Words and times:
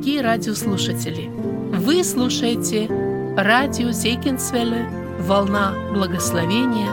дорогие 0.00 0.22
радиослушатели! 0.22 1.30
Вы 1.76 2.02
слушаете 2.04 2.88
радио 3.36 3.90
Зейкинсвелле 3.90 4.88
«Волна 5.20 5.74
благословения». 5.92 6.90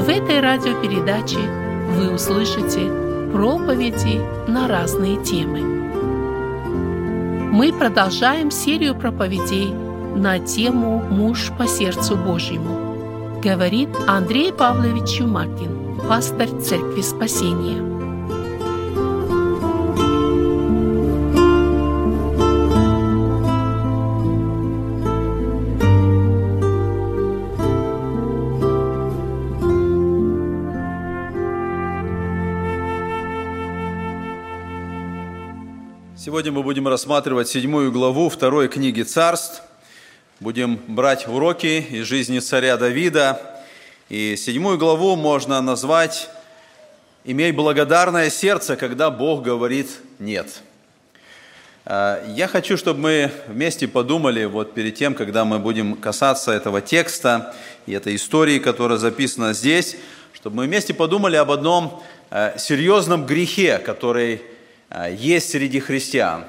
В 0.00 0.08
этой 0.08 0.40
радиопередаче 0.40 1.38
вы 1.96 2.12
услышите 2.12 2.90
проповеди 3.32 4.20
на 4.50 4.66
разные 4.66 5.22
темы. 5.22 5.60
Мы 7.52 7.72
продолжаем 7.72 8.50
серию 8.50 8.96
проповедей 8.96 9.72
на 10.16 10.40
тему 10.40 10.98
«Муж 10.98 11.52
по 11.56 11.68
сердцу 11.68 12.16
Божьему», 12.16 13.38
говорит 13.40 13.90
Андрей 14.08 14.52
Павлович 14.52 15.18
Чумакин, 15.18 16.00
пастор 16.08 16.48
Церкви 16.60 17.02
Спасения. 17.02 17.91
Сегодня 36.32 36.52
мы 36.52 36.62
будем 36.62 36.88
рассматривать 36.88 37.48
седьмую 37.48 37.92
главу 37.92 38.30
второй 38.30 38.68
книги 38.68 39.02
царств. 39.02 39.60
Будем 40.40 40.80
брать 40.86 41.28
уроки 41.28 41.84
из 41.90 42.06
жизни 42.06 42.38
царя 42.38 42.78
Давида. 42.78 43.38
И 44.08 44.34
седьмую 44.36 44.78
главу 44.78 45.14
можно 45.14 45.60
назвать 45.60 46.30
«Имей 47.26 47.52
благодарное 47.52 48.30
сердце, 48.30 48.76
когда 48.76 49.10
Бог 49.10 49.42
говорит 49.42 49.90
нет». 50.18 50.62
А, 51.84 52.24
я 52.28 52.48
хочу, 52.48 52.78
чтобы 52.78 53.00
мы 53.00 53.30
вместе 53.46 53.86
подумали, 53.86 54.46
вот 54.46 54.72
перед 54.72 54.94
тем, 54.94 55.12
когда 55.12 55.44
мы 55.44 55.58
будем 55.58 55.96
касаться 55.96 56.50
этого 56.50 56.80
текста 56.80 57.54
и 57.84 57.92
этой 57.92 58.16
истории, 58.16 58.58
которая 58.58 58.96
записана 58.96 59.52
здесь, 59.52 59.98
чтобы 60.32 60.56
мы 60.56 60.64
вместе 60.64 60.94
подумали 60.94 61.36
об 61.36 61.50
одном 61.50 62.02
а, 62.30 62.56
серьезном 62.56 63.26
грехе, 63.26 63.76
который 63.76 64.40
есть 65.10 65.50
среди 65.50 65.80
христиан. 65.80 66.44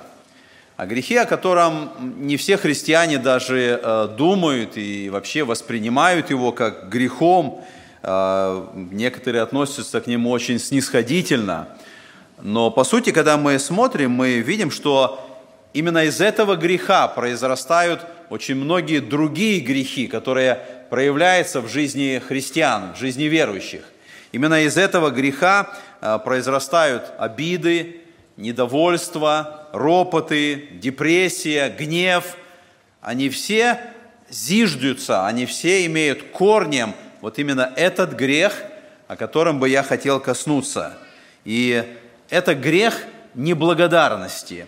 О 0.76 0.88
грехе, 0.88 1.22
о 1.22 1.26
котором 1.26 1.92
не 2.18 2.36
все 2.36 2.58
христиане 2.58 3.20
даже 3.20 3.80
э, 3.82 4.08
думают 4.18 4.76
и 4.76 5.10
вообще 5.10 5.44
воспринимают 5.44 6.32
его 6.32 6.52
как 6.52 6.90
грехом. 6.90 7.64
Э, 8.02 8.66
некоторые 8.74 9.44
относятся 9.44 10.02
к 10.02 10.08
нему 10.08 10.32
очень 10.32 10.60
снисходительно. 10.60 11.70
Но 12.42 12.72
по 12.72 12.84
сути, 12.84 13.12
когда 13.12 13.38
мы 13.38 13.60
смотрим, 13.60 14.12
мы 14.12 14.40
видим, 14.40 14.72
что 14.72 15.40
именно 15.74 16.06
из 16.06 16.20
этого 16.20 16.56
греха 16.56 17.08
произрастают 17.08 18.06
очень 18.32 18.56
многие 18.56 19.00
другие 19.00 19.60
грехи, 19.60 20.08
которые 20.08 20.60
проявляются 20.90 21.62
в 21.62 21.70
жизни 21.70 22.20
христиан, 22.28 22.94
в 22.96 23.00
жизни 23.00 23.26
верующих. 23.26 23.84
Именно 24.32 24.64
из 24.64 24.76
этого 24.78 25.12
греха 25.12 25.70
произрастают 26.26 27.12
обиды, 27.20 28.03
недовольство, 28.38 29.70
ропоты, 29.72 30.70
депрессия, 30.74 31.70
гнев, 31.70 32.38
они 33.02 33.30
все 33.30 33.80
зиждются, 34.30 35.28
они 35.28 35.46
все 35.46 35.86
имеют 35.86 36.24
корнем 36.32 36.96
вот 37.22 37.40
именно 37.40 37.72
этот 37.76 38.14
грех, 38.14 38.64
о 39.08 39.16
котором 39.16 39.60
бы 39.60 39.70
я 39.70 39.84
хотел 39.84 40.20
коснуться. 40.20 40.98
И 41.46 41.84
это 42.30 42.56
грех 42.56 43.04
неблагодарности. 43.36 44.66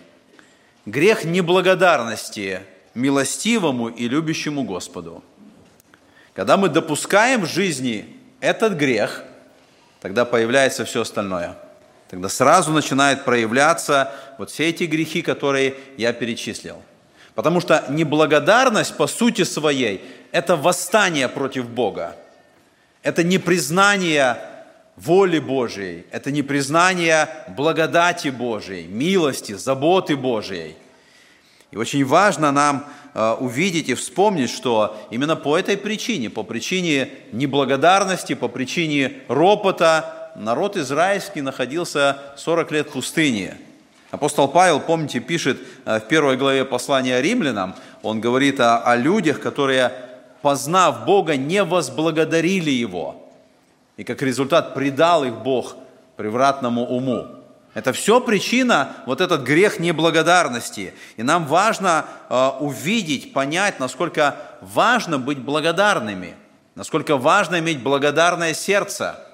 Грех 0.85 1.23
неблагодарности 1.23 2.61
милостивому 2.93 3.89
и 3.89 4.07
любящему 4.07 4.63
Господу. 4.63 5.23
Когда 6.33 6.57
мы 6.57 6.69
допускаем 6.69 7.41
в 7.41 7.45
жизни 7.47 8.17
этот 8.39 8.73
грех, 8.73 9.23
тогда 10.01 10.25
появляется 10.25 10.85
все 10.85 11.01
остальное– 11.01 11.57
Тогда 12.15 12.29
сразу 12.29 12.71
начинают 12.71 13.25
проявляться 13.25 14.09
вот 14.37 14.49
все 14.49 14.69
эти 14.69 14.85
грехи, 14.85 15.21
которые 15.21 15.75
я 15.97 16.13
перечислил. 16.13 16.81
Потому 17.33 17.59
что 17.59 17.83
неблагодарность 17.89 18.95
по 18.95 19.05
сути 19.05 19.43
своей– 19.43 20.01
это 20.31 20.55
восстание 20.55 21.27
против 21.27 21.67
Бога. 21.67 22.15
Это 23.03 23.21
непризнание 23.21 24.37
воли 24.95 25.39
Божией, 25.39 26.05
это 26.09 26.31
непризнание 26.31 27.27
благодати 27.49 28.29
Божией, 28.29 28.87
милости, 28.87 29.51
заботы 29.51 30.15
Божией. 30.15 30.77
И 31.71 31.75
очень 31.75 32.05
важно 32.05 32.53
нам 32.53 32.87
э, 33.13 33.35
увидеть 33.41 33.89
и 33.89 33.93
вспомнить, 33.93 34.51
что 34.51 34.97
именно 35.11 35.35
по 35.35 35.57
этой 35.57 35.75
причине, 35.75 36.29
по 36.29 36.43
причине 36.43 37.09
неблагодарности, 37.33 38.35
по 38.35 38.47
причине 38.47 39.15
ропота, 39.27 40.14
народ 40.35 40.77
израильский 40.77 41.41
находился 41.41 42.17
40 42.37 42.71
лет 42.71 42.89
в 42.89 42.93
пустыне. 42.93 43.57
Апостол 44.11 44.47
Павел, 44.47 44.79
помните, 44.79 45.19
пишет 45.19 45.59
э, 45.85 45.99
в 45.99 46.07
первой 46.07 46.37
главе 46.37 46.63
послания 46.63 47.21
римлянам, 47.21 47.75
он 48.01 48.21
говорит 48.21 48.59
о, 48.59 48.77
о 48.77 48.95
людях, 48.95 49.41
которые, 49.41 49.91
познав 50.41 51.05
Бога, 51.05 51.35
не 51.35 51.63
возблагодарили 51.63 52.69
Его. 52.69 53.29
И 53.97 54.03
как 54.03 54.21
результат 54.21 54.73
предал 54.73 55.23
их 55.23 55.33
Бог 55.33 55.75
превратному 56.17 56.85
уму. 56.85 57.27
Это 57.73 57.91
все 57.91 58.21
причина, 58.21 58.93
вот 59.05 59.19
этот 59.19 59.41
грех 59.41 59.79
неблагодарности. 59.79 60.93
И 61.17 61.23
нам 61.23 61.45
важно 61.45 62.05
э, 62.29 62.51
увидеть, 62.59 63.33
понять, 63.33 63.79
насколько 63.79 64.37
важно 64.61 65.19
быть 65.19 65.39
благодарными, 65.39 66.35
насколько 66.75 67.17
важно 67.17 67.59
иметь 67.59 67.81
благодарное 67.81 68.53
сердце– 68.53 69.19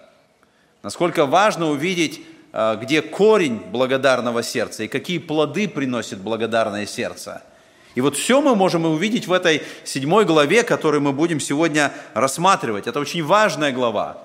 Насколько 0.83 1.27
важно 1.27 1.69
увидеть, 1.69 2.21
э, 2.53 2.77
где 2.81 3.01
корень 3.01 3.61
благодарного 3.71 4.41
сердца 4.41 4.83
и 4.83 4.87
какие 4.87 5.19
плоды 5.19 5.67
приносит 5.67 6.19
благодарное 6.19 6.85
сердце. 6.85 7.43
И 7.93 8.01
вот 8.01 8.15
все 8.15 8.41
мы 8.41 8.55
можем 8.55 8.85
увидеть 8.85 9.27
в 9.27 9.33
этой 9.33 9.61
седьмой 9.83 10.25
главе, 10.25 10.63
которую 10.63 11.01
мы 11.01 11.11
будем 11.11 11.39
сегодня 11.39 11.91
рассматривать. 12.13 12.87
Это 12.87 12.99
очень 12.99 13.23
важная 13.23 13.71
глава, 13.71 14.17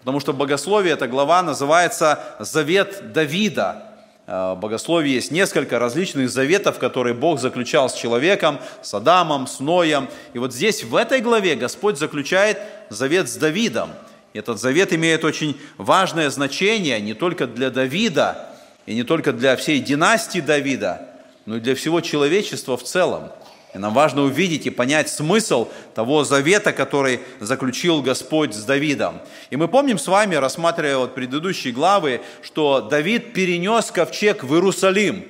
потому 0.00 0.20
что 0.20 0.32
в 0.32 0.36
богословии 0.36 0.90
эта 0.90 1.06
глава 1.06 1.42
называется 1.42 2.18
«Завет 2.40 3.12
Давида». 3.12 3.84
Э, 4.26 4.54
в 4.54 4.60
богословии 4.60 5.10
есть 5.10 5.30
несколько 5.30 5.78
различных 5.78 6.28
заветов, 6.28 6.80
которые 6.80 7.14
Бог 7.14 7.38
заключал 7.38 7.88
с 7.88 7.94
человеком, 7.94 8.58
с 8.82 8.92
Адамом, 8.94 9.46
с 9.46 9.60
Ноем. 9.60 10.08
И 10.32 10.40
вот 10.40 10.52
здесь, 10.52 10.82
в 10.82 10.96
этой 10.96 11.20
главе, 11.20 11.54
Господь 11.54 11.98
заключает 11.98 12.58
завет 12.88 13.28
с 13.28 13.36
Давидом– 13.36 13.90
этот 14.38 14.60
завет 14.60 14.92
имеет 14.92 15.24
очень 15.24 15.60
важное 15.76 16.30
значение 16.30 17.00
не 17.00 17.14
только 17.14 17.46
для 17.46 17.70
Давида 17.70 18.48
и 18.86 18.94
не 18.94 19.02
только 19.02 19.32
для 19.32 19.56
всей 19.56 19.80
династии 19.80 20.40
Давида, 20.40 21.08
но 21.46 21.56
и 21.56 21.60
для 21.60 21.74
всего 21.74 22.00
человечества 22.00 22.76
в 22.76 22.84
целом. 22.84 23.30
И 23.74 23.78
нам 23.78 23.94
важно 23.94 24.22
увидеть 24.22 24.66
и 24.66 24.70
понять 24.70 25.08
смысл 25.08 25.68
того 25.94 26.24
завета, 26.24 26.72
который 26.72 27.20
заключил 27.38 28.02
Господь 28.02 28.52
с 28.52 28.64
Давидом. 28.64 29.20
И 29.50 29.56
мы 29.56 29.68
помним 29.68 29.98
с 29.98 30.08
вами, 30.08 30.34
рассматривая 30.34 30.98
вот 30.98 31.14
предыдущие 31.14 31.72
главы, 31.72 32.20
что 32.42 32.80
Давид 32.80 33.32
перенес 33.32 33.92
ковчег 33.92 34.42
в 34.42 34.54
Иерусалим. 34.54 35.24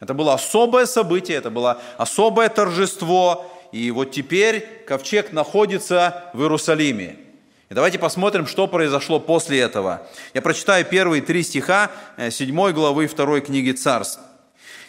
Это 0.00 0.14
было 0.14 0.34
особое 0.34 0.86
событие, 0.86 1.36
это 1.38 1.50
было 1.50 1.80
особое 1.96 2.48
торжество. 2.48 3.46
И 3.70 3.90
вот 3.92 4.10
теперь 4.10 4.66
ковчег 4.86 5.32
находится 5.32 6.30
в 6.32 6.42
Иерусалиме. 6.42 7.25
И 7.68 7.74
давайте 7.74 7.98
посмотрим, 7.98 8.46
что 8.46 8.68
произошло 8.68 9.18
после 9.18 9.58
этого. 9.58 10.06
Я 10.34 10.42
прочитаю 10.42 10.84
первые 10.84 11.20
три 11.20 11.42
стиха 11.42 11.90
7 12.16 12.60
э, 12.60 12.72
главы 12.72 13.08
2 13.08 13.40
книги 13.40 13.72
Царств. 13.72 14.20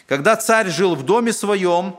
«Когда 0.06 0.36
царь 0.36 0.68
жил 0.68 0.94
в 0.94 1.04
доме 1.04 1.32
своем, 1.32 1.96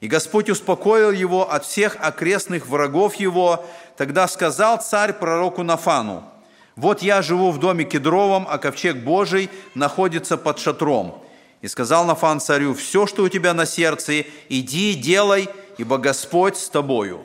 и 0.00 0.08
Господь 0.08 0.50
успокоил 0.50 1.12
его 1.12 1.50
от 1.50 1.64
всех 1.64 1.96
окрестных 2.00 2.66
врагов 2.66 3.14
его, 3.14 3.64
тогда 3.96 4.26
сказал 4.26 4.78
царь 4.82 5.12
пророку 5.12 5.62
Нафану, 5.62 6.24
«Вот 6.74 7.02
я 7.02 7.22
живу 7.22 7.52
в 7.52 7.60
доме 7.60 7.84
кедровом, 7.84 8.48
а 8.50 8.58
ковчег 8.58 8.96
Божий 8.96 9.48
находится 9.76 10.36
под 10.36 10.58
шатром». 10.58 11.22
И 11.62 11.68
сказал 11.68 12.04
Нафан 12.04 12.40
царю, 12.40 12.74
«Все, 12.74 13.06
что 13.06 13.22
у 13.22 13.28
тебя 13.28 13.54
на 13.54 13.64
сердце, 13.64 14.24
иди 14.48 14.94
делай, 14.94 15.48
ибо 15.78 15.98
Господь 15.98 16.56
с 16.56 16.68
тобою». 16.68 17.24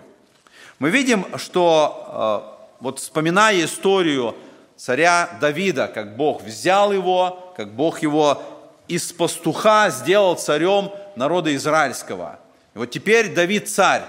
Мы 0.78 0.92
видим, 0.92 1.26
что 1.38 2.48
э, 2.48 2.51
вот 2.82 3.00
вспоминая 3.00 3.64
историю 3.64 4.36
царя 4.76 5.30
Давида, 5.40 5.88
как 5.88 6.18
Бог 6.18 6.44
взял 6.44 6.92
его, 6.92 7.54
как 7.56 7.74
Бог 7.74 8.02
его 8.02 8.42
из 8.88 9.14
пастуха 9.14 9.90
сделал 9.92 10.36
царем 10.36 10.92
народа 11.16 11.56
израильского. 11.56 12.40
И 12.74 12.80
вот 12.80 12.90
теперь 12.90 13.34
Давид 13.34 13.70
царь. 13.70 14.04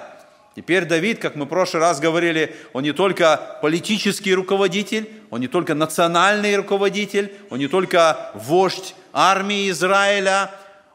Теперь 0.54 0.84
Давид, 0.84 1.19
как 1.19 1.34
мы 1.34 1.44
в 1.44 1.48
прошлый 1.48 1.82
раз 1.82 2.00
говорили, 2.00 2.54
он 2.72 2.82
не 2.82 2.92
только 2.92 3.58
политический 3.62 4.34
руководитель, 4.34 5.08
он 5.30 5.40
не 5.40 5.48
только 5.48 5.74
национальный 5.74 6.56
руководитель, 6.56 7.32
он 7.48 7.58
не 7.58 7.69
только 7.69 8.30
вождь 8.34 8.94
армии 9.14 9.70
Израиля, 9.70 10.50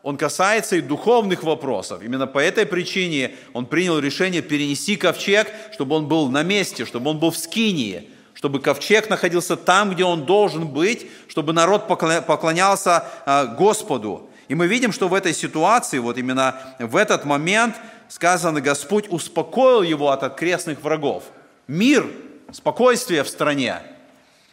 он 0.07 0.15
касается 0.15 0.77
и 0.77 0.81
духовных 0.81 1.43
вопросов. 1.43 2.01
Именно 2.01 2.27
по 2.27 2.39
этой 2.39 2.65
причине 2.65 3.35
он 3.51 3.65
принял 3.65 3.99
решение 3.99 4.41
перенести 4.41 4.95
ковчег, 4.95 5.51
чтобы 5.73 5.97
он 5.97 6.07
был 6.07 6.29
на 6.29 6.43
месте, 6.43 6.85
чтобы 6.85 7.09
он 7.09 7.19
был 7.19 7.29
в 7.29 7.37
Скинии, 7.37 8.09
чтобы 8.33 8.61
ковчег 8.61 9.09
находился 9.09 9.57
там, 9.57 9.93
где 9.93 10.05
он 10.05 10.25
должен 10.25 10.65
быть, 10.65 11.07
чтобы 11.27 11.51
народ 11.51 11.89
поклонялся 11.89 13.03
а, 13.25 13.47
Господу. 13.47 14.29
И 14.47 14.55
мы 14.55 14.67
видим, 14.67 14.93
что 14.93 15.09
в 15.09 15.13
этой 15.13 15.33
ситуации, 15.33 15.97
вот 15.97 16.17
именно 16.17 16.55
в 16.79 16.95
этот 16.95 17.25
момент, 17.25 17.75
сказано, 18.07 18.61
Господь 18.61 19.09
успокоил 19.09 19.81
его 19.81 20.11
от 20.11 20.23
окрестных 20.23 20.81
врагов. 20.81 21.25
Мир, 21.67 22.09
спокойствие 22.53 23.25
в 23.25 23.27
стране. 23.27 23.81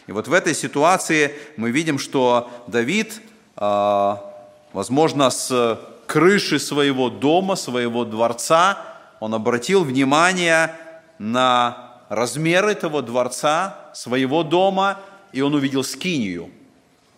И 0.08 0.10
вот 0.10 0.26
в 0.26 0.32
этой 0.32 0.56
ситуации 0.56 1.32
мы 1.56 1.70
видим, 1.70 2.00
что 2.00 2.50
Давид 2.66 3.20
а, 3.54 4.33
возможно, 4.74 5.30
с 5.30 5.80
крыши 6.06 6.58
своего 6.58 7.08
дома, 7.08 7.56
своего 7.56 8.04
дворца, 8.04 8.78
он 9.20 9.32
обратил 9.32 9.84
внимание 9.84 10.74
на 11.18 12.02
размер 12.10 12.66
этого 12.66 13.00
дворца, 13.00 13.78
своего 13.94 14.42
дома, 14.42 14.98
и 15.32 15.40
он 15.40 15.54
увидел 15.54 15.82
скинию. 15.82 16.50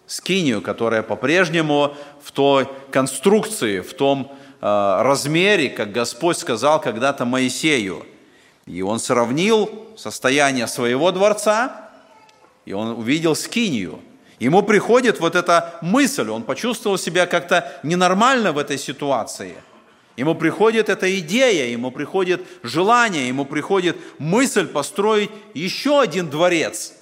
Скинию, 0.06 0.62
которая 0.62 1.02
по-прежнему 1.02 1.94
в 2.22 2.30
той 2.30 2.68
конструкции, 2.92 3.80
в 3.80 3.94
том 3.94 4.30
э, 4.60 5.02
размере, 5.02 5.68
как 5.68 5.90
Господь 5.90 6.36
сказал 6.36 6.80
когда-то 6.80 7.24
Моисею. 7.24 8.06
И 8.66 8.82
он 8.82 9.00
сравнил 9.00 9.68
состояние 9.96 10.68
своего 10.68 11.10
дворца, 11.10 11.90
и 12.66 12.72
он 12.72 12.90
увидел 12.90 13.34
скинию– 13.34 13.98
Ему 14.38 14.62
приходит 14.62 15.18
вот 15.20 15.34
эта 15.34 15.78
мысль, 15.80 16.28
он 16.28 16.42
почувствовал 16.42 16.98
себя 16.98 17.26
как-то 17.26 17.72
ненормально 17.82 18.52
в 18.52 18.58
этой 18.58 18.78
ситуации. 18.78 19.54
Ему 20.16 20.34
приходит 20.34 20.88
эта 20.88 21.18
идея, 21.20 21.70
ему 21.70 21.90
приходит 21.90 22.46
желание, 22.62 23.28
ему 23.28 23.44
приходит 23.44 23.96
мысль 24.18 24.66
построить 24.66 25.30
еще 25.54 26.00
один 26.00 26.28
дворец, 26.28 26.94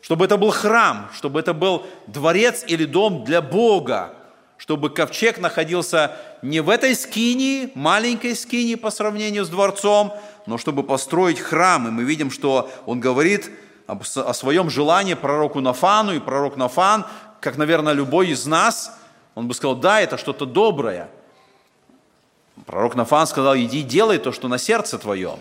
чтобы 0.00 0.26
это 0.26 0.36
был 0.36 0.50
храм, 0.50 1.10
чтобы 1.14 1.40
это 1.40 1.54
был 1.54 1.86
дворец 2.06 2.64
или 2.66 2.84
дом 2.84 3.24
для 3.24 3.40
Бога, 3.40 4.14
чтобы 4.58 4.90
ковчег 4.90 5.38
находился 5.38 6.16
не 6.42 6.60
в 6.60 6.68
этой 6.68 6.94
скинии, 6.94 7.70
маленькой 7.74 8.34
скинии 8.36 8.74
по 8.74 8.90
сравнению 8.90 9.44
с 9.44 9.48
дворцом, 9.48 10.12
но 10.46 10.56
чтобы 10.56 10.82
построить 10.82 11.40
храм. 11.40 11.88
И 11.88 11.90
мы 11.90 12.04
видим, 12.04 12.30
что 12.30 12.70
он 12.84 13.00
говорит– 13.00 13.50
о 13.86 14.32
своем 14.32 14.70
желании 14.70 15.14
пророку 15.14 15.60
Нафану, 15.60 16.14
и 16.14 16.18
пророк 16.18 16.56
Нафан, 16.56 17.04
как, 17.40 17.56
наверное, 17.56 17.92
любой 17.92 18.28
из 18.28 18.46
нас, 18.46 18.96
он 19.34 19.48
бы 19.48 19.54
сказал, 19.54 19.76
да, 19.76 20.00
это 20.00 20.16
что-то 20.16 20.46
доброе. 20.46 21.08
Пророк 22.66 22.94
Нафан 22.94 23.26
сказал, 23.26 23.56
иди 23.56 23.82
делай 23.82 24.18
то, 24.18 24.32
что 24.32 24.48
на 24.48 24.58
сердце 24.58 24.98
твоем. 24.98 25.38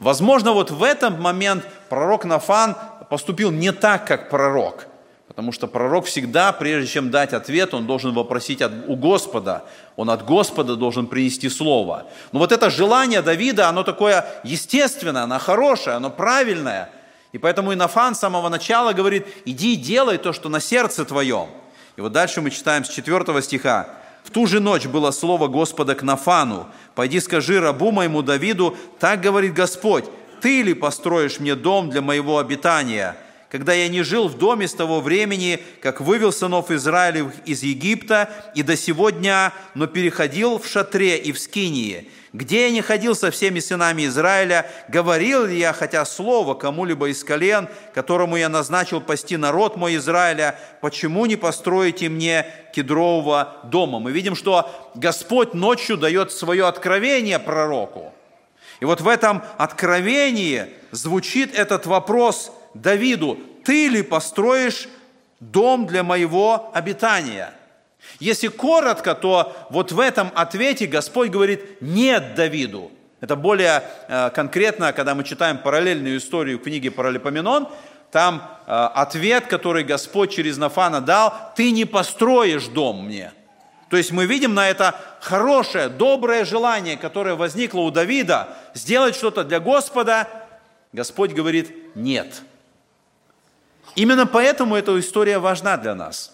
Возможно, 0.00 0.52
вот 0.52 0.70
в 0.70 0.82
этот 0.82 1.18
момент 1.18 1.64
пророк 1.88 2.24
Нафан 2.24 2.76
поступил 3.08 3.50
не 3.50 3.72
так, 3.72 4.06
как 4.06 4.28
пророк. 4.28 4.86
Потому 5.28 5.52
что 5.52 5.66
пророк 5.66 6.04
всегда, 6.04 6.52
прежде 6.52 6.92
чем 6.92 7.10
дать 7.10 7.32
ответ, 7.32 7.72
он 7.72 7.86
должен 7.86 8.12
вопросить 8.12 8.60
от, 8.60 8.72
у 8.86 8.96
Господа. 8.96 9.64
Он 9.96 10.10
от 10.10 10.24
Господа 10.24 10.76
должен 10.76 11.06
принести 11.06 11.48
слово. 11.48 12.06
Но 12.32 12.40
вот 12.40 12.52
это 12.52 12.68
желание 12.68 13.22
Давида, 13.22 13.68
оно 13.68 13.84
такое 13.84 14.26
естественное, 14.44 15.22
оно 15.22 15.38
хорошее, 15.38 15.96
оно 15.96 16.10
правильное– 16.10 16.90
и 17.34 17.38
поэтому 17.38 17.74
Инофан 17.74 18.14
с 18.14 18.20
самого 18.20 18.48
начала 18.48 18.92
говорит, 18.92 19.26
иди 19.44 19.74
делай 19.74 20.18
то, 20.18 20.32
что 20.32 20.48
на 20.48 20.60
сердце 20.60 21.04
твоем. 21.04 21.48
И 21.96 22.00
вот 22.00 22.12
дальше 22.12 22.40
мы 22.40 22.52
читаем 22.52 22.84
с 22.84 22.88
4 22.88 23.42
стиха. 23.42 23.88
В 24.22 24.30
ту 24.30 24.46
же 24.46 24.60
ночь 24.60 24.86
было 24.86 25.10
слово 25.10 25.48
Господа 25.48 25.96
к 25.96 26.04
Нафану. 26.04 26.68
«Пойди 26.94 27.18
скажи 27.18 27.58
рабу 27.58 27.90
моему 27.90 28.22
Давиду, 28.22 28.76
так 29.00 29.20
говорит 29.20 29.52
Господь, 29.52 30.04
ты 30.42 30.62
ли 30.62 30.74
построишь 30.74 31.40
мне 31.40 31.56
дом 31.56 31.90
для 31.90 32.02
моего 32.02 32.38
обитания, 32.38 33.16
когда 33.50 33.72
я 33.72 33.88
не 33.88 34.04
жил 34.04 34.28
в 34.28 34.38
доме 34.38 34.68
с 34.68 34.72
того 34.72 35.00
времени, 35.00 35.58
как 35.82 36.00
вывел 36.00 36.30
сынов 36.30 36.70
Израилев 36.70 37.32
из 37.46 37.64
Египта 37.64 38.30
и 38.54 38.62
до 38.62 38.76
сего 38.76 39.10
дня, 39.10 39.52
но 39.74 39.88
переходил 39.88 40.60
в 40.60 40.68
шатре 40.68 41.18
и 41.18 41.32
в 41.32 41.40
скинии, 41.40 42.08
где 42.34 42.64
я 42.64 42.70
не 42.72 42.82
ходил 42.82 43.14
со 43.14 43.30
всеми 43.30 43.60
сынами 43.60 44.06
Израиля, 44.06 44.68
говорил 44.88 45.46
ли 45.46 45.56
я 45.56 45.72
хотя 45.72 46.04
слово 46.04 46.54
кому-либо 46.54 47.08
из 47.08 47.22
колен, 47.22 47.68
которому 47.94 48.36
я 48.36 48.48
назначил 48.48 49.00
пасти 49.00 49.36
народ 49.36 49.76
мой 49.76 49.94
Израиля, 49.96 50.58
почему 50.80 51.26
не 51.26 51.36
построите 51.36 52.08
мне 52.08 52.44
кедрового 52.74 53.60
дома? 53.62 54.00
Мы 54.00 54.10
видим, 54.10 54.34
что 54.34 54.68
Господь 54.96 55.54
ночью 55.54 55.96
дает 55.96 56.32
свое 56.32 56.66
откровение 56.66 57.38
пророку. 57.38 58.12
И 58.80 58.84
вот 58.84 59.00
в 59.00 59.06
этом 59.06 59.44
откровении 59.56 60.66
звучит 60.90 61.54
этот 61.54 61.86
вопрос 61.86 62.50
Давиду, 62.74 63.38
ты 63.64 63.86
ли 63.86 64.02
построишь 64.02 64.88
дом 65.38 65.86
для 65.86 66.02
моего 66.02 66.72
обитания– 66.74 67.54
если 68.20 68.48
коротко, 68.48 69.14
то 69.14 69.56
вот 69.70 69.92
в 69.92 70.00
этом 70.00 70.30
ответе 70.34 70.86
Господь 70.86 71.30
говорит 71.30 71.80
«нет» 71.80 72.34
Давиду. 72.34 72.90
Это 73.20 73.36
более 73.36 73.82
э, 74.08 74.30
конкретно, 74.30 74.92
когда 74.92 75.14
мы 75.14 75.24
читаем 75.24 75.58
параллельную 75.58 76.18
историю 76.18 76.58
книги 76.58 76.90
Паралипоменон, 76.90 77.68
там 78.12 78.48
э, 78.66 78.72
ответ, 78.72 79.46
который 79.46 79.82
Господь 79.82 80.32
через 80.32 80.58
Нафана 80.58 81.00
дал, 81.00 81.34
«ты 81.56 81.70
не 81.70 81.84
построишь 81.84 82.66
дом 82.66 83.06
мне». 83.06 83.32
То 83.88 83.96
есть 83.96 84.12
мы 84.12 84.26
видим 84.26 84.54
на 84.54 84.68
это 84.68 84.94
хорошее, 85.20 85.88
доброе 85.88 86.44
желание, 86.44 86.96
которое 86.96 87.34
возникло 87.34 87.80
у 87.80 87.90
Давида, 87.90 88.48
сделать 88.74 89.14
что-то 89.14 89.44
для 89.44 89.60
Господа. 89.60 90.28
Господь 90.92 91.32
говорит 91.32 91.72
«нет». 91.94 92.42
Именно 93.96 94.26
поэтому 94.26 94.76
эта 94.76 94.98
история 94.98 95.38
важна 95.38 95.76
для 95.76 95.94
нас 95.94 96.30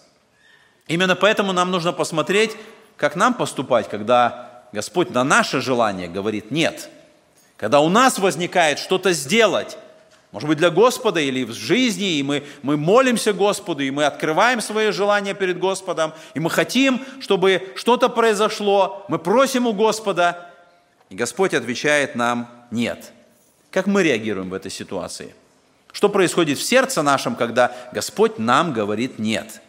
Именно 0.91 1.15
поэтому 1.15 1.53
нам 1.53 1.71
нужно 1.71 1.93
посмотреть, 1.93 2.57
как 2.97 3.15
нам 3.15 3.33
поступать, 3.33 3.87
когда 3.87 4.65
Господь 4.73 5.09
на 5.11 5.23
наше 5.23 5.61
желание 5.61 6.09
говорит 6.09 6.51
«нет». 6.51 6.89
Когда 7.55 7.79
у 7.79 7.87
нас 7.87 8.19
возникает 8.19 8.77
что-то 8.77 9.13
сделать, 9.13 9.77
может 10.33 10.49
быть, 10.49 10.57
для 10.57 10.69
Господа 10.69 11.21
или 11.21 11.45
в 11.45 11.53
жизни, 11.53 12.17
и 12.17 12.23
мы, 12.23 12.43
мы 12.61 12.75
молимся 12.75 13.31
Господу, 13.31 13.83
и 13.83 13.89
мы 13.89 14.03
открываем 14.03 14.59
свои 14.59 14.91
желания 14.91 15.33
перед 15.33 15.59
Господом, 15.59 16.11
и 16.33 16.41
мы 16.41 16.49
хотим, 16.49 16.99
чтобы 17.21 17.71
что-то 17.75 18.09
произошло, 18.09 19.05
мы 19.07 19.17
просим 19.17 19.67
у 19.67 19.73
Господа, 19.73 20.49
и 21.09 21.15
Господь 21.15 21.53
отвечает 21.53 22.15
нам 22.15 22.49
«нет». 22.69 23.13
Как 23.69 23.87
мы 23.87 24.03
реагируем 24.03 24.49
в 24.49 24.53
этой 24.53 24.71
ситуации? 24.71 25.33
Что 25.93 26.09
происходит 26.09 26.57
в 26.57 26.63
сердце 26.63 27.01
нашем, 27.01 27.35
когда 27.35 27.71
Господь 27.93 28.39
нам 28.39 28.73
говорит 28.73 29.19
«нет»? 29.19 29.61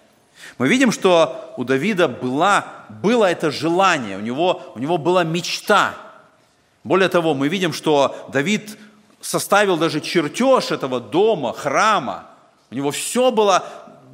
Мы 0.59 0.68
видим, 0.68 0.92
что 0.92 1.54
у 1.56 1.64
Давида 1.64 2.09
была, 2.09 2.66
было 2.88 3.26
это 3.26 3.50
желание, 3.50 4.18
у 4.18 4.21
него, 4.21 4.73
у 4.75 4.78
него 4.78 4.99
была 4.99 5.25
мечта. 5.25 5.94
Более 6.85 7.09
того, 7.09 7.35
мы 7.35 7.49
видим, 7.49 7.73
что 7.73 8.28
Давид 8.32 8.76
составил 9.21 9.76
даже 9.76 10.00
чертеж 10.00 10.71
этого 10.71 11.00
дома, 11.00 11.52
храма. 11.52 12.26
У 12.71 12.75
него 12.75 12.90
все 12.90 13.30
было 13.30 13.64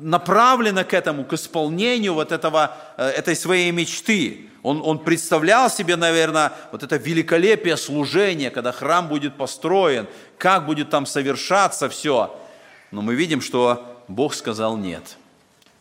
направлено 0.01 0.85
к 0.85 0.95
этому, 0.95 1.25
к 1.25 1.33
исполнению 1.33 2.15
вот 2.15 2.31
этого, 2.31 2.77
э, 2.97 3.09
этой 3.09 3.35
своей 3.35 3.73
мечты. 3.73 4.49
Он, 4.63 4.81
он 4.85 4.99
представлял 4.99 5.71
себе, 5.71 5.97
наверное, 5.97 6.53
вот 6.71 6.83
это 6.83 6.97
великолепие 6.97 7.77
служения, 7.77 8.51
когда 8.51 8.71
храм 8.71 9.09
будет 9.09 9.37
построен, 9.37 10.07
как 10.37 10.67
будет 10.67 10.91
там 10.91 11.07
совершаться 11.07 11.89
все. 11.89 12.39
Но 12.91 13.03
мы 13.03 13.15
видим, 13.15 13.41
что 13.41 14.03
Бог 14.09 14.35
сказал 14.35 14.77
нет– 14.77 15.17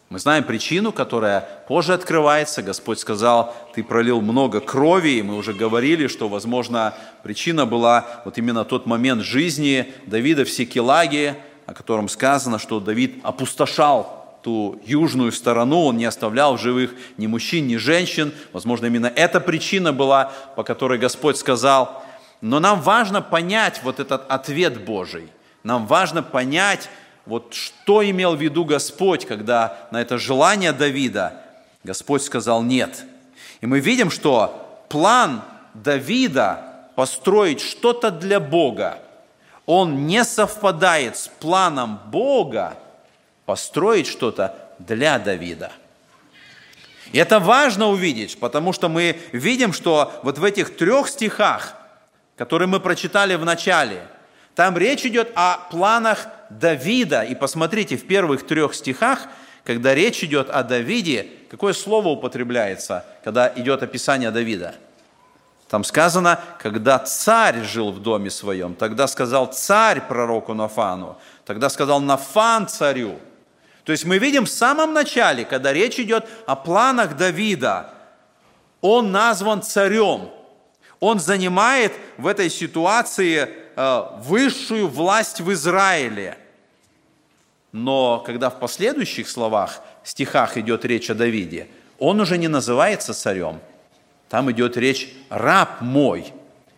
мы 0.10 0.20
знаем 0.20 0.46
причину, 0.46 0.94
которая 0.94 1.42
позже 1.68 1.94
открывается. 1.94 2.64
Господь 2.64 3.00
сказал, 3.00 3.54
ты 3.74 3.84
пролил 3.84 4.22
много 4.22 4.62
крови, 4.62 5.18
и 5.18 5.22
мы 5.22 5.36
уже 5.36 5.54
говорили, 5.54 6.08
что, 6.08 6.30
возможно, 6.30 6.94
причина 7.24 7.66
была 7.66 8.06
вот 8.24 8.38
именно 8.38 8.64
тот 8.64 8.86
момент 8.86 9.24
жизни 9.24 9.94
Давида 10.06 10.46
в 10.46 10.50
Секелаге, 10.50 11.36
о 11.66 11.74
котором 11.74 12.08
сказано, 12.08 12.58
что 12.58 12.80
Давид 12.80 13.20
опустошал 13.24 14.40
ту 14.44 14.82
южную 14.86 15.34
сторону, 15.34 15.82
он 15.82 15.98
не 15.98 16.06
оставлял 16.06 16.56
в 16.56 16.62
живых 16.62 16.94
ни 17.18 17.28
мужчин, 17.28 17.68
ни 17.68 17.76
женщин. 17.76 18.32
Возможно, 18.54 18.86
именно 18.86 19.12
эта 19.14 19.42
причина 19.42 19.92
была, 19.92 20.32
по 20.56 20.64
которой 20.64 20.98
Господь 20.98 21.36
сказал. 21.36 22.02
Но 22.40 22.62
нам 22.62 22.80
важно 22.80 23.22
понять 23.22 23.82
вот 23.84 24.00
этот 24.00 24.24
ответ 24.30 24.86
Божий. 24.86 25.28
Нам 25.64 25.86
важно 25.86 26.24
понять, 26.24 26.90
вот 27.28 27.54
что 27.54 28.10
имел 28.10 28.36
в 28.36 28.42
виду 28.42 28.64
Господь, 28.64 29.26
когда 29.26 29.88
на 29.92 30.02
это 30.02 30.18
желание 30.18 30.72
Давида 30.72 31.34
Господь 31.84 32.24
сказал 32.24 32.64
«нет». 32.64 33.04
И 33.60 33.66
мы 33.66 33.80
видим, 33.80 34.10
что 34.10 34.86
план 34.88 35.42
Давида 35.74 36.90
построить 36.96 37.60
что-то 37.60 38.12
для 38.12 38.40
Бога, 38.40 39.00
он 39.66 40.08
не 40.08 40.24
совпадает 40.24 41.18
с 41.18 41.28
планом 41.28 42.00
Бога 42.08 42.78
построить 43.46 44.08
что-то 44.08 44.56
для 44.80 45.20
Давида. 45.20 45.72
И 47.12 47.18
это 47.18 47.40
важно 47.40 47.88
увидеть, 47.88 48.40
потому 48.40 48.72
что 48.72 48.90
мы 48.90 49.20
видим, 49.32 49.74
что 49.74 50.14
вот 50.24 50.38
в 50.38 50.44
этих 50.44 50.78
трех 50.78 51.10
стихах, 51.10 51.76
которые 52.38 52.68
мы 52.68 52.80
прочитали 52.80 53.36
в 53.36 53.44
начале, 53.44 54.08
там 54.56 54.78
речь 54.78 55.06
идет 55.06 55.32
о 55.36 55.58
планах 55.70 56.28
Давида. 56.50 57.24
И 57.24 57.36
посмотрите, 57.36 57.98
в 57.98 58.06
первых 58.08 58.46
трех 58.46 58.74
стихах, 58.74 59.27
когда 59.63 59.94
речь 59.94 60.24
идет 60.24 60.50
о 60.50 60.63
Давиде, 60.63 61.27
какое 61.50 61.74
слово 61.74 62.10
употребляется, 62.10 63.06
когда 63.24 63.51
идет 63.56 63.84
описание 63.84 64.32
Давида? 64.32 64.75
Там 65.68 65.84
сказано, 65.84 66.39
когда 66.60 66.98
царь 67.00 67.63
жил 67.63 67.92
в 67.92 68.01
доме 68.01 68.30
своем, 68.30 68.74
тогда 68.74 69.08
сказал 69.08 69.48
царь 69.48 70.01
пророку 70.01 70.54
Нафану, 70.54 71.18
тогда 71.46 71.70
сказал 71.70 72.00
Нафан 72.00 72.68
царю. 72.68 73.20
То 73.84 73.92
есть 73.92 74.06
мы 74.06 74.18
видим 74.18 74.46
в 74.46 74.50
самом 74.50 74.94
начале, 74.94 75.44
когда 75.46 75.74
речь 75.74 76.00
идет 76.00 76.25
о 76.46 76.56
планах 76.56 77.18
Давида, 77.18 77.94
он 78.82 79.12
назван 79.12 79.62
царем. 79.62 80.30
Он 81.00 81.20
занимает 81.20 81.94
в 82.18 82.27
этой 82.27 82.50
ситуации 82.50 83.50
высшую 83.78 84.88
власть 84.88 85.40
в 85.40 85.52
Израиле. 85.54 86.38
Но 87.72 88.20
когда 88.26 88.50
в 88.50 88.60
последующих 88.60 89.30
словах, 89.30 89.82
стихах 90.04 90.58
идет 90.58 90.84
речь 90.84 91.10
о 91.10 91.16
Давиде, 91.16 91.68
он 92.00 92.20
уже 92.20 92.38
не 92.38 92.48
называется 92.48 93.14
царем. 93.14 93.60
Там 94.30 94.52
идет 94.52 94.78
речь 94.78 95.14
«раб 95.30 95.82
мой». 95.82 96.34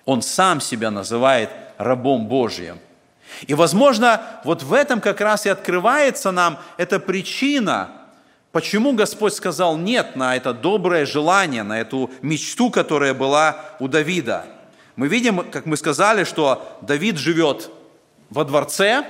Он 0.05 0.21
сам 0.21 0.61
себя 0.61 0.91
называет 0.91 1.49
рабом 1.77 2.27
Божьим– 2.27 2.79
и, 3.47 3.53
возможно, 3.53 4.21
вот 4.43 4.63
в 4.63 4.73
этом 4.73 5.01
как 5.01 5.21
раз 5.21 5.45
и 5.45 5.49
открывается 5.49 6.31
нам 6.31 6.59
эта 6.77 6.99
причина, 6.99 7.89
почему 8.51 8.93
Господь 8.93 9.33
сказал 9.33 9.77
«нет» 9.77 10.15
на 10.15 10.35
это 10.35 10.53
доброе 10.53 11.05
желание, 11.05 11.63
на 11.63 11.79
эту 11.79 12.09
мечту, 12.21 12.69
которая 12.69 13.13
была 13.13 13.57
у 13.79 13.87
Давида. 13.87 14.45
Мы 14.99 15.07
видим, 15.07 15.49
как 15.49 15.65
мы 15.65 15.77
сказали, 15.77 16.25
что 16.25 16.77
Давид 16.81 17.15
живет 17.15 17.69
во 18.29 18.43
дворце, 18.43 19.05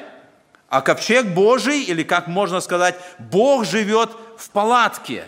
а 0.70 0.82
ковчег 0.82 1.26
Божий, 1.26 1.82
или 1.82 2.04
как 2.04 2.28
можно 2.28 2.60
сказать, 2.60 2.94
Бог 3.18 3.66
живет 3.66 4.12
в 4.38 4.52
палатке, 4.52 5.24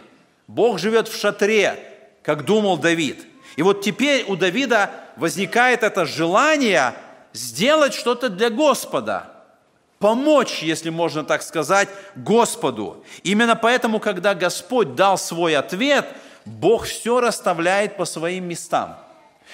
Бог 0.45 0.77
живет 0.77 1.07
в 1.07 1.19
шатре, 1.19 1.79
как 2.21 2.45
думал 2.45 2.77
Давид. 2.77 3.25
И 3.55 3.63
вот 3.63 3.81
теперь 3.81 4.23
у 4.27 4.35
Давида 4.35 4.91
возникает 5.15 5.81
это 5.81 6.05
желание– 6.05 6.93
сделать 7.33 7.95
что-то 7.95 8.29
для 8.29 8.51
Господа, 8.51 9.31
помочь, 9.97 10.61
если 10.61 10.91
можно 10.91 11.23
так 11.23 11.41
сказать, 11.41 11.89
Господу. 12.15 13.03
Именно 13.23 13.55
поэтому, 13.55 13.99
когда 13.99 14.35
Господь 14.35 14.93
дал 14.93 15.17
свой 15.17 15.55
ответ, 15.55 16.05
Бог 16.45 16.85
все 16.85 17.19
расставляет 17.19 17.97
по 17.97 18.05
своим 18.05 18.43
местам. 18.47 18.95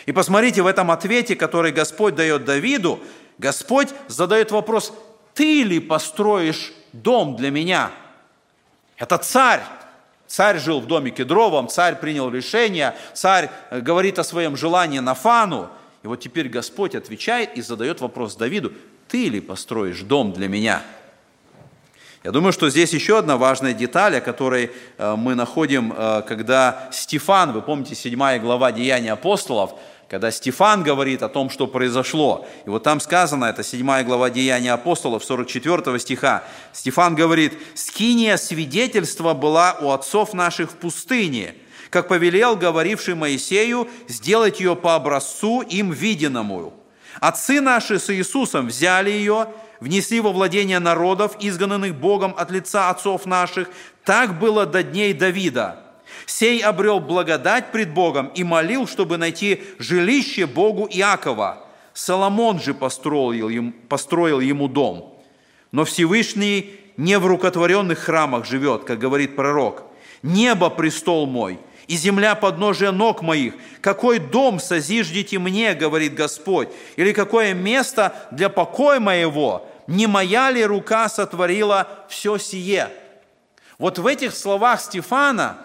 И 0.06 0.12
посмотрите, 0.12 0.62
в 0.62 0.68
этом 0.68 0.92
ответе, 0.92 1.36
который 1.36 1.72
Господь 1.72 2.16
дает 2.16 2.46
Давиду, 2.46 3.00
Господь 3.38 3.90
задает 4.08 4.52
вопрос, 4.52 4.94
ты 5.34 5.64
ли 5.64 5.80
построишь 5.80 6.74
дом 6.94 7.36
для 7.36 7.52
меня? 7.52 7.92
Это 8.98 9.18
царь. 9.18 9.62
Царь 10.28 10.60
жил 10.60 10.82
в 10.82 10.88
доме 10.88 11.12
кедровом, 11.12 11.70
царь 11.70 11.96
принял 11.96 12.30
решение, 12.30 12.96
царь 13.14 13.50
э, 13.70 13.80
говорит 13.80 14.20
о 14.20 14.26
своем 14.26 14.58
желании 14.58 15.00
Нафану. 15.00 15.70
И 16.04 16.08
вот 16.08 16.20
теперь 16.20 16.50
Господь 16.50 16.96
отвечает 16.96 17.56
и 17.56 17.62
задает 17.62 18.02
вопрос 18.02 18.36
Давиду, 18.36 18.74
ты 19.08 19.30
ли 19.30 19.40
построишь 19.40 20.02
дом 20.02 20.34
для 20.34 20.50
меня? 20.50 20.84
Я 22.28 22.34
думаю, 22.34 22.52
что 22.52 22.70
здесь 22.70 22.92
еще 22.92 23.20
одна 23.20 23.38
важная 23.38 23.72
деталь, 23.72 24.18
о 24.18 24.20
которой 24.20 24.72
э, 24.98 25.16
мы 25.16 25.34
находим, 25.34 25.94
э, 25.96 26.24
когда 26.28 26.90
Стефан, 26.92 27.54
вы 27.54 27.62
помните, 27.62 27.96
7 27.96 28.40
глава 28.40 28.74
Деяния 28.74 29.14
апостолов, 29.14 29.76
когда 30.10 30.30
Стефан 30.30 30.84
говорит 30.84 31.24
о 31.24 31.30
том, 31.30 31.50
что 31.50 31.68
произошло. 31.68 32.46
И 32.66 32.70
вот 32.70 32.84
там 32.84 33.00
сказано, 33.00 33.46
это 33.46 33.64
7 33.64 34.04
глава 34.04 34.30
Деяния 34.30 34.74
апостолов, 34.74 35.24
44 35.24 35.98
стиха. 36.00 36.44
Стефан 36.74 37.16
говорит, 37.16 37.54
«Скиния 37.76 38.36
свидетельства 38.36 39.34
была 39.34 39.78
у 39.80 39.92
отцов 39.92 40.34
наших 40.34 40.72
в 40.72 40.76
пустыне, 40.76 41.56
как 41.90 42.10
повелел 42.10 42.58
говоривший 42.58 43.16
Моисею, 43.16 43.88
сделать 44.10 44.60
ее 44.60 44.76
по 44.76 44.96
образцу 44.96 45.62
им 45.62 45.94
виденному. 45.94 46.74
Отцы 47.22 47.62
наши 47.62 48.00
с 48.00 48.14
Иисусом 48.14 48.68
взяли 48.68 49.12
ее, 49.12 49.48
внесли 49.80 50.20
во 50.20 50.32
владение 50.32 50.80
народов, 50.80 51.36
изгнанных 51.40 51.96
Богом 51.96 52.34
от 52.38 52.52
лица 52.52 52.90
отцов 52.90 53.26
наших. 53.26 53.70
Так 54.04 54.40
было 54.40 54.66
до 54.66 54.84
дней 54.84 55.14
Давида. 55.14 55.84
Сей 56.26 56.60
обрел 56.60 57.00
благодать 57.00 57.72
пред 57.72 57.94
Богом 57.94 58.28
и 58.28 58.44
молил, 58.44 58.88
чтобы 58.88 59.18
найти 59.18 59.64
жилище 59.80 60.46
Богу 60.46 60.88
Иакова. 60.92 61.66
Соломон 61.94 62.60
же 62.60 62.74
построил 62.74 63.50
ему, 63.50 63.74
построил 63.90 64.40
ему 64.40 64.68
дом. 64.68 65.20
Но 65.72 65.84
Всевышний 65.86 66.80
не 66.96 67.18
в 67.20 67.26
рукотворенных 67.26 68.00
храмах 68.00 68.46
живет, 68.46 68.84
как 68.84 69.00
говорит 69.00 69.36
пророк. 69.36 69.84
«Небо– 70.24 70.70
престол 70.72 71.28
мой, 71.28 71.60
и 71.88 71.96
земля 71.96 72.36
подножия 72.36 72.92
ног 72.92 73.22
моих. 73.22 73.54
Какой 73.82 74.20
дом 74.20 74.60
созиждите 74.60 75.40
мне, 75.40 75.74
говорит 75.74 76.14
Господь, 76.14 76.70
или 76.98 77.14
какое 77.14 77.54
место 77.54 78.14
для 78.32 78.50
покоя 78.50 79.00
моего? 79.00 79.68
Не 79.88 80.06
моя 80.06 80.52
ли 80.52 80.66
рука 80.66 81.08
сотворила 81.08 81.88
все 82.10 82.38
сие? 82.38 82.90
Вот 83.78 84.00
в 84.00 84.08
этих 84.08 84.36
словах 84.36 84.82
Стефана 84.82 85.58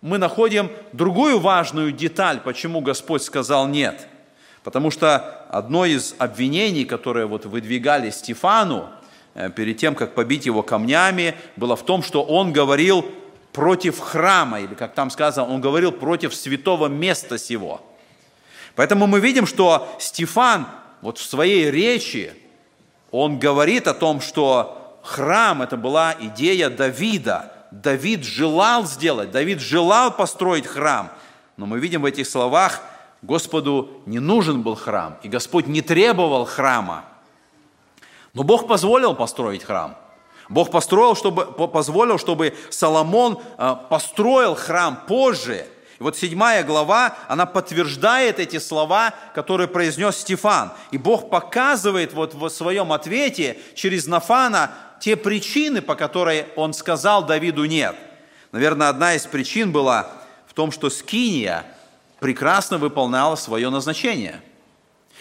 мы 0.00 0.18
находим 0.18 0.70
другую 0.92 1.40
важную 1.40 1.90
деталь, 1.90 2.40
почему 2.40 2.80
Господь 2.80 3.22
сказал 3.22 3.66
«нет». 3.66 4.06
Потому 4.62 4.90
что 4.90 5.46
одно 5.50 5.84
из 5.84 6.14
обвинений, 6.18 6.84
которые 6.86 7.26
вот 7.26 7.44
выдвигали 7.44 8.10
Стефану 8.10 8.88
э, 9.34 9.50
перед 9.50 9.76
тем, 9.76 9.94
как 9.94 10.14
побить 10.14 10.46
его 10.46 10.62
камнями, 10.62 11.34
было 11.56 11.76
в 11.76 11.84
том, 11.84 12.02
что 12.02 12.22
он 12.22 12.50
говорил 12.50 13.04
против 13.54 14.00
храма, 14.00 14.60
или 14.60 14.74
как 14.74 14.94
там 14.94 15.10
сказано, 15.10 15.46
он 15.46 15.60
говорил 15.60 15.92
против 15.92 16.34
святого 16.34 16.88
места 16.88 17.38
сего. 17.38 17.80
Поэтому 18.74 19.06
мы 19.06 19.20
видим, 19.20 19.46
что 19.46 19.88
Стефан 20.00 20.66
вот 21.00 21.18
в 21.18 21.24
своей 21.24 21.70
речи, 21.70 22.34
он 23.12 23.38
говорит 23.38 23.86
о 23.86 23.94
том, 23.94 24.20
что 24.20 24.98
храм– 25.04 25.62
это 25.62 25.76
была 25.76 26.16
идея 26.18 26.68
Давида. 26.68 27.52
Давид 27.70 28.24
желал 28.24 28.86
сделать, 28.86 29.30
Давид 29.30 29.60
желал 29.60 30.10
построить 30.10 30.66
храм. 30.66 31.12
Но 31.56 31.66
мы 31.66 31.78
видим 31.78 32.02
в 32.02 32.06
этих 32.06 32.26
словах, 32.26 32.82
Господу 33.22 34.02
не 34.04 34.18
нужен 34.18 34.62
был 34.62 34.74
храм, 34.74 35.16
и 35.22 35.28
Господь 35.28 35.68
не 35.68 35.80
требовал 35.80 36.44
храма. 36.44 37.04
Но 38.32 38.42
Бог 38.42 38.66
позволил 38.66 39.14
построить 39.14 39.62
храм– 39.62 39.96
Бог 40.48 40.70
построил, 40.70 41.16
чтобы, 41.16 41.46
позволил, 41.46 42.18
чтобы 42.18 42.54
Соломон 42.70 43.40
а, 43.56 43.74
построил 43.74 44.54
храм 44.54 45.00
позже. 45.06 45.66
И 45.98 46.02
вот 46.02 46.16
седьмая 46.16 46.64
глава, 46.64 47.16
она 47.28 47.46
подтверждает 47.46 48.38
эти 48.38 48.58
слова, 48.58 49.14
которые 49.34 49.68
произнес 49.68 50.16
Стефан. 50.16 50.72
И 50.90 50.98
Бог 50.98 51.30
показывает 51.30 52.12
вот 52.12 52.34
в 52.34 52.48
своем 52.48 52.92
ответе 52.92 53.58
через 53.74 54.06
Нафана 54.06 54.72
те 55.00 55.16
причины, 55.16 55.80
по 55.80 55.94
которой 55.94 56.46
он 56.56 56.74
сказал 56.74 57.24
Давиду 57.24 57.64
«нет». 57.64 57.96
Наверное, 58.52 58.88
одна 58.88 59.14
из 59.14 59.26
причин 59.26 59.72
была 59.72 60.08
в 60.46 60.52
том, 60.52 60.70
что 60.70 60.90
Скиния 60.90 61.64
прекрасно 62.20 62.78
выполняла 62.78 63.36
свое 63.36 63.70
назначение– 63.70 64.40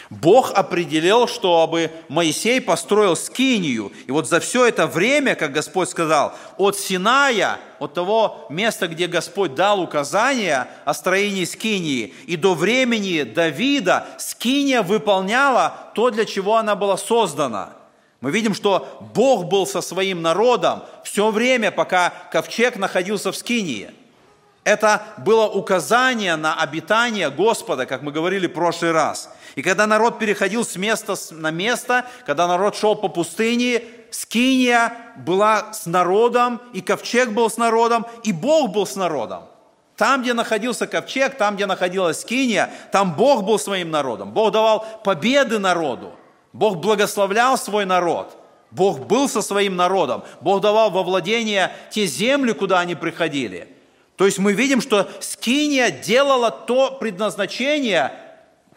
Бог 0.10 0.51
определил, 0.51 1.27
чтобы 1.27 1.91
Моисей 2.10 2.62
построил 2.62 3.15
скинию. 3.15 3.91
И 4.07 4.12
вот 4.12 4.27
за 4.27 4.39
все 4.39 4.65
это 4.65 4.88
время, 4.88 5.36
как 5.36 5.53
Господь 5.53 5.89
сказал, 5.89 6.33
от 6.57 6.77
Синая, 6.77 7.60
от 7.79 7.93
того 7.93 8.45
места, 8.50 8.88
где 8.88 9.07
Господь 9.07 9.55
дал 9.55 9.81
указания 9.81 10.67
о 10.86 10.93
строении 10.93 11.45
скинии, 11.45 12.13
и 12.27 12.36
до 12.36 12.53
времени 12.53 13.24
Давида 13.24 14.07
скиния 14.19 14.81
выполняла 14.81 15.91
то, 15.95 16.10
для 16.10 16.25
чего 16.25 16.57
она 16.57 16.75
была 16.75 16.98
создана. 16.98 17.74
Мы 18.22 18.31
видим, 18.31 18.53
что 18.53 18.98
Бог 19.13 19.45
был 19.45 19.67
со 19.67 19.81
своим 19.81 20.22
народом 20.22 20.83
все 21.03 21.29
время, 21.29 21.72
пока 21.72 22.13
ковчег 22.31 22.77
находился 22.77 23.31
в 23.31 23.36
скинии– 23.36 23.91
это 24.63 25.03
было 25.17 25.48
указание 25.48 26.36
на 26.38 26.55
обитание 26.55 27.29
Господа, 27.29 27.86
как 27.86 28.01
мы 28.01 28.12
говорили 28.12 28.48
в 28.48 28.53
прошлый 28.53 28.91
раз. 28.91 29.29
И 29.55 29.62
когда 29.62 29.86
народ 29.88 30.19
переходил 30.19 30.65
с 30.65 30.75
места 30.75 31.15
на 31.31 31.51
место, 31.51 32.05
когда 32.25 32.48
народ 32.48 32.75
шел 32.75 32.95
по 32.95 33.07
пустыне, 33.07 33.83
Скиния 34.10 34.93
была 35.17 35.74
с 35.74 35.86
народом, 35.86 36.62
и 36.74 36.81
ковчег 36.81 37.29
был 37.29 37.50
с 37.50 37.57
народом, 37.57 38.05
и 38.24 38.31
Бог 38.31 38.72
был 38.72 38.86
с 38.86 38.95
народом. 38.95 39.43
Там, 39.95 40.22
где 40.22 40.33
находился 40.33 40.88
ковчег, 40.88 41.36
там, 41.36 41.55
где 41.55 41.65
находилась 41.65 42.22
Скиния, 42.22 42.72
там 42.91 43.15
Бог 43.15 43.43
был 43.43 43.60
своим 43.60 43.91
народом. 43.91 44.31
Бог 44.31 44.51
давал 44.51 44.86
победы 45.03 45.60
народу. 45.60 46.13
Бог 46.51 46.77
благословлял 46.77 47.57
свой 47.57 47.86
народ. 47.86 48.36
Бог 48.72 49.01
был 49.01 49.29
со 49.29 49.41
своим 49.41 49.75
народом. 49.75 50.24
Бог 50.41 50.62
давал 50.62 50.89
во 50.89 51.03
владение 51.03 51.72
те 51.91 52.05
земли, 52.05 52.53
куда 52.53 52.79
они 52.79 52.95
приходили– 52.95 53.67
То 54.17 54.25
есть 54.25 54.38
мы 54.38 54.53
видим, 54.53 54.79
что 54.79 55.10
Скиния 55.19 55.89
делала 55.89 56.51
то 56.51 56.91
предназначение, 56.91 58.12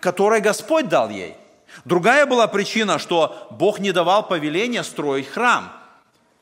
которое 0.01 0.41
Господь 0.41 0.89
дал 0.89 1.11
ей. 1.11 1.35
Другая 1.85 2.27
была 2.27 2.47
причина, 2.47 2.99
что 2.99 3.49
Бог 3.51 3.79
не 3.79 3.93
давал 3.93 4.27
повеления 4.27 4.83
строить 4.83 5.29
храм. 5.29 5.73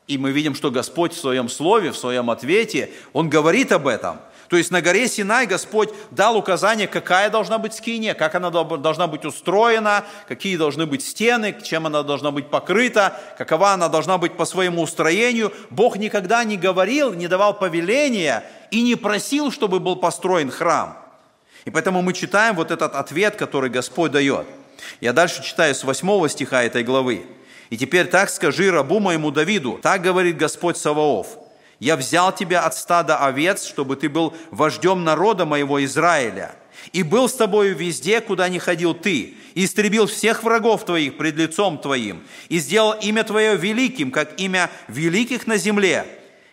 И 0.07 0.17
мы 0.17 0.31
видим, 0.31 0.55
что 0.55 0.71
Господь 0.71 1.13
в 1.13 1.19
своем 1.19 1.49
слове, 1.49 1.91
в 1.91 1.97
своем 1.97 2.29
ответе, 2.29 2.91
Он 3.13 3.29
говорит 3.29 3.71
об 3.71 3.87
этом– 3.87 4.19
то 4.47 4.57
есть 4.57 4.71
на 4.71 4.81
горе 4.81 5.07
Синай 5.07 5.47
Господь 5.47 5.89
дал 6.11 6.37
указание, 6.37 6.87
какая 6.87 7.29
должна 7.29 7.57
быть 7.57 7.73
скиния, 7.73 8.13
как 8.13 8.35
она 8.35 8.51
должна 8.51 9.07
быть 9.07 9.25
устроена, 9.25 10.05
какие 10.27 10.55
должны 10.57 10.85
быть 10.85 11.03
стены, 11.03 11.55
чем 11.63 11.87
она 11.87 12.03
должна 12.03 12.31
быть 12.31 12.49
покрыта, 12.49 13.19
какова 13.37 13.71
она 13.71 13.89
должна 13.89 14.17
быть 14.17 14.37
по 14.37 14.45
своему 14.45 14.83
устроению. 14.83 15.51
Бог 15.71 15.97
никогда 15.97 16.43
не 16.43 16.57
говорил, 16.57 17.13
не 17.13 17.27
давал 17.27 17.57
повеления 17.57 18.43
и 18.69 18.83
не 18.83 18.95
просил, 18.95 19.51
чтобы 19.51 19.79
был 19.79 19.95
построен 19.95 20.51
храм. 20.51 21.04
И 21.65 21.71
поэтому 21.71 22.01
мы 22.01 22.13
читаем 22.13 22.55
вот 22.55 22.71
этот 22.71 22.95
ответ, 22.95 23.35
который 23.35 23.69
Господь 23.69 24.11
дает. 24.11 24.45
Я 25.01 25.13
дальше 25.13 25.43
читаю 25.43 25.73
с 25.73 25.83
8 25.83 26.27
стиха 26.29 26.63
этой 26.63 26.83
главы. 26.83 27.25
«И 27.71 27.77
теперь 27.77 28.05
так 28.05 28.29
скажи 28.29 28.69
рабу 28.69 28.99
моему 28.99 29.31
Давиду, 29.31 29.79
так 29.81 30.03
говорит 30.03 30.37
Господь 30.37 30.77
Саваоф, 30.77 31.39
я 31.79 31.97
взял 31.97 32.33
тебя 32.33 32.61
от 32.61 32.75
стада 32.75 33.17
овец, 33.17 33.65
чтобы 33.65 33.95
ты 33.95 34.07
был 34.07 34.33
вождем 34.51 35.03
народа 35.03 35.45
моего 35.45 35.83
Израиля, 35.83 36.55
и 36.93 37.03
был 37.03 37.27
с 37.27 37.33
тобою 37.33 37.75
везде, 37.75 38.21
куда 38.21 38.47
не 38.47 38.59
ходил 38.59 38.93
ты, 38.93 39.33
и 39.55 39.65
истребил 39.65 40.05
всех 40.05 40.43
врагов 40.43 40.85
твоих 40.85 41.17
пред 41.17 41.35
лицом 41.35 41.79
твоим, 41.79 42.23
и 42.47 42.59
сделал 42.59 42.93
имя 42.93 43.23
твое 43.23 43.57
великим, 43.57 44.11
как 44.11 44.39
имя 44.39 44.69
великих 44.87 45.47
на 45.47 45.57
земле. 45.57 46.05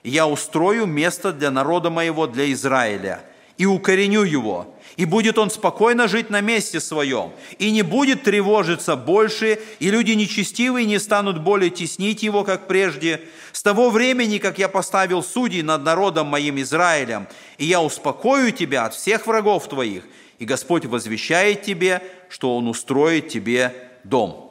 Я 0.03 0.27
устрою 0.27 0.87
место 0.87 1.33
для 1.33 1.51
народа 1.51 1.91
моего, 1.91 2.27
для 2.27 2.51
Израиля, 2.53 3.23
и 3.59 3.67
укореню 3.67 4.23
его, 4.23 4.75
и 4.97 5.05
будет 5.05 5.39
он 5.39 5.51
спокойно 5.51 6.09
жить 6.09 6.31
на 6.31 6.41
месте 6.41 6.81
своем, 6.81 7.33
и 7.59 7.71
не 7.71 7.83
будет 7.83 8.25
тревожиться 8.25 8.97
больше, 8.97 9.59
и 9.79 9.91
люди 9.91 10.13
нечестивые 10.13 10.87
не 10.87 10.99
станут 10.99 11.41
более 11.41 11.71
теснить 11.71 12.23
его, 12.23 12.45
как 12.45 12.67
прежде. 12.67 13.23
С 13.53 13.63
того 13.63 13.91
времени, 13.91 14.39
как 14.39 14.59
я 14.59 14.69
поставил 14.69 15.23
судей 15.23 15.63
над 15.63 15.83
народом 15.83 16.27
моим 16.27 16.61
Израилем, 16.61 17.27
и 17.59 17.65
я 17.65 17.81
успокою 17.81 18.53
тебя 18.53 18.87
от 18.87 18.95
всех 18.95 19.27
врагов 19.27 19.69
твоих, 19.69 20.05
и 20.39 20.45
Господь 20.45 20.87
возвещает 20.87 21.63
тебе, 21.63 22.03
что 22.29 22.57
Он 22.57 22.69
устроит 22.69 23.29
тебе 23.29 23.75
дом». 24.05 24.49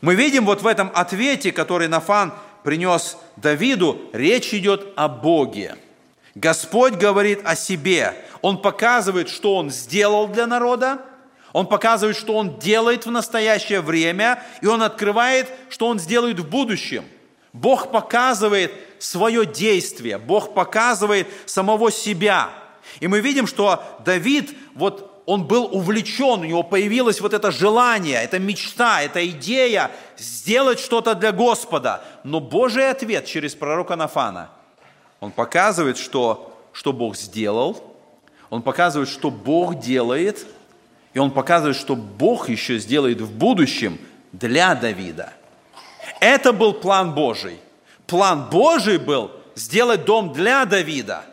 Мы 0.00 0.14
видим 0.14 0.46
вот 0.46 0.62
в 0.62 0.66
этом 0.66 0.90
ответе, 0.94 1.52
который 1.52 1.88
Нафан 1.88 2.32
принес 2.62 3.18
Давиду, 3.36 4.00
речь 4.12 4.54
идет 4.54 4.92
о 4.96 5.08
Боге. 5.08 5.76
Господь 6.34 6.94
говорит 6.94 7.40
о 7.44 7.54
себе. 7.54 8.14
Он 8.42 8.60
показывает, 8.60 9.28
что 9.28 9.56
Он 9.56 9.70
сделал 9.70 10.26
для 10.28 10.46
народа, 10.46 11.00
Он 11.52 11.66
показывает, 11.66 12.16
что 12.16 12.34
Он 12.34 12.58
делает 12.58 13.06
в 13.06 13.10
настоящее 13.10 13.80
время, 13.80 14.42
и 14.60 14.66
Он 14.66 14.82
открывает, 14.82 15.48
что 15.70 15.86
Он 15.86 15.98
сделает 15.98 16.40
в 16.40 16.48
будущем. 16.48 17.04
Бог 17.52 17.92
показывает 17.92 18.72
свое 18.98 19.46
действие, 19.46 20.18
Бог 20.18 20.54
показывает 20.54 21.28
самого 21.46 21.92
себя. 21.92 22.50
И 22.98 23.06
мы 23.06 23.20
видим, 23.20 23.46
что 23.46 23.82
Давид, 24.04 24.56
вот 24.74 25.22
он 25.26 25.46
был 25.46 25.64
увлечен, 25.72 26.40
у 26.40 26.44
него 26.44 26.62
появилось 26.62 27.20
вот 27.20 27.32
это 27.32 27.50
желание, 27.50 28.22
эта 28.22 28.38
мечта, 28.38 29.02
эта 29.02 29.26
идея 29.28 29.90
сделать 30.18 30.80
что-то 30.80 31.14
для 31.14 31.32
Господа. 31.32 32.04
Но 32.24 32.40
Божий 32.40 32.90
ответ 32.90 33.24
через 33.24 33.54
пророка 33.54 33.96
Нафана, 33.96 34.50
он 35.24 35.30
показывает, 35.30 35.96
что, 35.96 36.54
что 36.74 36.92
Бог 36.92 37.16
сделал, 37.16 37.82
он 38.50 38.60
показывает, 38.60 39.08
что 39.08 39.30
Бог 39.30 39.80
делает, 39.80 40.46
и 41.14 41.18
он 41.18 41.30
показывает, 41.30 41.76
что 41.76 41.96
Бог 41.96 42.50
еще 42.50 42.78
сделает 42.78 43.22
в 43.22 43.32
будущем 43.32 43.98
для 44.32 44.74
Давида. 44.74 45.32
Это 46.20 46.52
был 46.52 46.74
план 46.74 47.14
Божий. 47.14 47.58
План 48.06 48.50
Божий 48.50 48.98
был 48.98 49.30
сделать 49.54 50.04
дом 50.04 50.34
для 50.34 50.66
Давида. 50.66 51.24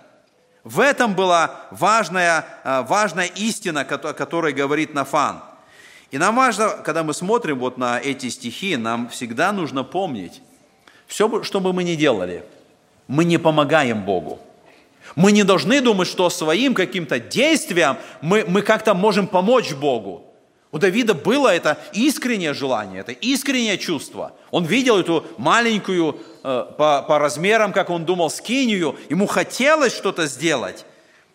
В 0.63 0.79
этом 0.79 1.13
была 1.13 1.67
важная, 1.71 2.45
а, 2.63 2.83
важная 2.83 3.25
истина, 3.25 3.81
о 3.81 4.13
которой 4.13 4.53
говорит 4.53 4.93
Нафан. 4.93 5.43
И 6.11 6.17
нам 6.17 6.37
важно, 6.37 6.69
когда 6.69 7.03
мы 7.03 7.13
смотрим 7.13 7.59
вот 7.59 7.77
на 7.77 7.99
эти 7.99 8.29
стихи, 8.29 8.77
нам 8.77 9.09
всегда 9.09 9.51
нужно 9.51 9.83
помнить, 9.83 10.41
все, 11.07 11.43
что 11.43 11.59
бы 11.59 11.73
мы 11.73 11.83
ни 11.83 11.95
делали, 11.95 12.45
мы 13.11 13.25
не 13.25 13.37
помогаем 13.37 14.05
Богу. 14.05 14.39
Мы 15.17 15.33
не 15.33 15.43
должны 15.43 15.81
думать, 15.81 16.07
что 16.07 16.29
своим 16.29 16.73
каким-то 16.73 17.19
действием 17.19 17.97
мы, 18.21 18.45
мы 18.47 18.61
как-то 18.61 18.93
можем 18.93 19.27
помочь 19.27 19.73
Богу. 19.73 20.23
У 20.71 20.77
Давида 20.77 21.13
было 21.13 21.53
это 21.53 21.77
искреннее 21.91 22.53
желание, 22.53 23.01
это 23.01 23.11
искреннее 23.11 23.77
чувство. 23.77 24.31
Он 24.49 24.63
видел 24.63 24.97
эту 24.97 25.25
маленькую 25.37 26.19
э, 26.41 26.65
по, 26.77 27.03
по 27.05 27.19
размерам, 27.19 27.73
как 27.73 27.89
он 27.89 28.05
думал, 28.05 28.29
скинию. 28.29 28.95
Ему 29.09 29.27
хотелось 29.27 29.93
что-то 29.93 30.27
сделать. 30.27 30.85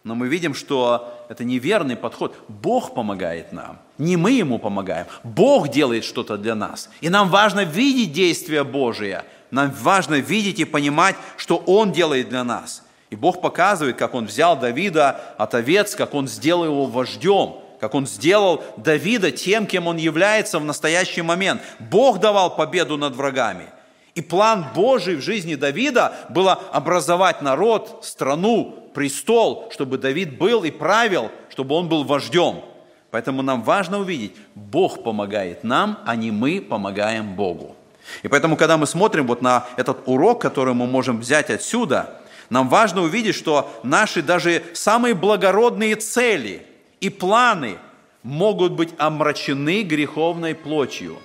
Но 0.03 0.15
мы 0.15 0.29
видим, 0.29 0.55
что 0.55 1.27
это 1.29 1.45
неверный 1.45 1.97
подход. 1.97 2.35
Бог 2.49 2.95
помогает 2.95 3.53
нам. 3.53 3.81
Не 3.99 4.17
мы 4.17 4.31
ему 4.31 4.59
помогаем. 4.59 5.07
Бог 5.25 5.69
делает 5.69 6.05
что-то 6.05 6.39
для 6.39 6.55
нас. 6.55 6.89
И 7.03 7.11
нам 7.11 7.29
важно 7.29 7.65
видеть 7.65 8.15
действия 8.15 8.65
Божие. 8.65 9.25
Нам 9.51 9.71
важно 9.71 10.15
видеть 10.17 10.59
и 10.61 10.65
понимать, 10.65 11.17
что 11.37 11.57
Он 11.67 11.93
делает 11.93 12.29
для 12.29 12.45
нас. 12.45 12.83
И 13.11 13.17
Бог 13.17 13.41
показывает, 13.41 13.97
как 13.97 14.15
Он 14.15 14.27
взял 14.27 14.59
Давида 14.59 15.21
от 15.39 15.55
овец, 15.55 15.95
как 15.95 16.15
Он 16.15 16.27
сделал 16.27 16.65
его 16.65 16.87
вождем, 16.87 17.57
как 17.81 17.95
Он 17.95 18.07
сделал 18.07 18.65
Давида 18.77 19.31
тем, 19.31 19.67
кем 19.67 19.87
он 19.87 19.97
является 19.97 20.59
в 20.59 20.65
настоящий 20.65 21.23
момент. 21.23 21.63
Бог 21.79 22.19
давал 22.19 22.57
победу 22.57 22.97
над 22.97 23.15
врагами. 23.15 23.67
И 24.15 24.23
план 24.23 24.65
Божий 24.75 25.17
в 25.17 25.21
жизни 25.21 25.57
Давида 25.57 26.15
было 26.31 26.55
образовать 26.73 27.43
народ, 27.43 28.01
страну, 28.03 28.89
престол, 28.95 29.69
чтобы 29.71 29.99
Давид 29.99 30.39
был 30.39 30.65
и 30.65 30.71
правил, 30.71 31.31
чтобы 31.51 31.75
он 31.75 31.89
был 31.89 32.03
вождем. 32.03 32.63
Поэтому 33.11 33.43
нам 33.43 33.63
важно 33.63 33.99
увидеть, 33.99 34.35
Бог 34.55 35.03
помогает 35.03 35.65
нам, 35.65 35.99
а 36.07 36.17
не 36.17 36.31
мы 36.31 36.63
помогаем 36.63 37.37
Богу. 37.37 37.77
И 38.23 38.29
поэтому, 38.29 38.57
когда 38.57 38.77
мы 38.77 38.87
смотрим 38.87 39.27
вот 39.27 39.43
на 39.43 39.67
этот 39.77 39.99
урок, 40.07 40.41
который 40.41 40.75
мы 40.75 40.87
можем 40.87 41.21
взять 41.21 41.51
отсюда– 41.51 42.21
нам 42.51 42.69
важно 42.69 43.03
увидеть, 43.03 43.35
что 43.35 43.71
наши 43.83 44.23
даже 44.23 44.63
самые 44.73 45.15
благородные 45.15 45.97
цели 45.97 46.65
и 47.01 47.11
планы 47.11 47.79
могут 48.23 48.73
быть 48.73 48.91
омрачены 48.99 49.83
греховной 49.83 50.55
плотью. 50.55 51.19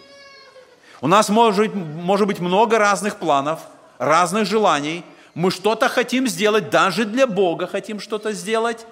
У 1.00 1.08
нас 1.08 1.30
может, 1.30 1.74
может 1.74 2.28
быть 2.28 2.40
много 2.40 2.78
разных 2.78 3.18
планов, 3.18 3.60
разных 3.98 4.46
желаний. 4.48 5.04
Мы 5.34 5.50
что-то 5.52 5.90
хотим 5.90 6.28
сделать, 6.28 6.70
даже 6.70 7.06
для 7.06 7.26
Бога 7.26 7.68
хотим 7.68 8.00
что-то 8.00 8.34
сделать. 8.34 8.86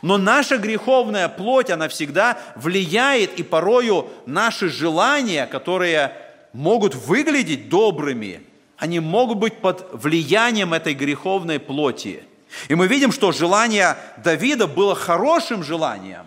Но 0.00 0.16
наша 0.16 0.56
греховная 0.56 1.28
плоть, 1.28 1.70
она 1.70 1.88
всегда 1.88 2.38
влияет, 2.56 3.38
и 3.38 3.42
порою 3.42 4.08
наши 4.24 4.68
желания, 4.68 5.46
которые 5.46 6.16
могут 6.54 6.94
выглядеть 6.94 7.68
добрыми, 7.68 8.40
они 8.78 9.00
могут 9.00 9.38
быть 9.38 9.58
под 9.58 9.86
влиянием 9.92 10.72
этой 10.72 10.94
греховной 10.94 11.58
плоти. 11.58 12.22
И 12.68 12.74
мы 12.74 12.86
видим, 12.86 13.12
что 13.12 13.32
желание 13.32 13.96
Давида 14.22 14.66
было 14.66 14.94
хорошим 14.94 15.62
желанием. 15.62 16.26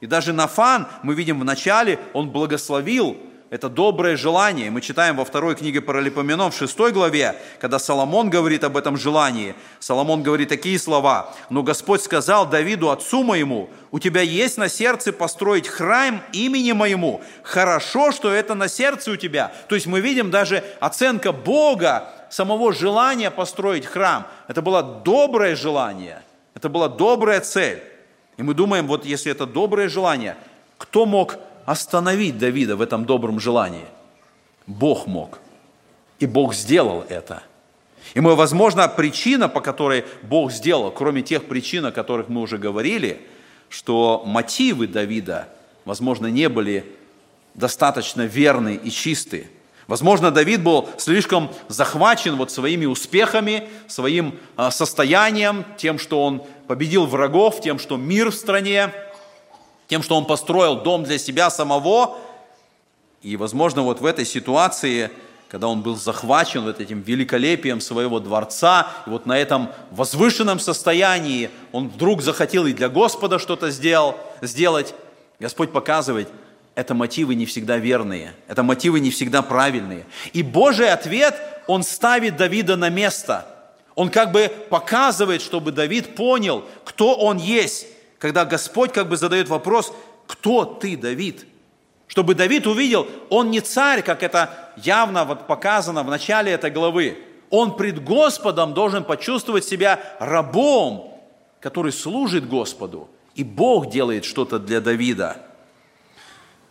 И 0.00 0.06
даже 0.06 0.32
Нафан, 0.32 0.88
мы 1.02 1.14
видим 1.14 1.38
в 1.38 1.44
начале, 1.44 2.00
он 2.14 2.30
благословил 2.30 3.16
это 3.56 3.70
доброе 3.70 4.16
желание. 4.16 4.70
Мы 4.70 4.82
читаем 4.82 5.16
во 5.16 5.24
второй 5.24 5.54
книге 5.54 5.80
Паралипоменон, 5.80 6.50
в 6.50 6.56
шестой 6.56 6.92
главе, 6.92 7.34
когда 7.58 7.78
Соломон 7.78 8.28
говорит 8.28 8.62
об 8.64 8.76
этом 8.76 8.98
желании. 8.98 9.54
Соломон 9.80 10.22
говорит 10.22 10.50
такие 10.50 10.78
слова. 10.78 11.34
«Но 11.48 11.62
Господь 11.62 12.02
сказал 12.02 12.46
Давиду, 12.46 12.90
отцу 12.90 13.22
моему, 13.22 13.70
у 13.92 13.98
тебя 13.98 14.20
есть 14.20 14.58
на 14.58 14.68
сердце 14.68 15.10
построить 15.10 15.68
храм 15.68 16.22
имени 16.34 16.72
моему. 16.72 17.22
Хорошо, 17.42 18.12
что 18.12 18.30
это 18.30 18.54
на 18.54 18.68
сердце 18.68 19.12
у 19.12 19.16
тебя». 19.16 19.50
То 19.70 19.74
есть 19.74 19.86
мы 19.86 20.00
видим 20.00 20.30
даже 20.30 20.62
оценка 20.78 21.32
Бога, 21.32 22.12
самого 22.28 22.74
желания 22.74 23.30
построить 23.30 23.86
храм. 23.86 24.26
Это 24.48 24.60
было 24.60 24.82
доброе 24.82 25.56
желание, 25.56 26.22
это 26.54 26.68
была 26.68 26.90
добрая 26.90 27.40
цель. 27.40 27.82
И 28.36 28.42
мы 28.42 28.52
думаем, 28.52 28.86
вот 28.86 29.06
если 29.06 29.32
это 29.32 29.46
доброе 29.46 29.88
желание, 29.88 30.36
кто 30.76 31.06
мог 31.06 31.38
остановить 31.66 32.38
Давида 32.38 32.76
в 32.76 32.80
этом 32.80 33.04
добром 33.04 33.38
желании? 33.38 33.84
Бог 34.66 35.06
мог. 35.06 35.40
И 36.18 36.26
Бог 36.26 36.54
сделал 36.54 37.04
это. 37.08 37.42
И 38.14 38.20
мы, 38.20 38.34
возможно, 38.34 38.88
причина, 38.88 39.48
по 39.48 39.60
которой 39.60 40.04
Бог 40.22 40.52
сделал, 40.52 40.90
кроме 40.90 41.22
тех 41.22 41.44
причин, 41.44 41.84
о 41.84 41.92
которых 41.92 42.28
мы 42.28 42.40
уже 42.40 42.56
говорили, 42.56 43.20
что 43.68 44.22
мотивы 44.24 44.86
Давида, 44.86 45.48
возможно, 45.84 46.28
не 46.28 46.48
были 46.48 46.86
достаточно 47.54 48.22
верны 48.22 48.80
и 48.82 48.90
чисты. 48.90 49.50
Возможно, 49.86 50.30
Давид 50.30 50.62
был 50.62 50.88
слишком 50.98 51.50
захвачен 51.68 52.36
вот 52.36 52.50
своими 52.50 52.86
успехами, 52.86 53.68
своим 53.86 54.38
а, 54.56 54.70
состоянием, 54.70 55.64
тем, 55.76 55.98
что 55.98 56.24
он 56.24 56.42
победил 56.66 57.06
врагов 57.06 57.60
тем, 57.60 57.78
что 57.78 57.96
мир 57.96 58.30
в 58.30 58.34
стране, 58.34 58.92
тем, 59.88 60.02
что 60.02 60.16
он 60.16 60.26
построил 60.26 60.82
дом 60.82 61.04
для 61.04 61.18
себя 61.18 61.50
самого. 61.50 62.16
И, 63.22 63.36
возможно, 63.36 63.82
вот 63.82 64.00
в 64.00 64.06
этой 64.06 64.24
ситуации, 64.24 65.10
когда 65.48 65.68
он 65.68 65.82
был 65.82 65.96
захвачен 65.96 66.64
вот 66.64 66.80
этим 66.80 67.00
великолепием 67.00 67.80
своего 67.80 68.20
дворца, 68.20 68.88
и 69.06 69.10
вот 69.10 69.26
на 69.26 69.38
этом 69.38 69.70
возвышенном 69.90 70.58
состоянии 70.58 71.50
он 71.72 71.88
вдруг 71.88 72.22
захотел 72.22 72.66
и 72.66 72.72
для 72.72 72.88
Господа 72.88 73.38
что-то 73.38 73.70
сделал, 73.70 74.16
сделать, 74.42 74.94
Господь 75.38 75.72
показывает, 75.72 76.28
это 76.74 76.94
мотивы 76.94 77.34
не 77.34 77.46
всегда 77.46 77.78
верные, 77.78 78.34
это 78.48 78.62
мотивы 78.62 79.00
не 79.00 79.10
всегда 79.10 79.42
правильные. 79.42 80.04
И 80.32 80.42
Божий 80.42 80.90
ответ, 80.90 81.34
он 81.66 81.82
ставит 81.82 82.36
Давида 82.36 82.76
на 82.76 82.90
место. 82.90 83.46
Он 83.94 84.10
как 84.10 84.30
бы 84.30 84.52
показывает, 84.68 85.40
чтобы 85.40 85.72
Давид 85.72 86.14
понял, 86.16 86.64
кто 86.84 87.14
он 87.14 87.38
есть, 87.38 87.86
когда 88.18 88.44
Господь 88.44 88.92
как 88.92 89.08
бы 89.08 89.16
задает 89.16 89.48
вопрос, 89.48 89.92
кто 90.26 90.64
ты, 90.64 90.96
Давид? 90.96 91.46
Чтобы 92.06 92.34
Давид 92.34 92.66
увидел, 92.66 93.06
он 93.30 93.50
не 93.50 93.60
царь, 93.60 94.02
как 94.02 94.22
это 94.22 94.72
явно 94.76 95.24
вот 95.24 95.46
показано 95.46 96.02
в 96.02 96.10
начале 96.10 96.52
этой 96.52 96.70
главы. 96.70 97.18
Он 97.50 97.76
пред 97.76 98.02
Господом 98.02 98.74
должен 98.74 99.04
почувствовать 99.04 99.64
себя 99.64 100.00
рабом, 100.18 101.14
который 101.60 101.92
служит 101.92 102.48
Господу. 102.48 103.08
И 103.34 103.44
Бог 103.44 103.90
делает 103.90 104.24
что-то 104.24 104.58
для 104.58 104.80
Давида– 104.80 105.36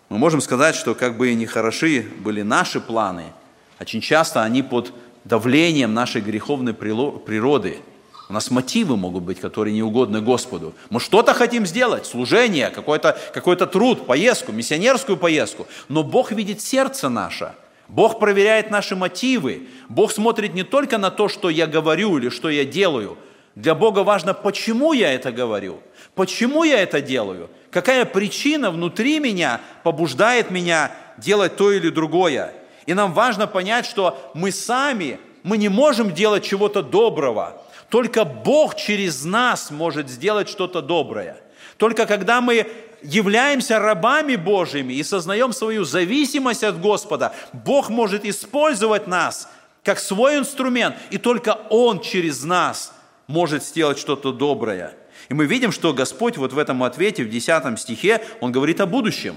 мы 0.10 0.20
можем 0.20 0.40
сказать, 0.40 0.76
что 0.76 0.94
как 0.94 1.18
бы 1.18 1.34
ни 1.34 1.46
хороши 1.46 2.06
были 2.20 2.42
наши 2.42 2.80
планы, 2.80 3.34
очень 3.80 4.02
часто 4.02 4.44
они 4.44 4.62
под 4.62 4.94
давлением 5.24 5.94
нашей 5.94 6.22
греховной 6.22 6.74
природы. 6.74 7.80
У 8.28 8.34
нас 8.34 8.50
мотивы 8.50 8.98
могут 8.98 9.24
быть, 9.24 9.40
которые 9.40 9.74
не 9.74 9.84
угодны 9.84 10.20
Господу. 10.20 10.74
Мы 10.90 11.00
что-то 11.00 11.34
хотим 11.34 11.66
сделать, 11.66 12.08
служение, 12.08 12.70
какой-то 12.70 13.18
какой 13.34 13.56
труд, 13.56 14.08
поездку, 14.08 14.52
миссионерскую 14.52 15.18
поездку. 15.18 15.68
Но 15.90 16.04
Бог 16.04 16.32
видит 16.32 16.62
сердце 16.62 17.10
наше. 17.10 17.54
Бог 17.88 18.20
проверяет 18.20 18.72
наши 18.72 18.96
мотивы. 18.96 19.68
Бог 19.90 20.12
смотрит 20.12 20.56
не 20.56 20.64
только 20.64 20.98
на 20.98 21.12
то, 21.12 21.28
что 21.28 21.50
я 21.50 21.68
говорю 21.68 22.18
или 22.18 22.30
что 22.30 22.50
я 22.50 22.66
делаю. 22.66 23.18
Для 23.54 23.76
Бога 23.76 24.00
важно, 24.00 24.34
почему 24.34 24.92
я 24.94 25.14
это 25.14 25.32
говорю, 25.32 25.80
почему 26.16 26.64
я 26.64 26.82
это 26.82 27.02
делаю. 27.02 27.50
Какая 27.72 28.06
причина 28.06 28.72
внутри 28.72 29.20
меня 29.20 29.62
побуждает 29.84 30.50
меня 30.50 30.92
делать 31.18 31.56
то 31.56 31.72
или 31.72 31.90
другое? 31.90 32.54
И 32.86 32.94
нам 32.94 33.14
важно 33.14 33.48
понять, 33.48 33.86
что 33.86 34.32
мы 34.34 34.52
сами, 34.52 35.20
мы 35.44 35.58
не 35.58 35.70
можем 35.70 36.14
делать 36.14 36.44
чего-то 36.44 36.82
доброго. 36.82 37.62
Только 37.90 38.26
Бог 38.26 38.76
через 38.76 39.24
нас 39.24 39.72
может 39.72 40.10
сделать 40.10 40.50
что-то 40.50 40.82
доброе. 40.82 41.38
Только 41.78 42.06
когда 42.06 42.42
мы 42.42 42.68
являемся 43.04 43.80
рабами 43.80 44.36
Божьими 44.36 44.94
и 44.94 45.04
сознаем 45.04 45.54
свою 45.54 45.84
зависимость 45.84 46.64
от 46.64 46.80
Господа, 46.80 47.34
Бог 47.54 47.90
может 47.90 48.26
использовать 48.26 49.08
нас 49.08 49.50
как 49.84 50.00
свой 50.00 50.40
инструмент, 50.40 50.96
и 51.12 51.18
только 51.18 51.60
Он 51.70 52.00
через 52.00 52.44
нас 52.44 52.94
может 53.28 53.64
сделать 53.64 54.00
что-то 54.00 54.32
доброе. 54.32 54.94
И 55.30 55.34
мы 55.34 55.46
видим, 55.46 55.72
что 55.72 55.94
Господь 55.94 56.38
вот 56.38 56.54
в 56.54 56.58
этом 56.58 56.84
ответе, 56.84 57.24
в 57.24 57.30
10 57.30 57.80
стихе, 57.80 58.26
Он 58.42 58.52
говорит 58.52 58.82
о 58.82 58.86
будущем. 58.86 59.36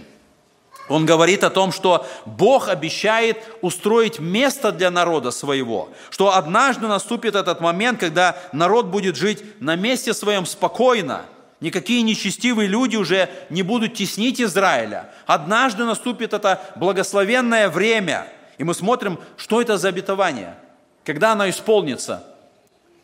Он 0.88 1.06
говорит 1.06 1.44
о 1.44 1.50
том, 1.50 1.72
что 1.72 2.06
Бог 2.24 2.68
обещает 2.68 3.38
устроить 3.60 4.18
место 4.18 4.72
для 4.72 4.90
народа 4.90 5.30
своего, 5.30 5.90
что 6.10 6.34
однажды 6.34 6.86
наступит 6.86 7.34
этот 7.34 7.60
момент, 7.60 8.00
когда 8.00 8.36
народ 8.52 8.86
будет 8.86 9.16
жить 9.16 9.42
на 9.60 9.76
месте 9.76 10.14
своем 10.14 10.46
спокойно, 10.46 11.22
Никакие 11.60 12.02
нечестивые 12.02 12.68
люди 12.68 12.94
уже 12.94 13.28
не 13.50 13.64
будут 13.64 13.94
теснить 13.94 14.40
Израиля. 14.40 15.10
Однажды 15.26 15.84
наступит 15.84 16.32
это 16.32 16.62
благословенное 16.76 17.68
время. 17.68 18.28
И 18.58 18.62
мы 18.62 18.74
смотрим, 18.74 19.18
что 19.36 19.60
это 19.60 19.76
за 19.76 19.88
обетование, 19.88 20.54
когда 21.04 21.32
оно 21.32 21.48
исполнится– 21.48 22.22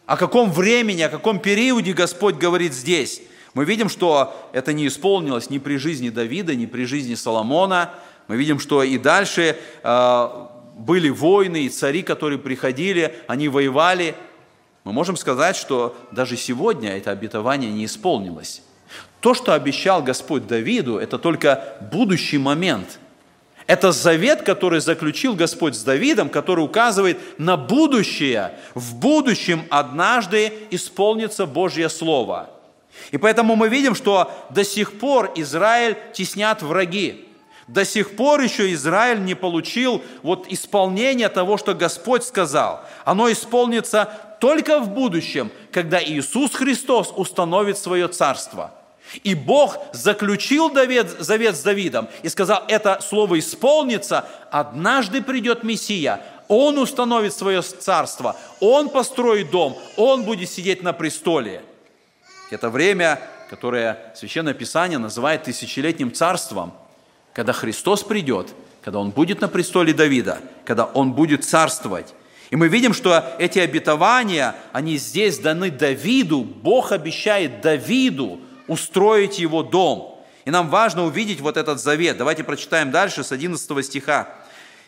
о 0.07 0.17
каком 0.17 0.53
времени, 0.53 1.03
о 1.03 1.09
каком 1.09 1.39
периоде 1.39 1.93
Господь 1.93 2.37
говорит 2.37 2.75
здесь? 2.75 3.23
Мы 3.55 3.65
видим, 3.65 3.89
что 3.89 4.35
это 4.53 4.73
не 4.73 4.87
исполнилось 4.87 5.49
ни 5.49 5.59
при 5.59 5.77
жизни 5.77 6.11
Давида, 6.11 6.55
ни 6.55 6.67
при 6.67 6.85
жизни 6.85 7.15
Соломона. 7.15 7.95
Мы 8.29 8.37
видим, 8.37 8.59
что 8.59 8.83
и 8.83 8.99
дальше 8.99 9.57
э, 9.83 10.29
были 10.77 11.09
войны 11.09 11.65
и 11.65 11.69
цари, 11.69 12.03
которые 12.03 12.39
приходили, 12.39 13.15
они 13.27 13.49
воевали. 13.49 14.15
Мы 14.83 14.93
можем 14.93 15.17
сказать, 15.17 15.57
что 15.57 15.97
даже 16.11 16.37
сегодня 16.37 16.97
это 16.97 17.11
обетование 17.11 17.71
не 17.71 17.85
исполнилось. 17.85 18.63
То, 19.21 19.35
что 19.35 19.55
обещал 19.55 20.03
Господь 20.03 20.47
Давиду, 20.47 20.99
это 20.99 21.19
только 21.19 21.79
будущий 21.93 22.39
момент– 22.39 22.99
это 23.67 23.93
завет, 23.93 24.43
который 24.43 24.81
заключил 24.81 25.35
Господь 25.35 25.75
с 25.75 25.83
Давидом, 25.83 26.29
который 26.29 26.65
указывает 26.65 27.19
на 27.39 27.57
будущее. 27.57 28.59
В 28.75 28.95
будущем 28.97 29.65
однажды 29.71 30.53
исполнится 30.71 31.47
Божье 31.47 31.89
Слово. 31.89 32.51
И 33.11 33.19
поэтому 33.19 33.57
мы 33.57 33.69
видим, 33.69 33.95
что 33.95 34.33
до 34.51 34.65
сих 34.65 34.99
пор 34.99 35.33
Израиль 35.37 35.97
теснят 36.13 36.63
враги. 36.63 37.29
До 37.67 37.85
сих 37.85 38.17
пор 38.17 38.41
еще 38.41 38.73
Израиль 38.73 39.25
не 39.25 39.35
получил 39.35 40.03
вот 40.23 40.47
исполнение 40.49 41.29
того, 41.29 41.57
что 41.57 41.75
Господь 41.75 42.25
сказал. 42.25 42.85
Оно 43.05 43.33
исполнится 43.33 44.37
только 44.41 44.81
в 44.81 44.91
будущем, 44.91 45.51
когда 45.73 46.03
Иисус 46.03 46.55
Христос 46.55 47.13
установит 47.15 47.79
свое 47.79 48.09
царство– 48.09 48.73
и 49.23 49.35
Бог 49.35 49.79
заключил 49.93 50.73
завет 50.73 51.57
с 51.57 51.63
Давидом 51.63 52.09
и 52.23 52.29
сказал, 52.29 52.65
это 52.69 53.01
слово 53.01 53.39
исполнится, 53.39 54.27
однажды 54.51 55.23
придет 55.23 55.63
Мессия, 55.63 56.21
он 56.49 56.79
установит 56.79 57.33
свое 57.35 57.63
царство, 57.63 58.37
он 58.61 58.89
построит 58.89 59.51
дом, 59.51 59.79
он 59.97 60.25
будет 60.25 60.51
сидеть 60.51 60.83
на 60.83 60.93
престоле. 60.93 61.63
Это 62.51 62.71
время, 62.71 63.21
которое 63.51 64.13
Священное 64.15 64.55
Писание 64.55 64.99
называет 64.99 65.45
тысячелетним 65.45 66.13
царством, 66.13 66.75
когда 67.33 67.53
Христос 67.53 68.03
придет, 68.03 68.55
когда 68.83 68.99
Он 68.99 69.11
будет 69.11 69.41
на 69.41 69.49
престоле 69.49 69.93
Давида, 69.93 70.39
когда 70.65 70.85
Он 70.85 71.13
будет 71.13 71.45
царствовать. 71.45 72.15
И 72.51 72.57
мы 72.57 72.69
видим, 72.69 72.93
что 72.93 73.35
эти 73.39 73.59
обетования, 73.59 74.55
они 74.73 74.97
здесь 74.97 75.39
даны 75.39 75.71
Давиду. 75.71 76.43
Бог 76.43 76.93
обещает 76.93 77.61
Давиду 77.63 78.41
устроить 78.69 79.39
его 79.39 79.63
дом. 79.63 80.23
И 80.45 80.51
нам 80.51 80.69
важно 80.69 81.05
увидеть 81.05 81.41
вот 81.41 81.57
этот 81.57 81.81
завет. 81.81 82.19
Давайте 82.19 82.45
прочитаем 82.45 82.91
дальше 82.91 83.25
с 83.25 83.33
11 83.33 83.85
стиха. 83.85 84.29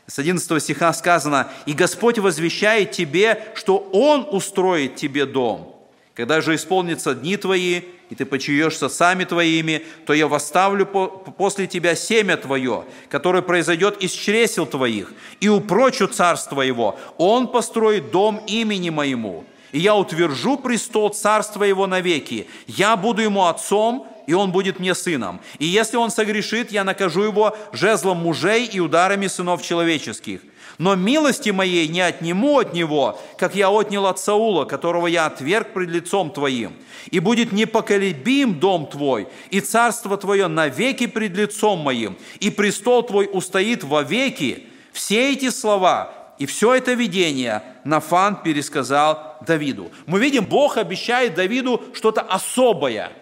С 0.06 0.18
11 0.18 0.62
стиха 0.62 0.92
сказано, 0.92 1.48
«И 1.64 1.72
Господь 1.72 2.18
возвещает 2.18 2.92
тебе, 2.92 3.42
что 3.54 3.78
Он 3.92 4.28
устроит 4.30 4.96
тебе 4.96 5.26
дом. 5.26 5.75
Когда 6.16 6.40
же 6.40 6.54
исполнятся 6.54 7.14
дни 7.14 7.36
твои, 7.36 7.82
и 8.08 8.14
ты 8.14 8.24
почуешься 8.24 8.88
сами 8.88 9.24
твоими, 9.24 9.84
то 10.06 10.14
я 10.14 10.26
восставлю 10.26 10.86
после 10.86 11.66
тебя 11.66 11.94
семя 11.94 12.38
твое, 12.38 12.84
которое 13.10 13.42
произойдет 13.42 14.02
из 14.02 14.12
чресел 14.12 14.64
твоих, 14.64 15.12
и 15.40 15.48
упрочу 15.48 16.06
царство 16.06 16.62
его. 16.62 16.98
Он 17.18 17.48
построит 17.48 18.12
дом 18.12 18.40
имени 18.46 18.88
моему, 18.88 19.44
и 19.72 19.78
я 19.78 19.94
утвержу 19.94 20.56
престол 20.56 21.10
царства 21.10 21.64
его 21.64 21.86
навеки. 21.86 22.48
Я 22.66 22.96
буду 22.96 23.20
ему 23.20 23.44
отцом, 23.44 24.06
и 24.26 24.32
он 24.32 24.52
будет 24.52 24.80
мне 24.80 24.94
сыном. 24.94 25.40
И 25.58 25.66
если 25.66 25.98
он 25.98 26.10
согрешит, 26.10 26.72
я 26.72 26.82
накажу 26.82 27.24
его 27.24 27.54
жезлом 27.72 28.18
мужей 28.18 28.64
и 28.64 28.80
ударами 28.80 29.26
сынов 29.26 29.62
человеческих. 29.62 30.40
Но 30.78 30.94
милости 30.94 31.50
моей 31.50 31.88
не 31.88 32.00
отниму 32.00 32.58
от 32.58 32.74
него, 32.74 33.18
как 33.38 33.54
я 33.54 33.70
отнял 33.70 34.06
от 34.06 34.18
Саула, 34.18 34.64
которого 34.64 35.06
я 35.06 35.26
отверг 35.26 35.72
пред 35.72 35.88
лицом 35.88 36.30
твоим. 36.30 36.74
И 37.10 37.18
будет 37.18 37.52
непоколебим 37.52 38.58
дом 38.58 38.86
твой, 38.86 39.28
и 39.50 39.60
царство 39.60 40.16
твое 40.16 40.48
навеки 40.48 41.06
пред 41.06 41.36
лицом 41.36 41.78
моим, 41.78 42.16
и 42.40 42.50
престол 42.50 43.02
твой 43.02 43.28
устоит 43.32 43.84
вовеки. 43.84 44.66
Все 44.92 45.32
эти 45.32 45.50
слова 45.50 46.12
и 46.38 46.46
все 46.46 46.74
это 46.74 46.92
видение 46.92 47.62
Нафан 47.84 48.36
пересказал 48.36 49.36
Давиду. 49.46 49.90
Мы 50.06 50.18
видим, 50.18 50.44
Бог 50.44 50.76
обещает 50.76 51.34
Давиду 51.34 51.82
что-то 51.94 52.20
особое, 52.20 53.12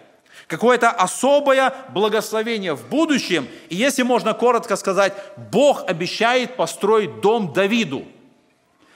какое-то 0.47 0.89
особое 0.89 1.73
благословение 1.89 2.73
в 2.75 2.87
будущем. 2.87 3.47
И 3.69 3.75
если 3.75 4.03
можно 4.03 4.33
коротко 4.33 4.75
сказать, 4.75 5.13
Бог 5.51 5.83
обещает 5.87 6.55
построить 6.55 7.21
дом 7.21 7.53
Давиду. 7.53 8.05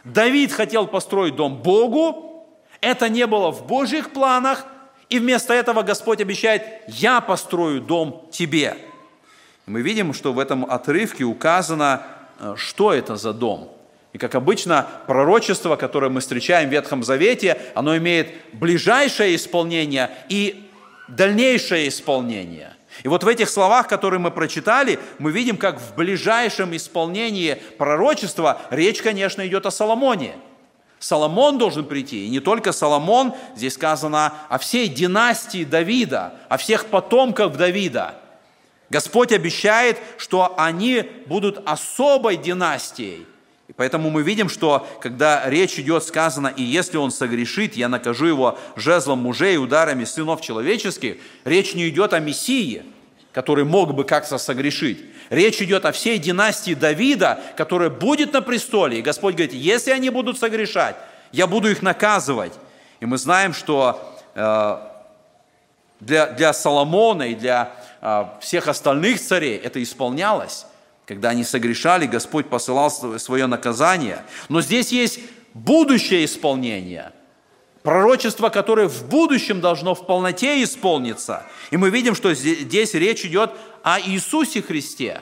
Давид 0.03 0.51
хотел 0.51 0.87
построить 0.87 1.35
дом 1.35 1.61
Богу, 1.61 2.47
это 2.81 3.09
не 3.09 3.27
было 3.27 3.51
в 3.51 3.67
Божьих 3.67 4.11
планах, 4.11 4.65
и 5.09 5.19
вместо 5.19 5.53
этого 5.53 5.81
Господь 5.81 6.21
обещает, 6.21 6.63
я 6.87 7.19
построю 7.19 7.81
дом 7.81 8.27
тебе. 8.31 8.77
Мы 9.65 9.81
видим, 9.81 10.13
что 10.13 10.33
в 10.33 10.39
этом 10.39 10.65
отрывке 10.65 11.23
указано, 11.23 12.03
э, 12.39 12.53
что 12.57 12.93
это 12.93 13.15
за 13.15 13.33
дом– 13.33 13.73
И 14.13 14.17
как 14.17 14.33
обычно, 14.35 14.87
пророчество, 15.05 15.75
которое 15.75 16.09
мы 16.09 16.21
встречаем 16.21 16.69
в 16.69 16.71
Ветхом 16.71 17.03
Завете, 17.03 17.61
оно 17.75 17.95
имеет 17.97 18.29
ближайшее 18.53 19.35
исполнение 19.35 20.09
и 20.29 20.68
дальнейшее 21.09 21.89
исполнение. 21.89 22.75
И 23.03 23.07
вот 23.07 23.23
в 23.23 23.27
этих 23.27 23.49
словах, 23.49 23.87
которые 23.87 24.19
мы 24.19 24.31
прочитали, 24.31 24.99
мы 25.19 25.31
видим, 25.31 25.57
как 25.57 25.79
в 25.79 25.95
ближайшем 25.95 26.75
исполнении 26.75 27.61
пророчества 27.77 28.61
речь, 28.71 29.01
конечно, 29.01 29.45
идет 29.47 29.65
о 29.65 29.71
Соломоне. 29.71 30.35
Соломон 30.99 31.57
должен 31.57 31.85
прийти, 31.85 32.25
и 32.25 32.29
не 32.29 32.41
только 32.41 32.73
Соломон, 32.73 33.33
здесь 33.55 33.75
сказано 33.75 34.33
о 34.49 34.57
всей 34.57 34.89
династии 34.89 35.63
Давида, 35.63 36.33
о 36.49 36.57
всех 36.57 36.87
потомках 36.87 37.55
Давида. 37.55 38.15
Господь 38.89 39.31
обещает, 39.31 39.97
что 40.17 40.55
они 40.57 41.09
будут 41.27 41.61
особой 41.65 42.35
династией, 42.35 43.25
и 43.69 43.73
поэтому 43.73 44.09
мы 44.09 44.23
видим, 44.23 44.49
что 44.49 44.87
когда 44.99 45.47
речь 45.47 45.77
идет, 45.77 46.03
сказано, 46.03 46.47
и 46.47 46.63
если 46.63 46.97
он 46.97 47.11
согрешит, 47.11 47.77
я 47.77 47.87
накажу 47.87 48.25
его 48.25 48.57
жезлом 48.75 49.19
мужей 49.19 49.59
ударами 49.59 50.05
сынов 50.05 50.41
человеческих, 50.41 51.17
речь 51.45 51.75
не 51.75 51.87
идет 51.87 52.13
о 52.13 52.19
Мессии, 52.19 52.83
который 53.31 53.65
мог 53.65 53.93
бы 53.93 54.05
как-то 54.05 54.39
согрешить. 54.39 55.05
Речь 55.29 55.61
идет 55.61 55.85
о 55.85 55.91
всей 55.91 56.17
династии 56.17 56.73
Давида, 56.73 57.39
которая 57.55 57.91
будет 57.91 58.33
на 58.33 58.41
престоле. 58.41 58.97
И 58.97 59.01
Господь 59.03 59.35
говорит, 59.35 59.53
если 59.53 59.91
они 59.91 60.09
будут 60.09 60.39
согрешать, 60.39 60.95
я 61.31 61.45
буду 61.45 61.69
их 61.69 61.83
наказывать. 61.83 62.53
И 62.99 63.05
мы 63.05 63.19
знаем, 63.19 63.53
что 63.53 64.19
э, 64.33 64.77
для, 65.99 66.25
для 66.25 66.53
Соломона 66.53 67.29
и 67.29 67.35
для 67.35 67.71
э, 68.01 68.25
всех 68.41 68.67
остальных 68.67 69.21
царей 69.21 69.57
это 69.57 69.81
исполнялось. 69.83 70.65
Когда 71.09 71.29
они 71.29 71.43
согрешали, 71.43 72.05
Господь 72.05 72.49
посылал 72.49 72.91
свое 72.91 73.47
наказание. 73.47 74.23
Но 74.47 74.61
здесь 74.61 74.91
есть 74.91 75.19
будущее 75.55 76.23
исполнение. 76.23 77.13
Пророчество, 77.81 78.49
которое 78.49 78.87
в 78.87 79.07
будущем 79.09 79.59
должно 79.59 79.95
в 79.95 80.05
полноте 80.05 80.61
исполниться. 80.61 81.47
И 81.71 81.77
мы 81.77 81.89
видим, 81.89 82.13
что 82.13 82.31
здесь 82.35 82.93
речь 82.93 83.25
идет 83.25 83.49
о 83.81 83.99
Иисусе 83.99 84.61
Христе. 84.61 85.21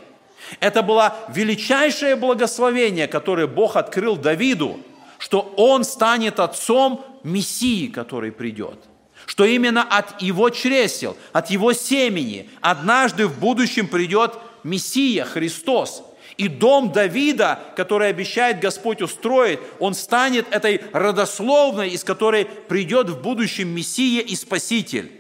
Это 0.60 0.82
было 0.82 1.16
величайшее 1.30 2.18
благословение, 2.18 3.08
которое 3.08 3.48
Бог 3.48 3.78
открыл 3.78 4.18
Давиду, 4.18 4.82
что 5.20 5.54
он 5.56 5.86
станет 5.86 6.42
отцом 6.42 7.06
Мессии, 7.24 7.88
который 7.88 8.34
придет. 8.34 8.78
Что 9.26 9.46
именно 9.46 9.84
от 9.84 10.22
его 10.22 10.50
чресел, 10.50 11.16
от 11.32 11.50
его 11.50 11.72
семени 11.72 12.50
однажды 12.60 13.26
в 13.26 13.40
будущем 13.40 13.88
придет 13.88 14.34
Мессия, 14.68 15.24
Христос. 15.24 16.04
И 16.38 16.48
дом 16.48 16.92
Давида, 16.92 17.60
который 17.76 18.10
обещает 18.10 18.60
Господь 18.60 19.02
устроить, 19.02 19.60
он 19.80 19.96
станет 19.96 20.46
этой 20.52 20.82
родословной, 20.94 21.90
из 21.90 22.04
которой 22.04 22.46
придет 22.46 23.10
в 23.10 23.22
будущем 23.22 23.70
Мессия 23.70 24.22
и 24.22 24.36
Спаситель. 24.36 25.12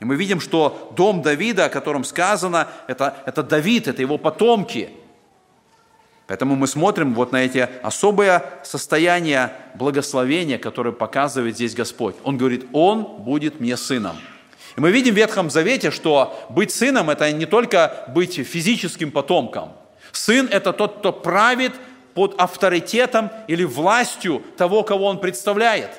И 0.00 0.04
мы 0.04 0.16
видим, 0.16 0.40
что 0.40 0.92
дом 0.94 1.22
Давида, 1.22 1.66
о 1.66 1.68
котором 1.70 2.04
сказано, 2.04 2.68
это, 2.88 3.16
это 3.24 3.42
Давид, 3.42 3.88
это 3.88 4.02
его 4.02 4.18
потомки. 4.18 4.90
Поэтому 6.26 6.56
мы 6.56 6.66
смотрим 6.66 7.14
вот 7.14 7.32
на 7.32 7.44
эти 7.44 7.66
особые 7.82 8.42
состояния 8.64 9.52
благословения, 9.76 10.58
которые 10.58 10.92
показывает 10.92 11.54
здесь 11.54 11.74
Господь. 11.74 12.16
Он 12.24 12.36
говорит, 12.36 12.66
Он 12.72 13.04
будет 13.04 13.60
мне 13.60 13.76
сыном. 13.76 14.16
И 14.76 14.80
мы 14.80 14.90
видим 14.90 15.14
в 15.14 15.16
Ветхом 15.16 15.50
Завете, 15.50 15.90
что 15.90 16.38
быть 16.50 16.70
сыном– 16.70 17.08
это 17.10 17.32
не 17.32 17.46
только 17.46 18.04
быть 18.08 18.34
физическим 18.34 19.10
потомком. 19.10 19.72
Сын– 20.12 20.48
это 20.50 20.72
тот, 20.72 20.98
кто 20.98 21.12
правит 21.12 21.72
под 22.14 22.34
авторитетом 22.40 23.30
или 23.48 23.64
властью 23.64 24.42
того, 24.56 24.82
кого 24.82 25.06
он 25.06 25.20
представляет. 25.20 25.90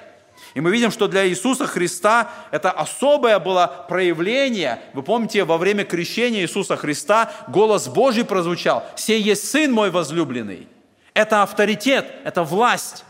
И 0.54 0.62
мы 0.62 0.72
видим, 0.72 0.92
что 0.92 1.08
для 1.08 1.28
Иисуса 1.28 1.68
Христа 1.68 2.30
это 2.52 2.72
особое 2.72 3.40
было 3.40 3.86
проявление. 3.88 4.80
Вы 4.94 5.04
помните, 5.04 5.44
во 5.44 5.58
время 5.58 5.84
крещения 5.84 6.42
Иисуса 6.42 6.78
Христа 6.78 7.32
голос 7.48 7.88
Божий 7.88 8.26
прозвучал 8.26 8.84
«Сей 8.96 9.22
есть 9.22 9.50
Сын 9.50 9.72
мой 9.72 9.92
возлюбленный». 9.92 10.68
Это 11.14 11.44
авторитет, 11.44 12.12
это 12.24 12.44
власть. 12.44 13.06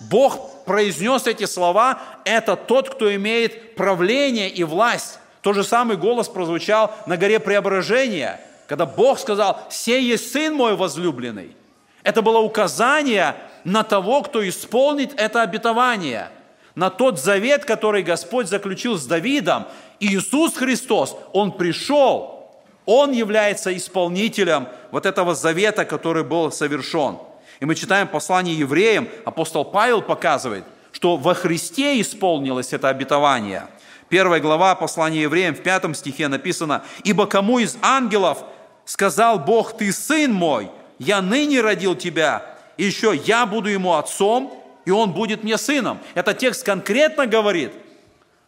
Бог 0.00 0.57
произнес 0.68 1.26
эти 1.26 1.46
слова, 1.46 1.98
это 2.24 2.54
тот, 2.54 2.90
кто 2.90 3.12
имеет 3.16 3.74
правление 3.74 4.50
и 4.50 4.62
власть. 4.62 5.18
Тот 5.40 5.56
же 5.56 5.64
самый 5.64 5.96
голос 5.96 6.28
прозвучал 6.28 6.94
на 7.06 7.16
горе 7.16 7.40
Преображения, 7.40 8.38
когда 8.68 8.84
Бог 8.84 9.18
сказал, 9.18 9.58
«Сей 9.70 10.02
есть 10.02 10.30
Сын 10.30 10.54
мой 10.54 10.76
возлюбленный». 10.76 11.56
Это 12.02 12.20
было 12.20 12.38
указание 12.38 13.34
на 13.64 13.82
того, 13.82 14.22
кто 14.22 14.46
исполнит 14.46 15.18
это 15.18 15.42
обетование, 15.42 16.28
на 16.74 16.90
тот 16.90 17.18
завет, 17.18 17.64
который 17.64 18.02
Господь 18.02 18.46
заключил 18.46 18.98
с 18.98 19.06
Давидом. 19.06 19.66
Иисус 20.00 20.54
Христос, 20.54 21.16
Он 21.32 21.50
пришел, 21.50 22.52
Он 22.84 23.10
является 23.10 23.74
исполнителем 23.74 24.68
вот 24.90 25.06
этого 25.06 25.34
завета, 25.34 25.86
который 25.86 26.24
был 26.24 26.52
совершен– 26.52 27.16
и 27.60 27.64
мы 27.64 27.74
читаем 27.74 28.08
послание 28.08 28.56
евреям, 28.56 29.08
апостол 29.24 29.64
Павел 29.64 30.02
показывает, 30.02 30.64
что 30.92 31.16
во 31.16 31.34
Христе 31.34 32.00
исполнилось 32.00 32.72
это 32.72 32.88
обетование. 32.88 33.66
Первая 34.08 34.40
глава 34.40 34.74
послания 34.74 35.22
евреям 35.22 35.54
в 35.54 35.62
пятом 35.62 35.94
стихе 35.94 36.28
написано, 36.28 36.82
«Ибо 37.04 37.26
кому 37.26 37.58
из 37.58 37.76
ангелов 37.82 38.38
сказал 38.84 39.38
Бог, 39.38 39.76
ты 39.76 39.92
сын 39.92 40.32
мой, 40.32 40.70
я 40.98 41.20
ныне 41.20 41.60
родил 41.60 41.94
тебя, 41.94 42.56
и 42.76 42.84
еще 42.84 43.14
я 43.26 43.44
буду 43.44 43.68
ему 43.68 43.94
отцом, 43.94 44.64
и 44.86 44.90
он 44.90 45.12
будет 45.12 45.42
мне 45.42 45.58
сыном». 45.58 45.98
Это 46.14 46.32
текст 46.32 46.64
конкретно 46.64 47.26
говорит, 47.26 47.72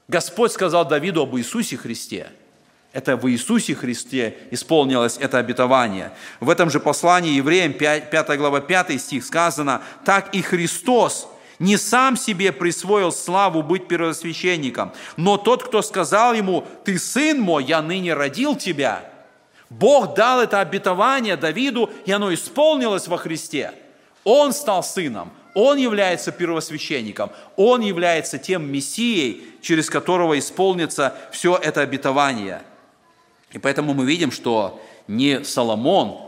Господь 0.08 0.52
сказал 0.52 0.86
Давиду 0.86 1.22
об 1.22 1.36
Иисусе 1.36 1.76
Христе– 1.76 2.30
это 2.92 3.16
в 3.16 3.30
Иисусе 3.30 3.74
Христе 3.74 4.36
исполнилось 4.50 5.16
это 5.20 5.38
обетование. 5.38 6.12
В 6.40 6.50
этом 6.50 6.70
же 6.70 6.80
послании 6.80 7.34
евреям 7.34 7.72
5, 7.72 8.10
5 8.10 8.38
глава 8.38 8.60
5 8.60 9.00
стих 9.00 9.24
сказано, 9.24 9.82
«Так 10.04 10.34
и 10.34 10.42
Христос 10.42 11.28
не 11.60 11.76
сам 11.76 12.16
себе 12.16 12.50
присвоил 12.50 13.12
славу 13.12 13.62
быть 13.62 13.86
первосвященником, 13.86 14.92
но 15.16 15.36
тот, 15.36 15.62
кто 15.62 15.82
сказал 15.82 16.34
ему, 16.34 16.66
«Ты 16.84 16.98
сын 16.98 17.40
мой, 17.40 17.64
я 17.64 17.80
ныне 17.80 18.14
родил 18.14 18.56
тебя», 18.56 19.04
Бог 19.68 20.14
дал 20.14 20.40
это 20.40 20.60
обетование 20.60 21.36
Давиду, 21.36 21.90
и 22.04 22.10
оно 22.10 22.34
исполнилось 22.34 23.06
во 23.06 23.18
Христе. 23.18 23.72
Он 24.24 24.52
стал 24.52 24.82
сыном, 24.82 25.30
он 25.54 25.76
является 25.76 26.32
первосвященником, 26.32 27.30
он 27.54 27.82
является 27.82 28.38
тем 28.38 28.70
Мессией, 28.72 29.44
через 29.62 29.88
которого 29.88 30.36
исполнится 30.36 31.14
все 31.30 31.56
это 31.56 31.82
обетование– 31.82 32.62
и 33.52 33.58
поэтому 33.58 33.94
мы 33.94 34.04
видим, 34.04 34.30
что 34.30 34.80
не 35.08 35.44
Соломон, 35.44 36.18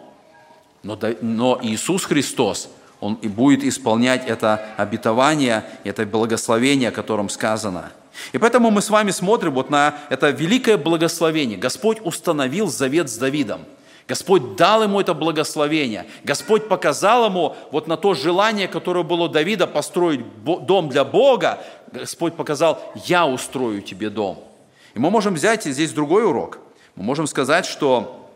но, 0.82 1.58
Иисус 1.62 2.04
Христос, 2.04 2.68
Он 3.00 3.14
и 3.14 3.28
будет 3.28 3.62
исполнять 3.62 4.26
это 4.26 4.64
обетование, 4.76 5.64
это 5.85 6.04
благословение, 6.04 6.88
о 6.88 6.92
котором 6.92 7.28
сказано. 7.28 7.92
И 8.32 8.38
поэтому 8.38 8.70
мы 8.70 8.82
с 8.82 8.90
вами 8.90 9.11
смотрим 9.11 9.54
вот 9.54 9.70
на 9.70 9.94
это 10.11 10.30
великое 10.30 10.76
благословение. 10.76 11.56
Господь 11.56 11.98
установил 12.02 12.66
завет 12.68 13.08
с 13.08 13.16
Давидом. 13.16 13.64
Господь 14.08 14.56
дал 14.56 14.82
ему 14.82 15.00
это 15.00 15.14
благословение. 15.14 16.06
Господь 16.24 16.68
показал 16.68 17.26
ему 17.26 17.56
вот 17.70 17.87
на 17.87 17.96
то 17.96 18.14
желание, 18.14 18.66
которое 18.66 19.04
было 19.04 19.24
у 19.24 19.28
Давида 19.28 19.68
построить 19.68 20.20
дом 20.44 20.88
для 20.88 21.04
Бога. 21.04 21.61
Господь 21.92 22.35
показал, 22.35 22.82
я 23.06 23.26
устрою 23.26 23.80
тебе 23.80 24.11
дом. 24.11 24.42
И 24.94 24.98
мы 24.98 25.08
можем 25.08 25.35
взять 25.35 25.64
здесь 25.64 25.92
другой 25.92 26.26
урок– 26.26 26.58
мы 26.96 27.05
можем 27.05 27.26
сказать, 27.26 27.66
что 27.66 28.31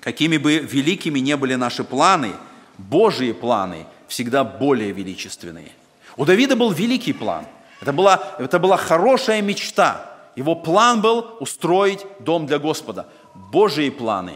какими 0.00 0.36
бы 0.36 0.58
великими 0.58 1.18
не 1.18 1.36
были 1.36 1.54
наши 1.54 1.84
планы, 1.84 2.32
Божьи 2.76 3.32
планы 3.32 3.86
всегда 4.08 4.44
более 4.44 4.92
величественные. 4.92 5.72
У 6.16 6.24
Давида 6.24 6.56
был 6.56 6.70
великий 6.70 7.12
план. 7.12 7.46
Это 7.80 7.92
была, 7.92 8.22
это 8.38 8.58
была 8.58 8.76
хорошая 8.76 9.42
мечта. 9.42 10.10
Его 10.36 10.54
план 10.54 11.00
был 11.00 11.36
устроить 11.40 12.04
дом 12.20 12.46
для 12.46 12.58
Господа. 12.58 13.08
Божьи 13.34 13.88
планы, 13.90 14.34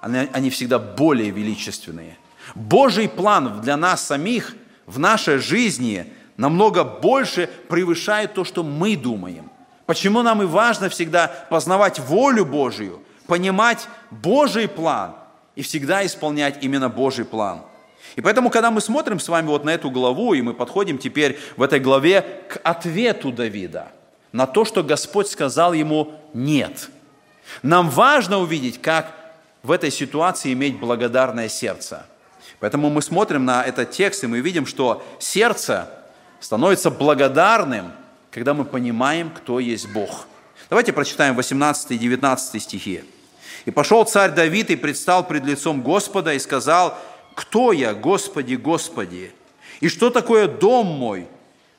они, 0.00 0.28
они 0.32 0.50
всегда 0.50 0.78
более 0.78 1.30
величественные. 1.30 2.16
Божий 2.54 3.08
план 3.08 3.60
для 3.60 3.76
нас 3.76 4.06
самих 4.06 4.54
в 4.86 4.98
нашей 4.98 5.38
жизни 5.38 6.12
намного 6.36 6.84
больше 6.84 7.48
превышает 7.68 8.34
то, 8.34 8.44
что 8.44 8.62
мы 8.62 8.96
думаем– 8.96 9.50
Почему 9.88 10.20
нам 10.20 10.42
и 10.42 10.44
важно 10.44 10.90
всегда 10.90 11.28
познавать 11.48 11.98
волю 11.98 12.44
Божию, 12.44 13.00
понимать 13.26 13.88
Божий 14.10 14.68
план 14.68 15.14
и 15.54 15.62
всегда 15.62 16.04
исполнять 16.04 16.62
именно 16.62 16.90
Божий 16.90 17.24
план. 17.24 17.62
И 18.14 18.20
поэтому, 18.20 18.50
когда 18.50 18.70
мы 18.70 18.82
смотрим 18.82 19.18
с 19.18 19.30
вами 19.30 19.46
вот 19.46 19.64
на 19.64 19.70
эту 19.70 19.90
главу, 19.90 20.34
и 20.34 20.42
мы 20.42 20.52
подходим 20.52 20.98
теперь 20.98 21.38
в 21.56 21.62
этой 21.62 21.80
главе 21.80 22.20
к 22.50 22.60
ответу 22.64 23.32
Давида, 23.32 23.88
на 24.30 24.46
то, 24.46 24.66
что 24.66 24.82
Господь 24.82 25.26
сказал 25.26 25.72
ему 25.72 26.12
«нет». 26.34 26.90
Нам 27.62 27.88
важно 27.88 28.40
увидеть, 28.40 28.82
как 28.82 29.14
в 29.62 29.70
этой 29.70 29.90
ситуации 29.90 30.52
иметь 30.52 30.78
благодарное 30.78 31.48
сердце. 31.48 32.04
Поэтому 32.60 32.90
мы 32.90 33.00
смотрим 33.00 33.46
на 33.46 33.64
этот 33.64 33.90
текст, 33.92 34.22
и 34.22 34.26
мы 34.26 34.40
видим, 34.40 34.66
что 34.66 35.02
сердце 35.18 35.88
становится 36.40 36.90
благодарным, 36.90 37.92
когда 38.30 38.54
мы 38.54 38.64
понимаем, 38.64 39.30
кто 39.30 39.60
есть 39.60 39.88
Бог. 39.88 40.26
Давайте 40.70 40.92
прочитаем 40.92 41.34
18 41.34 41.92
и 41.92 41.98
19 41.98 42.62
стихи. 42.62 43.04
«И 43.64 43.70
пошел 43.70 44.04
царь 44.04 44.32
Давид 44.32 44.70
и 44.70 44.76
предстал 44.76 45.26
пред 45.26 45.44
лицом 45.44 45.82
Господа 45.82 46.34
и 46.34 46.38
сказал, 46.38 46.98
«Кто 47.34 47.72
я, 47.72 47.94
Господи, 47.94 48.54
Господи? 48.54 49.32
И 49.80 49.88
что 49.88 50.10
такое 50.10 50.48
дом 50.48 50.86
мой, 50.86 51.26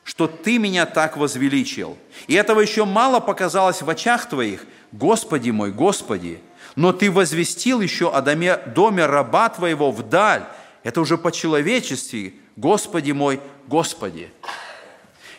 что 0.03 0.27
Ты 0.27 0.57
меня 0.57 0.85
так 0.85 1.17
возвеличил? 1.17 1.97
И 2.27 2.33
этого 2.33 2.61
еще 2.61 2.85
мало 2.85 3.19
показалось 3.19 3.81
в 3.81 3.89
очах 3.89 4.27
Твоих, 4.27 4.65
Господи 4.91 5.51
мой, 5.51 5.71
Господи, 5.71 6.39
но 6.75 6.93
Ты 6.93 7.11
возвестил 7.11 7.81
еще 7.81 8.11
о 8.11 8.21
доме, 8.21 8.57
доме 8.57 9.05
раба 9.05 9.49
Твоего 9.49 9.91
вдаль, 9.91 10.43
это 10.83 11.01
уже 11.01 11.17
по-человечески, 11.17 12.35
Господи 12.55 13.11
мой, 13.11 13.39
Господи. 13.67 14.31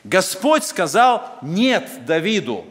Господь 0.05 0.65
сказал 0.65 1.39
«нет» 1.43 1.89
Давиду. 2.07 2.65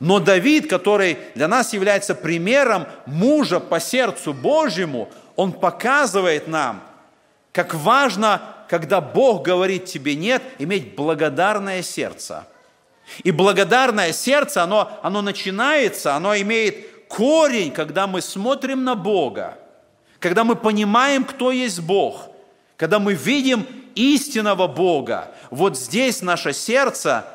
Но 0.00 0.18
Давид, 0.18 0.68
который 0.68 1.18
для 1.34 1.48
нас 1.48 1.72
является 1.72 2.14
примером 2.14 2.86
мужа 3.06 3.60
по 3.60 3.80
сердцу 3.80 4.34
Божьему, 4.34 5.08
он 5.36 5.52
показывает 5.52 6.48
нам, 6.48 6.82
как 7.52 7.74
важно, 7.74 8.42
когда 8.68 9.00
Бог 9.00 9.44
говорит 9.44 9.86
тебе 9.86 10.14
«нет», 10.14 10.42
иметь 10.58 10.94
благодарное 10.94 11.82
сердце. 11.82 12.46
И 13.22 13.30
благодарное 13.30 14.12
сердце, 14.12 14.62
оно, 14.62 14.98
оно 15.02 15.22
начинается, 15.22 16.14
оно 16.14 16.36
имеет 16.36 17.06
корень, 17.08 17.70
когда 17.70 18.06
мы 18.06 18.20
смотрим 18.20 18.84
на 18.84 18.94
Бога– 18.94 19.58
когда 20.26 20.44
мы 20.44 20.56
понимаем, 20.56 21.24
кто 21.24 21.52
есть 21.52 21.80
Бог, 21.80 22.28
когда 22.76 22.98
мы 22.98 23.14
видим 23.14 23.66
истинного 23.96 24.68
Бога, 24.68 25.32
вот 25.50 25.76
здесь 25.76 26.22
наше 26.22 26.52
сердце, 26.52 27.26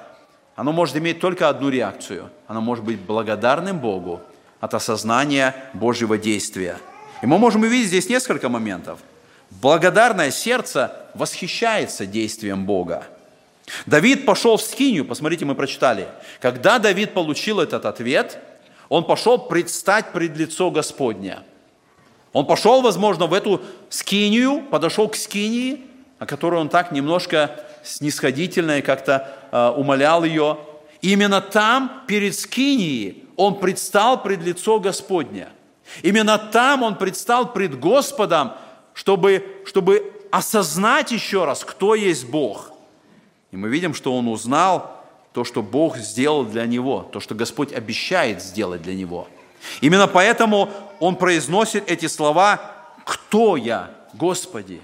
оно 0.55 0.71
может 0.71 0.95
иметь 0.95 1.19
только 1.19 1.49
одну 1.49 1.69
реакцию. 1.69 2.29
Оно 2.47 2.61
может 2.61 2.85
быть 2.85 2.99
благодарным 2.99 3.79
Богу 3.79 4.21
от 4.59 4.73
осознания 4.73 5.55
Божьего 5.73 6.17
действия. 6.17 6.77
И 7.21 7.25
мы 7.25 7.37
можем 7.37 7.63
увидеть 7.63 7.87
здесь 7.87 8.07
несколько 8.07 8.47
моментов. 8.47 8.99
Благодарное 9.49 10.31
сердце 10.31 10.95
восхищается 11.13 12.05
действием 12.05 12.65
Бога. 12.65 13.03
Давид 13.85 14.25
пошел 14.25 14.57
в 14.57 14.61
Скинию, 14.61 15.05
посмотрите, 15.05 15.45
мы 15.45 15.55
прочитали. 15.55 16.07
Когда 16.39 16.79
Давид 16.79 17.13
получил 17.13 17.59
этот 17.59 17.85
ответ, 17.85 18.37
он 18.87 19.03
пошел 19.03 19.37
предстать 19.37 20.13
пред 20.13 20.37
лицо 20.37 20.71
Господня– 20.71 21.43
он 22.33 22.45
пошел, 22.45 22.81
возможно, 22.81 23.27
в 23.27 23.33
эту 23.33 23.61
скинию, 23.89 24.63
подошел 24.69 25.09
к 25.09 25.15
скинии, 25.15 25.81
о 26.21 26.27
которой 26.27 26.61
он 26.61 26.69
так 26.69 26.91
немножко 26.91 27.59
снисходительно 27.83 28.77
и 28.77 28.81
как-то 28.81 29.27
э, 29.51 29.73
умолял 29.75 30.23
ее. 30.23 30.59
Именно 31.01 31.41
там, 31.41 32.03
перед 32.07 32.37
скинией, 32.37 33.25
он 33.35 33.59
предстал 33.59 34.21
пред 34.21 34.43
лицо 34.43 34.79
Господня. 34.79 35.49
Именно 36.03 36.37
там 36.37 36.83
он 36.83 36.95
предстал 36.95 37.51
пред 37.51 37.79
Господом, 37.79 38.53
чтобы, 38.93 39.63
чтобы 39.65 40.13
осознать 40.31 41.11
еще 41.11 41.45
раз, 41.45 41.65
кто 41.65 41.95
есть 41.95 42.29
Бог. 42.29 42.71
И 43.51 43.57
мы 43.57 43.69
видим, 43.69 43.95
что 43.95 44.15
он 44.15 44.27
узнал 44.27 45.03
то, 45.33 45.43
что 45.43 45.63
Бог 45.63 45.97
сделал 45.97 46.45
для 46.45 46.67
него, 46.67 47.09
то, 47.11 47.19
что 47.19 47.33
Господь 47.33 47.73
обещает 47.73 48.43
сделать 48.43 48.83
для 48.83 48.93
него– 48.93 49.27
Именно 49.79 50.07
поэтому 50.07 50.69
он 50.99 51.15
произносит 51.15 51.89
эти 51.89 52.07
слова 52.07 52.59
«Кто 53.05 53.57
я, 53.57 53.91
Господи?» 54.13 54.81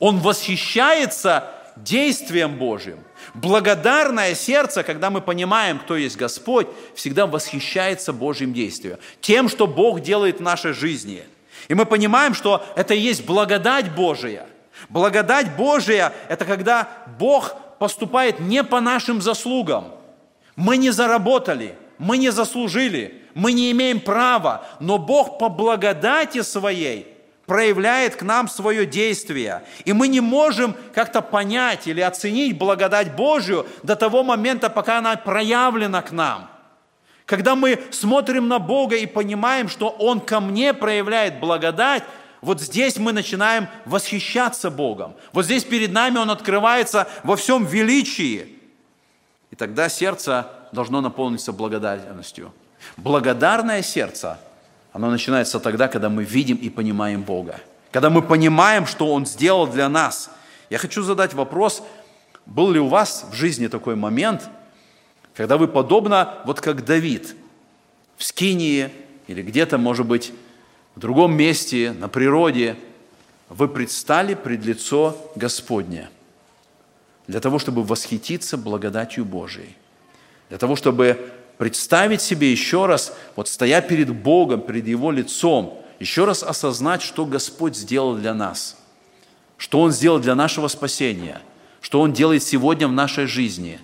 Он 0.00 0.18
восхищается 0.18 1.44
действием 1.76 2.56
Божьим. 2.56 2.98
Благодарное 3.34 4.34
сердце, 4.34 4.82
когда 4.82 5.10
мы 5.10 5.20
понимаем, 5.20 5.78
кто 5.78 5.96
есть 5.96 6.16
Господь, 6.16 6.66
всегда 6.94 7.26
восхищается 7.26 8.12
Божьим 8.12 8.52
действием, 8.52 8.98
тем, 9.20 9.48
что 9.48 9.66
Бог 9.66 10.00
делает 10.00 10.38
в 10.38 10.42
нашей 10.42 10.72
жизни. 10.72 11.22
И 11.68 11.74
мы 11.74 11.86
понимаем, 11.86 12.34
что 12.34 12.64
это 12.76 12.94
и 12.94 12.98
есть 12.98 13.24
благодать 13.24 13.94
Божия. 13.94 14.46
Благодать 14.88 15.56
Божия– 15.56 16.12
это 16.28 16.44
когда 16.44 16.88
Бог 17.18 17.54
поступает 17.78 18.40
не 18.40 18.64
по 18.64 18.80
нашим 18.80 19.20
заслугам. 19.20 19.92
Мы 20.56 20.78
не 20.78 20.90
заработали, 20.90 21.76
мы 21.98 22.16
не 22.16 22.30
заслужили, 22.30 23.22
мы 23.34 23.52
не 23.52 23.70
имеем 23.70 24.00
права, 24.00 24.66
но 24.80 24.98
Бог 24.98 25.38
по 25.38 25.48
благодати 25.48 26.42
своей 26.42 27.19
проявляет 27.50 28.14
к 28.14 28.22
нам 28.22 28.46
свое 28.46 28.86
действие. 28.86 29.64
И 29.84 29.92
мы 29.92 30.06
не 30.06 30.20
можем 30.20 30.76
как-то 30.94 31.20
понять 31.20 31.88
или 31.88 32.00
оценить 32.00 32.56
благодать 32.56 33.16
Божью 33.16 33.66
до 33.82 33.96
того 33.96 34.22
момента, 34.22 34.70
пока 34.70 34.98
она 34.98 35.16
проявлена 35.16 36.00
к 36.00 36.12
нам. 36.12 36.48
Когда 37.26 37.56
мы 37.56 37.82
смотрим 37.90 38.46
на 38.46 38.60
Бога 38.60 38.94
и 38.94 39.04
понимаем, 39.04 39.68
что 39.68 39.88
Он 39.88 40.20
ко 40.20 40.38
мне 40.38 40.72
проявляет 40.72 41.40
благодать, 41.40 42.04
вот 42.40 42.60
здесь 42.60 42.98
мы 42.98 43.12
начинаем 43.12 43.66
восхищаться 43.84 44.70
Богом. 44.70 45.16
Вот 45.32 45.44
здесь 45.44 45.64
перед 45.64 45.90
нами 45.90 46.18
Он 46.18 46.30
открывается 46.30 47.08
во 47.24 47.34
всем 47.34 47.66
величии. 47.66 48.60
И 49.50 49.56
тогда 49.56 49.88
сердце 49.88 50.46
должно 50.70 51.00
наполниться 51.00 51.52
благодарностью. 51.52 52.54
Благодарное 52.96 53.82
сердце, 53.82 54.38
оно 54.92 55.10
начинается 55.10 55.60
тогда, 55.60 55.88
когда 55.88 56.08
мы 56.08 56.24
видим 56.24 56.56
и 56.56 56.68
понимаем 56.68 57.22
Бога. 57.22 57.60
Когда 57.92 58.10
мы 58.10 58.22
понимаем, 58.22 58.86
что 58.86 59.12
Он 59.12 59.26
сделал 59.26 59.66
для 59.66 59.88
нас. 59.88 60.30
Я 60.68 60.78
хочу 60.78 61.02
задать 61.02 61.34
вопрос, 61.34 61.82
был 62.46 62.70
ли 62.70 62.80
у 62.80 62.88
вас 62.88 63.26
в 63.30 63.34
жизни 63.34 63.68
такой 63.68 63.96
момент, 63.96 64.48
когда 65.34 65.56
вы 65.56 65.68
подобно, 65.68 66.34
вот 66.44 66.60
как 66.60 66.84
Давид, 66.84 67.34
в 68.16 68.24
Скинии 68.24 68.90
или 69.26 69.42
где-то, 69.42 69.78
может 69.78 70.06
быть, 70.06 70.32
в 70.94 71.00
другом 71.00 71.34
месте, 71.34 71.92
на 71.92 72.08
природе, 72.08 72.76
вы 73.48 73.68
предстали 73.68 74.34
пред 74.34 74.64
лицо 74.64 75.16
Господне 75.36 76.08
для 77.26 77.40
того, 77.40 77.58
чтобы 77.58 77.84
восхититься 77.84 78.56
благодатью 78.56 79.24
Божией, 79.24 79.76
для 80.48 80.58
того, 80.58 80.74
чтобы 80.74 81.30
представить 81.60 82.22
себе 82.22 82.50
еще 82.50 82.86
раз, 82.86 83.14
вот 83.36 83.46
стоя 83.46 83.82
перед 83.82 84.08
Богом, 84.08 84.62
перед 84.62 84.88
Его 84.88 85.10
лицом, 85.10 85.78
еще 85.98 86.24
раз 86.24 86.42
осознать, 86.42 87.02
что 87.02 87.26
Господь 87.26 87.76
сделал 87.76 88.16
для 88.16 88.32
нас, 88.32 88.78
что 89.58 89.82
Он 89.82 89.92
сделал 89.92 90.20
для 90.20 90.34
нашего 90.34 90.68
спасения, 90.68 91.42
что 91.82 92.00
Он 92.00 92.14
делает 92.14 92.42
сегодня 92.42 92.88
в 92.88 92.92
нашей 92.92 93.26
жизни, 93.26 93.78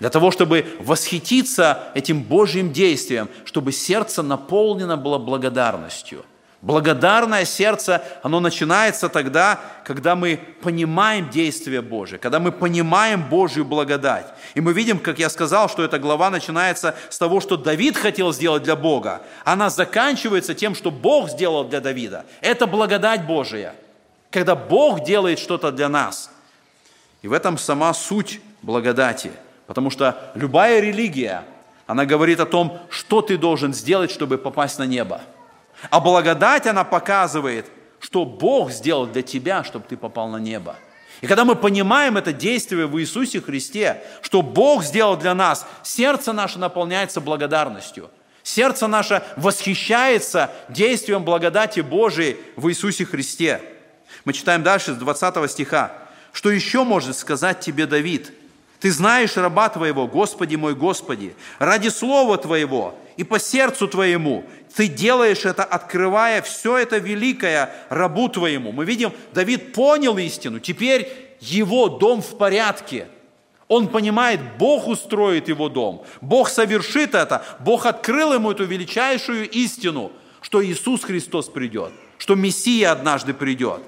для 0.00 0.10
того, 0.10 0.32
чтобы 0.32 0.66
восхититься 0.80 1.84
этим 1.94 2.20
Божьим 2.20 2.72
действием, 2.72 3.28
чтобы 3.44 3.70
сердце 3.70 4.24
наполнено 4.24 4.96
было 4.96 5.18
благодарностью– 5.18 6.24
Благодарное 6.64 7.44
сердце, 7.44 8.02
оно 8.22 8.40
начинается 8.40 9.10
тогда, 9.10 9.60
когда 9.84 10.16
мы 10.16 10.40
понимаем 10.62 11.28
действие 11.28 11.82
Божие, 11.82 12.18
когда 12.18 12.40
мы 12.40 12.52
понимаем 12.52 13.28
Божью 13.28 13.66
благодать. 13.66 14.28
И 14.54 14.62
мы 14.62 14.72
видим, 14.72 14.98
как 14.98 15.18
я 15.18 15.28
сказал, 15.28 15.68
что 15.68 15.84
эта 15.84 15.98
глава 15.98 16.30
начинается 16.30 16.94
с 17.10 17.18
того, 17.18 17.42
что 17.42 17.58
Давид 17.58 17.98
хотел 17.98 18.32
сделать 18.32 18.62
для 18.62 18.76
Бога. 18.76 19.20
Она 19.44 19.68
заканчивается 19.68 20.54
тем, 20.54 20.74
что 20.74 20.90
Бог 20.90 21.28
сделал 21.28 21.64
для 21.64 21.82
Давида. 21.82 22.24
Это 22.40 22.66
благодать 22.66 23.26
Божия, 23.26 23.74
когда 24.30 24.56
Бог 24.56 25.04
делает 25.04 25.40
что-то 25.40 25.70
для 25.70 25.90
нас. 25.90 26.30
И 27.20 27.28
в 27.28 27.34
этом 27.34 27.58
сама 27.58 27.92
суть 27.92 28.40
благодати. 28.62 29.32
Потому 29.66 29.90
что 29.90 30.32
любая 30.34 30.80
религия, 30.80 31.44
она 31.86 32.06
говорит 32.06 32.40
о 32.40 32.46
том, 32.46 32.78
что 32.88 33.20
ты 33.20 33.36
должен 33.36 33.74
сделать, 33.74 34.10
чтобы 34.10 34.38
попасть 34.38 34.78
на 34.78 34.86
небо– 34.86 35.20
а 35.90 36.00
благодать, 36.00 36.66
она 36.66 36.84
показывает, 36.84 37.66
что 38.00 38.24
Бог 38.24 38.70
сделал 38.70 39.06
для 39.06 39.22
тебя, 39.22 39.64
чтобы 39.64 39.86
ты 39.88 39.96
попал 39.96 40.28
на 40.28 40.36
небо. 40.36 40.76
И 41.20 41.26
когда 41.26 41.44
мы 41.44 41.56
понимаем 41.56 42.16
это 42.16 42.32
действие 42.32 42.86
в 42.86 43.00
Иисусе 43.00 43.40
Христе, 43.40 44.02
что 44.20 44.42
Бог 44.42 44.84
сделал 44.84 45.16
для 45.16 45.34
нас, 45.34 45.66
сердце 45.82 46.32
наше 46.32 46.58
наполняется 46.58 47.20
благодарностью. 47.20 48.10
Сердце 48.42 48.88
наше 48.88 49.22
восхищается 49.36 50.50
действием 50.68 51.24
благодати 51.24 51.80
Божией 51.80 52.36
в 52.56 52.68
Иисусе 52.68 53.06
Христе. 53.06 53.62
Мы 54.26 54.34
читаем 54.34 54.62
дальше 54.62 54.92
с 54.92 54.96
20 54.96 55.50
стиха. 55.50 55.92
«Что 56.32 56.50
еще 56.50 56.84
может 56.84 57.16
сказать 57.16 57.60
тебе 57.60 57.86
Давид? 57.86 58.32
Ты 58.80 58.90
знаешь 58.90 59.36
раба 59.38 59.70
твоего, 59.70 60.06
Господи 60.06 60.56
мой 60.56 60.74
Господи, 60.74 61.34
ради 61.58 61.88
слова 61.88 62.36
твоего 62.36 62.94
и 63.16 63.24
по 63.24 63.38
сердцу 63.38 63.88
твоему 63.88 64.44
ты 64.74 64.88
делаешь 64.88 65.44
это, 65.44 65.64
открывая 65.64 66.42
все 66.42 66.78
это 66.78 66.98
великое 66.98 67.70
рабу 67.88 68.28
твоему. 68.28 68.72
Мы 68.72 68.84
видим, 68.84 69.12
Давид 69.32 69.72
понял 69.72 70.18
истину, 70.18 70.58
теперь 70.58 71.36
его 71.40 71.88
дом 71.88 72.22
в 72.22 72.36
порядке. 72.36 73.06
Он 73.68 73.88
понимает, 73.88 74.40
Бог 74.58 74.88
устроит 74.88 75.48
его 75.48 75.68
дом, 75.68 76.04
Бог 76.20 76.48
совершит 76.48 77.14
это, 77.14 77.44
Бог 77.60 77.86
открыл 77.86 78.34
ему 78.34 78.50
эту 78.50 78.64
величайшую 78.64 79.48
истину, 79.50 80.12
что 80.40 80.64
Иисус 80.64 81.02
Христос 81.02 81.48
придет, 81.48 81.92
что 82.18 82.34
Мессия 82.34 82.92
однажды 82.92 83.32
придет. 83.32 83.82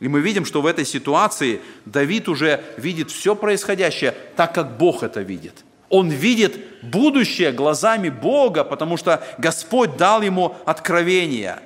И 0.00 0.06
мы 0.06 0.20
видим, 0.20 0.44
что 0.44 0.62
в 0.62 0.66
этой 0.66 0.84
ситуации 0.84 1.60
Давид 1.84 2.28
уже 2.28 2.62
видит 2.76 3.10
все 3.10 3.34
происходящее 3.34 4.14
так, 4.36 4.54
как 4.54 4.78
Бог 4.78 5.02
это 5.02 5.22
видит. 5.22 5.64
Он 5.88 6.10
видит 6.10 6.82
будущее 6.82 7.52
глазами 7.52 8.08
Бога, 8.08 8.64
потому 8.64 8.96
что 8.96 9.22
Господь 9.38 9.96
дал 9.96 10.22
ему 10.22 10.54
откровение. 10.66 11.60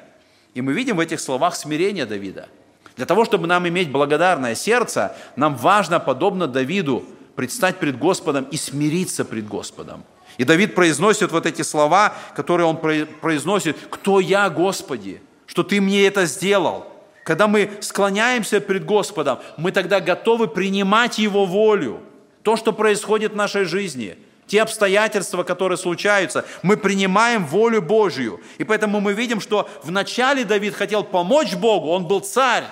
И 0.54 0.60
мы 0.60 0.72
видим 0.72 0.96
в 0.96 1.00
этих 1.00 1.20
словах 1.20 1.56
смирение 1.56 2.06
Давида. 2.06 2.48
Для 2.96 3.06
того, 3.06 3.24
чтобы 3.24 3.46
нам 3.46 3.66
иметь 3.68 3.90
благодарное 3.90 4.54
сердце, 4.54 5.16
нам 5.34 5.56
важно, 5.56 5.98
подобно 5.98 6.46
Давиду, 6.46 7.04
предстать 7.34 7.78
пред 7.78 7.98
Господом 7.98 8.44
и 8.50 8.56
смириться 8.56 9.24
пред 9.24 9.48
Господом. 9.48 10.04
И 10.38 10.44
Давид 10.44 10.74
произносит 10.74 11.32
вот 11.32 11.46
эти 11.46 11.62
слова, 11.62 12.14
которые 12.34 12.66
он 12.66 12.76
произносит, 12.76 13.76
«Кто 13.90 14.20
я, 14.20 14.48
Господи, 14.50 15.22
что 15.46 15.62
Ты 15.62 15.80
мне 15.80 16.06
это 16.06 16.26
сделал?» 16.26 16.86
Когда 17.24 17.46
мы 17.46 17.70
склоняемся 17.80 18.60
пред 18.60 18.84
Господом, 18.84 19.38
мы 19.56 19.70
тогда 19.70 20.00
готовы 20.00 20.48
принимать 20.48 21.18
Его 21.18 21.46
волю. 21.46 22.00
То, 22.42 22.56
что 22.56 22.72
происходит 22.72 23.32
в 23.32 23.36
нашей 23.36 23.64
жизни, 23.64 24.18
те 24.46 24.62
обстоятельства, 24.62 25.44
которые 25.44 25.78
случаются, 25.78 26.44
мы 26.62 26.76
принимаем 26.76 27.46
волю 27.46 27.80
Божью. 27.80 28.40
И 28.58 28.64
поэтому 28.64 29.00
мы 29.00 29.12
видим, 29.12 29.40
что 29.40 29.68
вначале 29.82 30.44
Давид 30.44 30.74
хотел 30.74 31.04
помочь 31.04 31.54
Богу, 31.54 31.88
он 31.88 32.06
был 32.06 32.20
царь. 32.20 32.64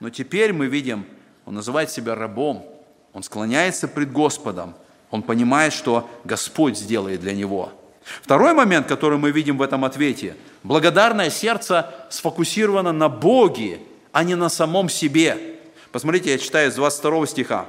Но 0.00 0.10
теперь 0.10 0.52
мы 0.52 0.66
видим, 0.66 1.06
он 1.46 1.54
называет 1.54 1.90
себя 1.90 2.14
рабом, 2.14 2.66
он 3.12 3.22
склоняется 3.22 3.88
пред 3.88 4.12
Господом, 4.12 4.74
он 5.10 5.22
понимает, 5.22 5.72
что 5.72 6.08
Господь 6.24 6.76
сделает 6.76 7.20
для 7.20 7.32
него. 7.32 7.72
Второй 8.22 8.52
момент, 8.52 8.86
который 8.86 9.18
мы 9.18 9.30
видим 9.30 9.58
в 9.58 9.62
этом 9.62 9.84
ответе, 9.84 10.36
благодарное 10.62 11.30
сердце 11.30 11.94
сфокусировано 12.10 12.92
на 12.92 13.08
Боге, 13.08 13.80
а 14.12 14.24
не 14.24 14.34
на 14.34 14.48
самом 14.48 14.88
себе. 14.88 15.38
Посмотрите, 15.92 16.32
я 16.32 16.38
читаю 16.38 16.70
с 16.70 16.74
22 16.74 17.26
стиха. 17.26 17.66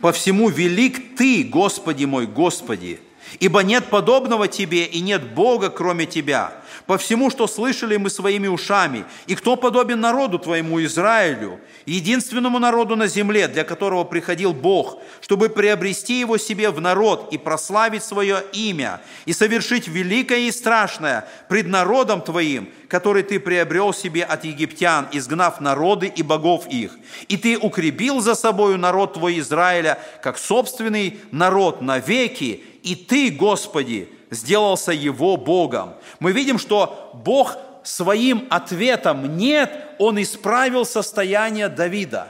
«По 0.00 0.12
всему 0.12 0.48
велик 0.48 1.16
Ты, 1.16 1.44
Господи 1.44 2.04
мой, 2.04 2.26
Господи, 2.26 3.00
ибо 3.38 3.62
нет 3.62 3.86
подобного 3.86 4.48
Тебе 4.48 4.84
и 4.84 5.00
нет 5.00 5.34
Бога, 5.34 5.70
кроме 5.70 6.06
Тебя, 6.06 6.52
по 6.86 6.98
всему, 6.98 7.30
что 7.30 7.46
слышали 7.46 7.96
мы 7.96 8.10
своими 8.10 8.48
ушами. 8.48 9.04
И 9.26 9.34
кто 9.34 9.56
подобен 9.56 10.00
народу 10.00 10.38
Твоему 10.38 10.82
Израилю, 10.84 11.60
единственному 11.86 12.58
народу 12.58 12.96
на 12.96 13.06
земле, 13.06 13.48
для 13.48 13.64
которого 13.64 14.04
приходил 14.04 14.52
Бог, 14.52 14.98
чтобы 15.20 15.48
приобрести 15.48 16.18
его 16.18 16.38
себе 16.38 16.70
в 16.70 16.80
народ 16.80 17.32
и 17.32 17.38
прославить 17.38 18.02
свое 18.02 18.42
имя, 18.52 19.00
и 19.24 19.32
совершить 19.32 19.88
великое 19.88 20.40
и 20.40 20.52
страшное 20.52 21.28
пред 21.48 21.68
народом 21.68 22.22
Твоим, 22.22 22.68
который 22.88 23.22
Ты 23.22 23.38
приобрел 23.38 23.92
себе 23.94 24.24
от 24.24 24.44
египтян, 24.44 25.08
изгнав 25.12 25.60
народы 25.60 26.12
и 26.14 26.22
богов 26.22 26.66
их. 26.66 26.98
И 27.28 27.36
Ты 27.36 27.56
укрепил 27.56 28.20
за 28.20 28.34
собою 28.34 28.78
народ 28.78 29.14
Твой 29.14 29.38
Израиля, 29.38 29.98
как 30.22 30.38
собственный 30.38 31.20
народ 31.30 31.82
навеки, 31.82 32.64
и 32.82 32.94
Ты, 32.94 33.30
Господи, 33.30 34.08
сделался 34.30 34.92
его 34.92 35.36
Богом. 35.36 35.94
Мы 36.18 36.32
видим, 36.32 36.58
что 36.58 37.10
Бог 37.14 37.56
своим 37.82 38.46
ответом 38.50 39.36
«нет», 39.36 39.70
Он 39.98 40.20
исправил 40.20 40.84
состояние 40.84 41.68
Давида. 41.68 42.28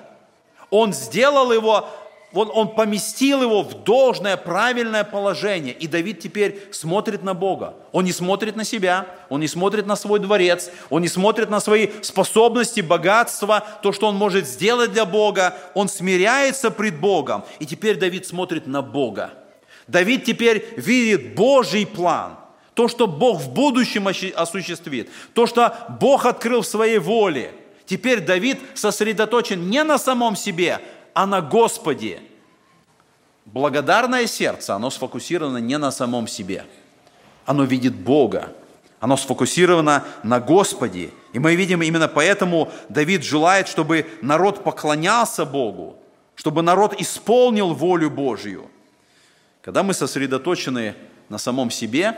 Он 0.71 0.93
сделал 0.93 1.53
его, 1.53 1.89
он, 2.33 2.51
он 2.55 2.75
поместил 2.75 3.43
его 3.43 3.63
в 3.63 3.83
должное, 3.83 4.37
правильное 4.37 5.03
положение. 5.03 5.75
И 5.75 5.89
Давид 5.89 6.21
теперь 6.21 6.63
смотрит 6.71 7.25
на 7.25 7.35
Бога. 7.35 7.75
Он 7.91 8.05
не 8.05 8.13
смотрит 8.13 8.55
на 8.55 8.65
себя, 8.65 9.07
он 9.29 9.41
не 9.41 9.49
смотрит 9.49 9.87
на 9.87 9.97
свой 9.97 10.21
дворец, 10.21 10.71
он 10.91 11.03
не 11.03 11.09
смотрит 11.09 11.51
на 11.51 11.61
свои 11.61 11.89
способности, 12.03 12.81
богатства, 12.81 13.65
то, 13.83 13.93
что 13.93 14.07
он 14.07 14.15
может 14.15 14.47
сделать 14.47 14.93
для 14.93 15.05
Бога. 15.05 15.57
Он 15.75 15.89
смиряется 15.89 16.71
пред 16.71 17.01
Богом. 17.01 17.45
И 17.59 17.67
теперь 17.67 17.99
Давид 17.99 18.27
смотрит 18.27 18.67
на 18.67 18.81
Бога. 18.83 19.33
Давид 19.91 20.25
теперь 20.25 20.73
видит 20.77 21.35
Божий 21.35 21.85
план, 21.85 22.37
то, 22.75 22.87
что 22.87 23.09
Бог 23.09 23.41
в 23.41 23.51
будущем 23.51 24.07
осуществит, 24.07 25.11
то, 25.35 25.47
что 25.47 25.75
Бог 26.01 26.27
открыл 26.27 26.63
в 26.63 26.67
своей 26.67 26.99
воле. 26.99 27.53
Теперь 27.87 28.21
Давид 28.21 28.61
сосредоточен 28.75 29.69
не 29.69 29.83
на 29.83 29.99
самом 29.99 30.37
себе, 30.37 30.81
а 31.13 31.27
на 31.27 31.41
Господе. 31.41 32.21
Благодарное 33.47 34.29
сердце, 34.29 34.77
оно 34.77 34.91
сфокусировано 34.91 35.59
не 35.59 35.77
на 35.77 35.91
самом 35.91 36.29
себе. 36.29 36.67
Оно 37.45 37.65
видит 37.65 37.97
Бога. 37.97 38.53
Оно 39.01 39.17
сфокусировано 39.17 40.05
на 40.23 40.39
Господе. 40.39 41.11
И 41.33 41.41
мы 41.41 41.57
видим 41.57 41.83
именно 41.83 42.07
поэтому 42.07 42.71
Давид 42.89 43.25
желает, 43.25 43.67
чтобы 43.67 44.07
народ 44.23 44.63
поклонялся 44.63 45.45
Богу, 45.45 45.97
чтобы 46.37 46.63
народ 46.63 46.95
исполнил 47.01 47.75
волю 47.75 48.09
Божью– 48.09 48.71
когда 49.63 49.83
мы 49.83 49.93
сосредоточены 49.93 50.95
на 51.29 51.39
самом 51.39 51.71
себе, 51.71 52.17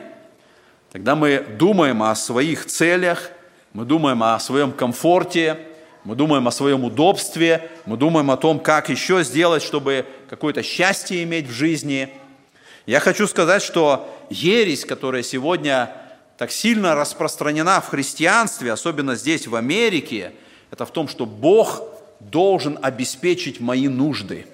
тогда 0.92 1.16
мы 1.16 1.44
думаем 1.58 2.02
о 2.02 2.14
своих 2.14 2.66
целях, 2.66 3.30
мы 3.72 3.84
думаем 3.84 4.22
о 4.22 4.38
своем 4.38 4.72
комфорте, 4.72 5.58
мы 6.04 6.14
думаем 6.14 6.46
о 6.46 6.52
своем 6.52 6.84
удобстве, 6.84 7.70
мы 7.84 7.96
думаем 7.96 8.30
о 8.30 8.36
том, 8.36 8.60
как 8.60 8.88
еще 8.88 9.24
сделать, 9.24 9.62
чтобы 9.62 10.06
какое-то 10.28 10.62
счастье 10.62 11.22
иметь 11.24 11.48
в 11.48 11.52
жизни. 11.52 12.10
Я 12.86 13.00
хочу 13.00 13.26
сказать, 13.26 13.62
что 13.62 14.08
ересь, 14.30 14.84
которая 14.84 15.22
сегодня 15.22 15.96
так 16.36 16.50
сильно 16.50 16.94
распространена 16.94 17.80
в 17.80 17.88
христианстве, 17.88 18.72
особенно 18.72 19.14
здесь, 19.14 19.46
в 19.46 19.54
Америке, 19.54 20.32
это 20.70 20.86
в 20.86 20.90
том, 20.90 21.06
что 21.08 21.26
Бог 21.26 21.82
должен 22.20 22.78
обеспечить 22.82 23.58
мои 23.58 23.88
нужды– 23.88 24.46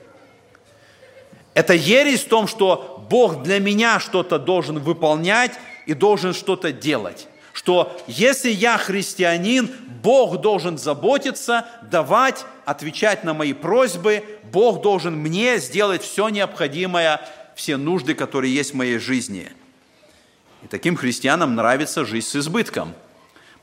это 1.59 1.75
ересь 1.75 2.21
в 2.21 2.29
том, 2.29 2.47
что 2.47 3.05
Бог 3.11 3.43
для 3.43 3.59
меня 3.59 3.99
что-то 3.99 4.39
должен 4.39 4.79
выполнять 4.79 5.51
и 5.87 5.93
должен 5.93 6.33
что-то 6.33 6.71
делать. 6.71 7.27
Что 7.53 8.01
если 8.07 8.49
я 8.49 8.79
христианин, 8.79 9.69
Бог 10.01 10.41
должен 10.41 10.79
заботиться, 10.79 11.67
давать, 11.91 12.45
отвечать 12.65 13.25
на 13.25 13.35
мои 13.35 13.55
просьбы, 13.55 14.23
Бог 14.53 14.83
должен 14.83 15.17
мне 15.17 15.59
сделать 15.59 16.05
все 16.05 16.29
необходимое, 16.29 17.21
все 17.57 17.77
нужды, 17.77 18.15
которые 18.15 18.55
есть 18.55 18.71
в 18.71 18.77
моей 18.77 18.99
жизни. 18.99 19.51
И 20.63 20.69
таким 20.69 20.95
христианам 20.95 21.57
нравится 21.57 22.05
жизнь 22.05 22.29
с 22.29 22.37
избытком. 22.37 22.95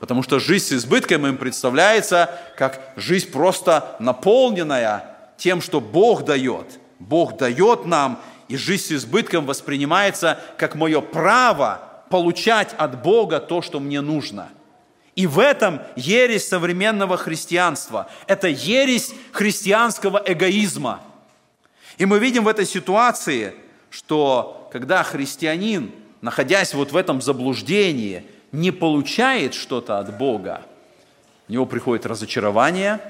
Потому 0.00 0.22
что 0.22 0.38
жизнь 0.38 0.66
с 0.66 0.72
избытком 0.74 1.26
им 1.26 1.38
представляется 1.38 2.38
как 2.58 2.92
жизнь 2.96 3.30
просто 3.30 3.96
наполненная 4.00 5.16
тем, 5.38 5.62
что 5.62 5.80
Бог 5.80 6.26
дает– 6.26 6.66
Бог 6.98 7.36
дает 7.36 7.86
нам, 7.86 8.20
и 8.48 8.56
жизнь 8.56 8.84
с 8.84 8.92
избытком 8.92 9.44
воспринимается 9.46 10.38
как 10.56 10.74
мое 10.74 11.00
право 11.00 11.82
получать 12.10 12.74
от 12.78 13.02
Бога 13.02 13.40
то, 13.40 13.62
что 13.62 13.80
мне 13.80 14.00
нужно. 14.00 14.48
И 15.14 15.26
в 15.26 15.38
этом 15.38 15.80
ересь 15.96 16.46
современного 16.46 17.16
христианства. 17.16 18.08
Это 18.26 18.48
ересь 18.48 19.14
христианского 19.32 20.22
эгоизма. 20.24 21.00
И 21.96 22.04
мы 22.04 22.18
видим 22.18 22.44
в 22.44 22.48
этой 22.48 22.66
ситуации, 22.66 23.54
что 23.90 24.68
когда 24.72 25.02
христианин, 25.02 25.90
находясь 26.20 26.74
вот 26.74 26.92
в 26.92 26.96
этом 26.96 27.22
заблуждении, 27.22 28.26
не 28.52 28.70
получает 28.70 29.54
что-то 29.54 29.98
от 29.98 30.16
Бога, 30.16 30.62
у 31.48 31.52
него 31.52 31.66
приходит 31.66 32.04
разочарование, 32.04 33.00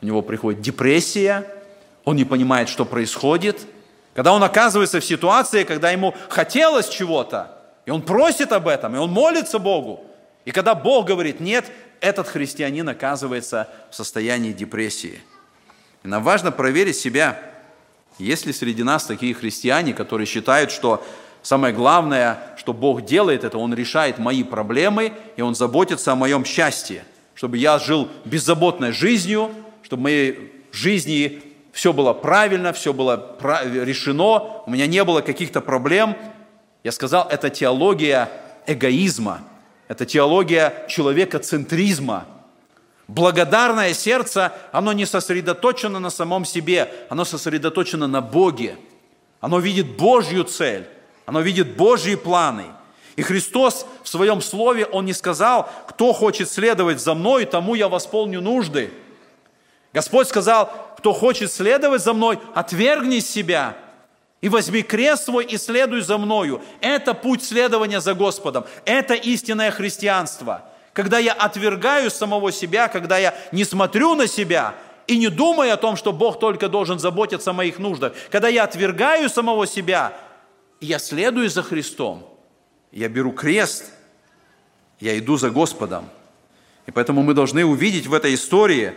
у 0.00 0.06
него 0.06 0.22
приходит 0.22 0.60
депрессия– 0.60 1.46
он 2.04 2.16
не 2.16 2.24
понимает, 2.24 2.68
что 2.68 2.84
происходит. 2.84 3.66
Когда 4.14 4.32
он 4.32 4.42
оказывается 4.42 5.00
в 5.00 5.04
ситуации, 5.04 5.64
когда 5.64 5.90
ему 5.90 6.14
хотелось 6.28 6.88
чего-то, 6.88 7.58
и 7.86 7.90
он 7.90 8.02
просит 8.02 8.52
об 8.52 8.68
этом, 8.68 8.94
и 8.94 8.98
он 8.98 9.10
молится 9.10 9.58
Богу. 9.58 10.04
И 10.44 10.50
когда 10.50 10.74
Бог 10.74 11.06
говорит 11.06 11.40
«нет», 11.40 11.70
этот 12.00 12.28
христианин 12.28 12.88
оказывается 12.88 13.68
в 13.90 13.94
состоянии 13.94 14.52
депрессии. 14.52 15.20
И 16.02 16.08
нам 16.08 16.22
важно 16.24 16.50
проверить 16.50 16.96
себя, 16.96 17.40
есть 18.18 18.44
ли 18.44 18.52
среди 18.52 18.82
нас 18.82 19.04
такие 19.04 19.34
христиане, 19.34 19.94
которые 19.94 20.26
считают, 20.26 20.72
что 20.72 21.04
самое 21.42 21.72
главное, 21.72 22.54
что 22.56 22.72
Бог 22.72 23.04
делает, 23.04 23.44
это 23.44 23.56
Он 23.56 23.72
решает 23.72 24.18
мои 24.18 24.42
проблемы, 24.42 25.12
и 25.36 25.42
Он 25.42 25.54
заботится 25.54 26.12
о 26.12 26.16
моем 26.16 26.44
счастье, 26.44 27.04
чтобы 27.34 27.56
я 27.56 27.78
жил 27.78 28.08
беззаботной 28.24 28.90
жизнью, 28.90 29.52
чтобы 29.82 30.00
в 30.00 30.04
моей 30.04 30.52
жизни 30.72 31.40
все 31.72 31.94
было 31.94 32.12
правильно, 32.12 32.72
все 32.74 32.92
было 32.92 33.36
решено, 33.40 34.62
у 34.66 34.70
меня 34.70 34.86
не 34.86 35.02
было 35.04 35.22
каких-то 35.22 35.62
проблем. 35.62 36.16
Я 36.84 36.92
сказал, 36.92 37.26
это 37.28 37.48
теология 37.48 38.28
эгоизма, 38.66 39.40
это 39.88 40.04
теология 40.04 40.86
человекоцентризма. 40.88 42.26
Благодарное 43.08 43.94
сердце, 43.94 44.52
оно 44.70 44.92
не 44.92 45.06
сосредоточено 45.06 45.98
на 45.98 46.10
самом 46.10 46.44
себе, 46.44 46.92
оно 47.08 47.24
сосредоточено 47.24 48.06
на 48.06 48.20
Боге. 48.20 48.76
Оно 49.40 49.58
видит 49.58 49.96
Божью 49.96 50.44
цель, 50.44 50.86
оно 51.26 51.40
видит 51.40 51.76
Божьи 51.76 52.14
планы. 52.14 52.66
И 53.16 53.22
Христос 53.22 53.86
в 54.02 54.08
своем 54.08 54.40
слове, 54.40 54.86
Он 54.86 55.04
не 55.04 55.12
сказал, 55.12 55.68
кто 55.88 56.12
хочет 56.12 56.50
следовать 56.50 57.00
за 57.00 57.14
мной, 57.14 57.44
тому 57.46 57.74
я 57.74 57.88
восполню 57.88 58.42
нужды– 58.42 58.90
Господь 59.92 60.28
сказал, 60.28 60.94
кто 60.96 61.12
хочет 61.12 61.52
следовать 61.52 62.02
за 62.02 62.12
мной, 62.14 62.38
отвергни 62.54 63.18
себя 63.18 63.76
и 64.40 64.48
возьми 64.48 64.82
крест 64.82 65.24
свой 65.24 65.44
и 65.44 65.56
следуй 65.58 66.00
за 66.00 66.18
мною. 66.18 66.62
Это 66.80 67.14
путь 67.14 67.44
следования 67.44 68.00
за 68.00 68.14
Господом. 68.14 68.64
Это 68.84 69.14
истинное 69.14 69.70
христианство. 69.70 70.64
Когда 70.92 71.18
я 71.18 71.32
отвергаю 71.32 72.10
самого 72.10 72.52
себя, 72.52 72.88
когда 72.88 73.18
я 73.18 73.34
не 73.52 73.64
смотрю 73.64 74.14
на 74.14 74.26
себя 74.26 74.74
и 75.06 75.18
не 75.18 75.28
думаю 75.28 75.72
о 75.72 75.76
том, 75.76 75.96
что 75.96 76.12
Бог 76.12 76.38
только 76.38 76.68
должен 76.68 76.98
заботиться 76.98 77.50
о 77.50 77.54
моих 77.54 77.78
нуждах, 77.78 78.12
когда 78.30 78.48
я 78.48 78.64
отвергаю 78.64 79.28
самого 79.28 79.66
себя, 79.66 80.12
я 80.80 80.98
следую 80.98 81.48
за 81.48 81.62
Христом, 81.62 82.28
я 82.90 83.08
беру 83.08 83.32
крест, 83.32 83.92
я 85.00 85.16
иду 85.18 85.36
за 85.36 85.50
Господом. 85.50 86.08
И 86.86 86.90
поэтому 86.90 87.22
мы 87.22 87.34
должны 87.34 87.64
увидеть 87.64 88.06
в 88.06 88.14
этой 88.14 88.34
истории, 88.34 88.92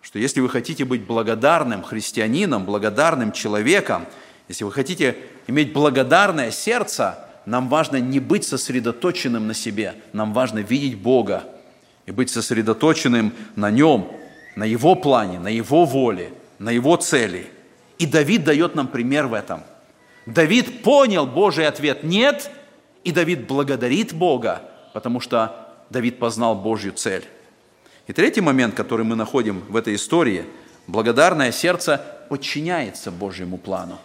что 0.00 0.18
если 0.18 0.40
вы 0.40 0.48
хотите 0.48 0.84
быть 0.84 1.04
благодарным 1.04 1.82
христианином, 1.82 2.64
благодарным 2.64 3.32
человеком, 3.32 4.06
если 4.48 4.64
вы 4.64 4.72
хотите 4.72 5.16
иметь 5.46 5.72
благодарное 5.72 6.50
сердце, 6.50 7.18
нам 7.46 7.68
важно 7.68 7.96
не 7.96 8.20
быть 8.20 8.44
сосредоточенным 8.44 9.46
на 9.46 9.54
себе, 9.54 9.94
нам 10.12 10.32
важно 10.32 10.58
видеть 10.58 10.98
Бога 10.98 11.44
и 12.06 12.10
быть 12.10 12.30
сосредоточенным 12.30 13.32
на 13.56 13.70
Нем, 13.70 14.10
на 14.56 14.64
Его 14.64 14.94
плане, 14.94 15.38
на 15.38 15.48
Его 15.48 15.84
воле, 15.84 16.32
на 16.58 16.70
Его 16.70 16.96
цели. 16.96 17.50
И 17.98 18.06
Давид 18.06 18.44
дает 18.44 18.74
нам 18.74 18.88
пример 18.88 19.26
в 19.26 19.34
этом. 19.34 19.62
Давид 20.26 20.82
понял 20.82 21.26
Божий 21.26 21.66
ответ 21.66 22.02
«нет», 22.02 22.50
и 23.04 23.12
Давид 23.12 23.46
благодарит 23.46 24.12
Бога, 24.12 24.62
потому 24.92 25.20
что 25.20 25.68
Давид 25.88 26.18
познал 26.18 26.54
Божью 26.54 26.92
цель. 26.92 27.24
И 28.08 28.12
третий 28.14 28.40
момент, 28.40 28.74
который 28.74 29.04
мы 29.04 29.16
находим 29.16 29.62
в 29.68 29.76
этой 29.76 29.94
истории, 29.94 30.46
благодарное 30.86 31.52
сердце 31.52 32.02
подчиняется 32.30 33.10
Божьему 33.10 33.58
плану. 33.58 33.98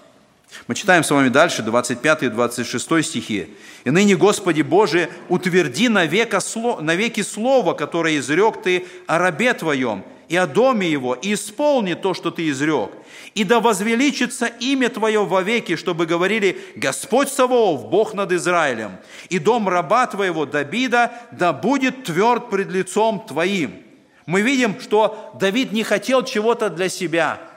Мы 0.68 0.76
читаем 0.76 1.06
с 1.06 1.10
вами 1.10 1.30
дальше 1.30 1.64
25 1.64 2.24
и 2.24 2.28
26 2.28 3.04
стихи. 3.06 3.48
«И 3.86 3.90
ныне, 3.90 4.18
Господи 4.18 4.62
Боже, 4.62 5.10
утверди 5.30 5.88
навека, 5.88 6.42
навеки 6.82 7.22
слово, 7.22 7.74
которое 7.74 8.20
изрек 8.20 8.62
Ты 8.62 8.86
о 9.08 9.18
рабе 9.20 9.54
Твоем 9.54 10.04
и 10.28 10.36
о 10.36 10.48
доме 10.48 10.92
его, 10.92 11.16
и 11.16 11.34
исполни 11.34 11.94
то, 11.94 12.14
что 12.14 12.30
Ты 12.30 12.50
изрек. 12.50 12.92
И 13.36 13.46
да 13.46 13.62
возвеличится 13.62 14.48
имя 14.48 14.90
Твое 14.90 15.26
вовеки, 15.26 15.78
чтобы 15.78 16.06
говорили, 16.06 16.58
Господь 16.76 17.30
Саваоф, 17.30 17.90
Бог 17.90 18.14
над 18.14 18.34
Израилем, 18.34 18.98
и 19.30 19.40
дом 19.40 19.70
раба 19.70 20.08
Твоего 20.08 20.46
Давида 20.46 21.14
да 21.32 21.54
будет 21.54 22.04
тверд 22.04 22.50
пред 22.50 22.70
лицом 22.70 23.26
Твоим». 23.26 23.83
Мы 24.26 24.42
видим, 24.42 24.80
что 24.80 25.32
Давид 25.40 25.72
не 25.72 25.84
хотел 25.84 26.24
чего-то 26.24 26.70
для 26.70 26.90
себя– 26.90 27.40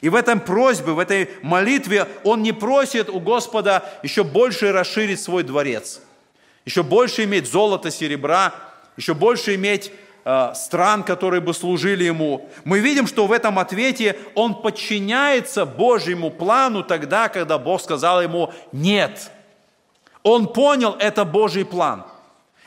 и 0.00 0.08
в 0.08 0.14
этом 0.14 0.40
просьбе, 0.40 0.92
в 0.92 0.98
этой 0.98 1.30
молитве 1.42 2.08
он 2.24 2.42
не 2.42 2.52
просит 2.52 3.08
у 3.08 3.20
Господа 3.20 3.84
еще 4.02 4.24
больше 4.24 4.72
расширить 4.72 5.20
свой 5.20 5.42
дворец, 5.42 6.00
еще 6.64 6.82
больше 6.82 7.24
иметь 7.24 7.50
золото, 7.50 7.90
серебра, 7.90 8.54
еще 8.96 9.14
больше 9.14 9.54
иметь 9.54 9.92
э, 10.24 10.52
стран, 10.54 11.02
которые 11.02 11.40
бы 11.40 11.52
служили 11.54 12.04
ему. 12.04 12.48
Мы 12.64 12.80
видим, 12.80 13.06
что 13.06 13.26
в 13.26 13.32
этом 13.32 13.58
ответе 13.58 14.16
он 14.34 14.62
подчиняется 14.62 15.66
Божьему 15.66 16.30
плану 16.30 16.82
тогда, 16.82 17.28
когда 17.28 17.58
Бог 17.58 17.80
сказал 17.80 18.22
ему 18.22 18.52
«нет». 18.72 19.30
Он 20.22 20.48
понял, 20.48 20.96
это 20.98 21.26
Божий 21.26 21.66
план, 21.66 22.04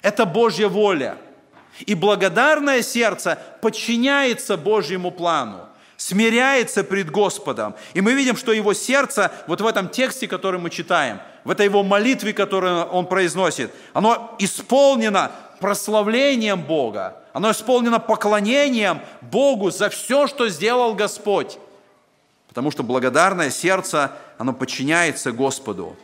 это 0.03 0.25
Божья 0.25 0.67
воля. 0.67 1.17
И 1.85 1.95
благодарное 1.95 2.81
сердце 2.81 3.37
подчиняется 3.61 4.57
Божьему 4.57 5.11
плану 5.11 5.67
смиряется 5.97 6.83
пред 6.83 7.09
Господом. 7.11 7.75
И 7.95 8.01
мы 8.01 8.13
видим, 8.13 8.37
что 8.37 8.53
его 8.53 8.73
сердце, 8.73 9.31
вот 9.47 9.61
в 9.61 9.65
этом 9.65 9.89
тексте, 9.89 10.27
который 10.27 10.59
мы 10.59 10.69
читаем, 10.69 11.19
в 11.43 11.49
этой 11.49 11.65
его 11.65 11.83
молитве, 11.83 12.33
которую 12.33 12.85
он 12.85 13.07
произносит, 13.07 13.71
оно 13.93 14.35
исполнено 14.37 15.31
прославлением 15.59 16.61
Бога, 16.61 17.17
оно 17.33 17.51
исполнено 17.51 17.99
поклонением 17.99 19.01
Богу 19.21 19.71
за 19.71 19.89
все, 19.89 20.27
что 20.27 20.49
сделал 20.49 20.93
Господь. 20.93 21.57
Потому 22.47 22.71
что 22.71 22.83
благодарное 22.83 23.49
сердце, 23.49 24.11
оно 24.37 24.53
подчиняется 24.53 25.31
Господу. 25.31 25.95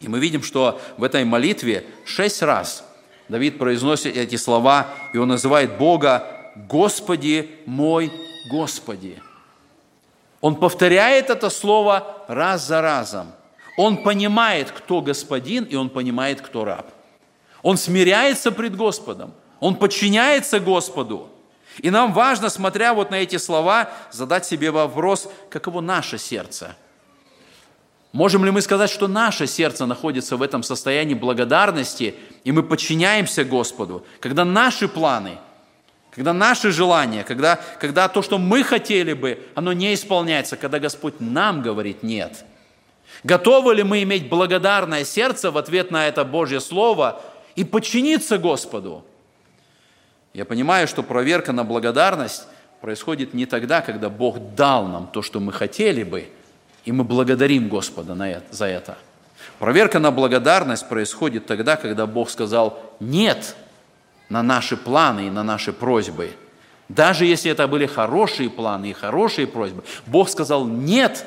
И 0.00 0.08
мы 0.08 0.20
видим, 0.20 0.42
что 0.42 0.80
в 0.96 1.02
этой 1.02 1.24
молитве 1.24 1.86
шесть 2.04 2.42
раз 2.42 2.84
Давид 3.28 3.58
произносит 3.58 4.16
эти 4.16 4.36
слова, 4.36 4.88
и 5.12 5.18
он 5.18 5.28
называет 5.28 5.76
Бога 5.76 6.26
«Господи 6.68 7.50
мой 7.66 8.10
Господи. 8.50 9.22
Он 10.40 10.56
повторяет 10.56 11.30
это 11.30 11.50
слово 11.50 12.24
раз 12.28 12.66
за 12.66 12.80
разом. 12.80 13.32
Он 13.76 14.02
понимает, 14.02 14.70
кто 14.70 15.00
господин, 15.00 15.64
и 15.64 15.76
он 15.76 15.90
понимает, 15.90 16.40
кто 16.40 16.64
раб. 16.64 16.86
Он 17.62 17.76
смиряется 17.76 18.50
пред 18.52 18.76
Господом. 18.76 19.34
Он 19.60 19.74
подчиняется 19.76 20.60
Господу. 20.60 21.28
И 21.78 21.90
нам 21.90 22.12
важно, 22.12 22.48
смотря 22.48 22.94
вот 22.94 23.10
на 23.10 23.16
эти 23.16 23.36
слова, 23.36 23.90
задать 24.10 24.46
себе 24.46 24.70
вопрос, 24.70 25.28
каково 25.50 25.80
наше 25.80 26.18
сердце. 26.18 26.76
Можем 28.12 28.44
ли 28.44 28.50
мы 28.50 28.62
сказать, 28.62 28.90
что 28.90 29.06
наше 29.06 29.46
сердце 29.46 29.86
находится 29.86 30.36
в 30.36 30.42
этом 30.42 30.62
состоянии 30.62 31.14
благодарности, 31.14 32.14
и 32.44 32.52
мы 32.52 32.62
подчиняемся 32.62 33.44
Господу, 33.44 34.04
когда 34.20 34.44
наши 34.44 34.88
планы– 34.88 35.38
когда 36.18 36.32
наши 36.32 36.72
желания, 36.72 37.22
когда, 37.22 37.60
когда 37.78 38.08
то, 38.08 38.22
что 38.22 38.38
мы 38.38 38.64
хотели 38.64 39.12
бы, 39.12 39.38
оно 39.54 39.72
не 39.72 39.94
исполняется, 39.94 40.56
когда 40.56 40.80
Господь 40.80 41.20
нам 41.20 41.62
говорит 41.62 42.02
«нет». 42.02 42.44
Готовы 43.22 43.76
ли 43.76 43.84
мы 43.84 44.02
иметь 44.02 44.28
благодарное 44.28 45.04
сердце 45.04 45.52
в 45.52 45.58
ответ 45.58 45.92
на 45.92 46.08
это 46.08 46.24
Божье 46.24 46.58
Слово 46.58 47.22
и 47.54 47.62
подчиниться 47.62 48.36
Господу? 48.36 49.04
Я 50.34 50.44
понимаю, 50.44 50.88
что 50.88 51.04
проверка 51.04 51.52
на 51.52 51.62
благодарность 51.62 52.48
происходит 52.80 53.32
не 53.32 53.46
тогда, 53.46 53.80
когда 53.80 54.10
Бог 54.10 54.56
дал 54.56 54.88
нам 54.88 55.06
то, 55.06 55.22
что 55.22 55.38
мы 55.38 55.52
хотели 55.52 56.02
бы, 56.02 56.28
и 56.88 56.92
мы 56.92 57.04
благодарим 57.04 57.68
Господа 57.68 58.16
за 58.50 58.64
это. 58.64 58.96
Проверка 59.58 59.98
на 59.98 60.10
благодарность 60.10 60.88
происходит 60.88 61.44
тогда, 61.44 61.76
когда 61.76 62.06
Бог 62.06 62.30
сказал 62.30 62.80
«нет», 62.98 63.56
на 64.30 64.42
наши 64.42 64.74
планы 64.74 65.26
и 65.26 65.30
на 65.30 65.42
наши 65.42 65.74
просьбы. 65.74 66.30
Даже 66.88 67.26
если 67.26 67.50
это 67.50 67.68
были 67.68 67.84
хорошие 67.84 68.48
планы 68.48 68.88
и 68.88 68.92
хорошие 68.94 69.46
просьбы, 69.46 69.84
Бог 70.06 70.30
сказал 70.30 70.64
«нет» 70.64 71.26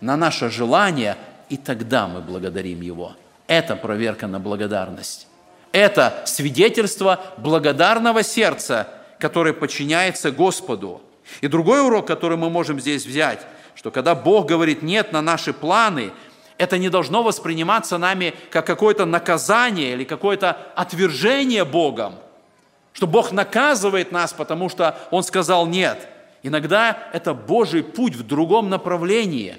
на 0.00 0.16
наше 0.16 0.50
желание, 0.50 1.16
и 1.48 1.56
тогда 1.56 2.06
мы 2.06 2.20
благодарим 2.20 2.80
Его. 2.80 3.16
Это 3.48 3.74
проверка 3.74 4.28
на 4.28 4.38
благодарность. 4.38 5.26
Это 5.72 6.22
свидетельство 6.26 7.20
благодарного 7.38 8.22
сердца, 8.22 8.86
которое 9.18 9.52
подчиняется 9.52 10.30
Господу. 10.30 11.00
И 11.40 11.48
другой 11.48 11.84
урок, 11.84 12.06
который 12.06 12.36
мы 12.36 12.50
можем 12.50 12.78
здесь 12.78 13.04
взять, 13.04 13.44
что 13.74 13.90
когда 13.90 14.14
Бог 14.14 14.46
говорит 14.46 14.82
«нет» 14.82 15.12
на 15.12 15.22
наши 15.22 15.52
планы, 15.52 16.12
это 16.58 16.78
не 16.78 16.88
должно 16.88 17.22
восприниматься 17.22 17.98
нами 17.98 18.34
как 18.50 18.66
какое-то 18.66 19.04
наказание 19.04 19.92
или 19.92 20.04
какое-то 20.04 20.56
отвержение 20.74 21.64
Богом– 21.64 22.14
что 22.92 23.06
Бог 23.06 23.32
наказывает 23.32 24.12
нас, 24.12 24.32
потому 24.32 24.68
что 24.68 24.98
Он 25.10 25.22
сказал 25.22 25.66
«нет». 25.66 26.08
Иногда 26.42 26.98
это 27.12 27.34
Божий 27.34 27.84
путь 27.84 28.16
в 28.16 28.26
другом 28.26 28.68
направлении. 28.68 29.56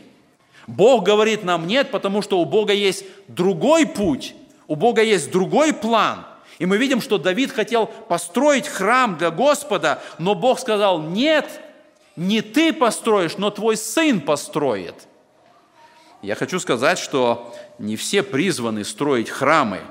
Бог 0.68 1.04
говорит 1.04 1.44
нам 1.44 1.66
«нет», 1.66 1.92
потому 1.92 2.22
что 2.22 2.40
у 2.40 2.46
Бога 2.46 2.74
есть 2.74 3.06
другой 3.28 3.86
путь, 3.86 4.36
у 4.68 4.76
Бога 4.76 5.02
есть 5.02 5.32
другой 5.32 5.74
план. 5.74 6.26
И 6.60 6.66
мы 6.66 6.78
видим, 6.78 7.02
что 7.02 7.18
Давид 7.18 7.52
хотел 7.52 7.88
построить 7.88 8.68
храм 8.68 9.18
для 9.18 9.32
Господа, 9.32 10.02
но 10.20 10.36
Бог 10.36 10.60
сказал 10.60 11.02
«нет, 11.02 11.62
не 12.16 12.42
ты 12.42 12.74
построишь, 12.74 13.38
но 13.38 13.50
твой 13.50 13.78
сын 13.78 14.22
построит». 14.22 15.08
Я 16.22 16.36
хочу 16.36 16.60
сказать, 16.60 17.00
что 17.00 17.54
не 17.80 17.96
все 17.96 18.24
призваны 18.24 18.86
строить 18.86 19.30
храмы. 19.30 19.82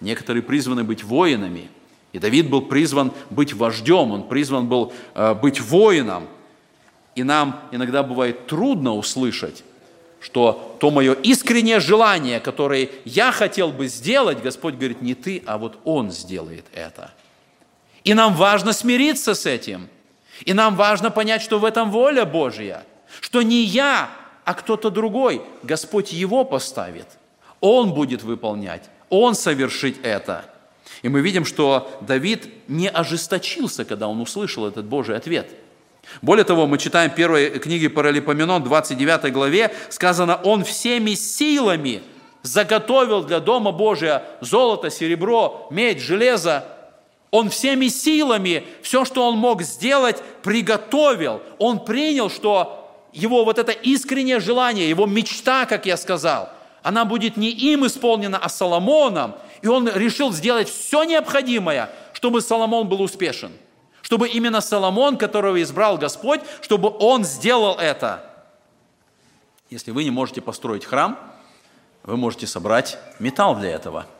Некоторые 0.00 0.42
призваны 0.42 0.84
быть 0.84 1.04
воинами– 1.04 1.70
и 2.12 2.18
Давид 2.18 2.50
был 2.50 2.62
призван 2.62 3.12
быть 3.30 3.52
вождем, 3.52 4.10
он 4.10 4.28
призван 4.28 4.68
был 4.68 4.92
э, 5.14 5.34
быть 5.34 5.60
воином. 5.60 6.28
И 7.14 7.22
нам 7.22 7.60
иногда 7.70 8.02
бывает 8.02 8.46
трудно 8.46 8.94
услышать, 8.94 9.62
что 10.20 10.76
то 10.80 10.90
мое 10.90 11.12
искреннее 11.12 11.80
желание, 11.80 12.40
которое 12.40 12.88
я 13.04 13.30
хотел 13.32 13.70
бы 13.70 13.86
сделать, 13.86 14.42
Господь 14.42 14.74
говорит, 14.74 15.02
не 15.02 15.14
ты, 15.14 15.42
а 15.46 15.58
вот 15.58 15.78
Он 15.84 16.10
сделает 16.10 16.64
это. 16.72 17.12
И 18.02 18.14
нам 18.14 18.34
важно 18.34 18.72
смириться 18.72 19.34
с 19.34 19.46
этим. 19.46 19.88
И 20.44 20.52
нам 20.52 20.76
важно 20.76 21.10
понять, 21.10 21.42
что 21.42 21.58
в 21.58 21.64
этом 21.64 21.90
воля 21.90 22.24
Божья, 22.24 22.84
что 23.20 23.42
не 23.42 23.62
я, 23.62 24.10
а 24.44 24.54
кто-то 24.54 24.90
другой, 24.90 25.42
Господь 25.62 26.12
его 26.12 26.44
поставит. 26.44 27.06
Он 27.60 27.92
будет 27.92 28.22
выполнять, 28.22 28.88
Он 29.08 29.34
совершит 29.34 30.04
это– 30.04 30.44
и 31.02 31.08
мы 31.08 31.20
видим, 31.20 31.44
что 31.44 31.90
Давид 32.02 32.48
не 32.68 32.88
ожесточился, 32.88 33.84
когда 33.84 34.08
он 34.08 34.20
услышал 34.20 34.66
этот 34.66 34.84
Божий 34.84 35.16
ответ. 35.16 35.50
Более 36.22 36.44
того, 36.44 36.66
мы 36.66 36.78
читаем 36.78 37.10
в 37.10 37.14
первой 37.14 37.50
книге 37.58 37.88
Паралипоменон, 37.88 38.64
29 38.64 39.32
главе, 39.32 39.72
сказано, 39.88 40.36
«Он 40.36 40.64
всеми 40.64 41.14
силами 41.14 42.02
заготовил 42.42 43.22
для 43.22 43.40
Дома 43.40 43.70
Божия 43.70 44.24
золото, 44.40 44.90
серебро, 44.90 45.68
медь, 45.70 46.00
железо, 46.00 46.64
он 47.30 47.48
всеми 47.48 47.88
силами 47.88 48.66
все, 48.82 49.04
что 49.04 49.26
он 49.26 49.38
мог 49.38 49.62
сделать, 49.62 50.22
приготовил. 50.42 51.42
Он 51.58 51.84
принял, 51.84 52.28
что 52.28 53.08
его 53.12 53.44
вот 53.44 53.58
это 53.58 53.72
искреннее 53.72 54.40
желание, 54.40 54.88
его 54.88 55.06
мечта, 55.06 55.66
как 55.66 55.86
я 55.86 55.96
сказал, 55.96 56.50
она 56.82 57.04
будет 57.04 57.36
не 57.36 57.50
им 57.50 57.86
исполнена, 57.86 58.38
а 58.38 58.48
Соломоном. 58.48 59.34
И 59.62 59.68
он 59.68 59.88
решил 59.88 60.32
сделать 60.32 60.68
все 60.68 61.04
необходимое, 61.04 61.90
чтобы 62.14 62.40
Соломон 62.40 62.88
был 62.88 63.02
успешен. 63.02 63.52
Чтобы 64.02 64.28
именно 64.28 64.60
Соломон, 64.60 65.16
которого 65.16 65.62
избрал 65.62 65.98
Господь, 65.98 66.40
чтобы 66.62 66.92
он 66.98 67.24
сделал 67.24 67.76
это. 67.78 68.24
Если 69.68 69.92
вы 69.92 70.02
не 70.02 70.10
можете 70.10 70.40
построить 70.40 70.84
храм, 70.84 71.18
вы 72.02 72.16
можете 72.16 72.48
собрать 72.48 72.98
металл 73.20 73.54
для 73.54 73.70
этого– 73.70 74.06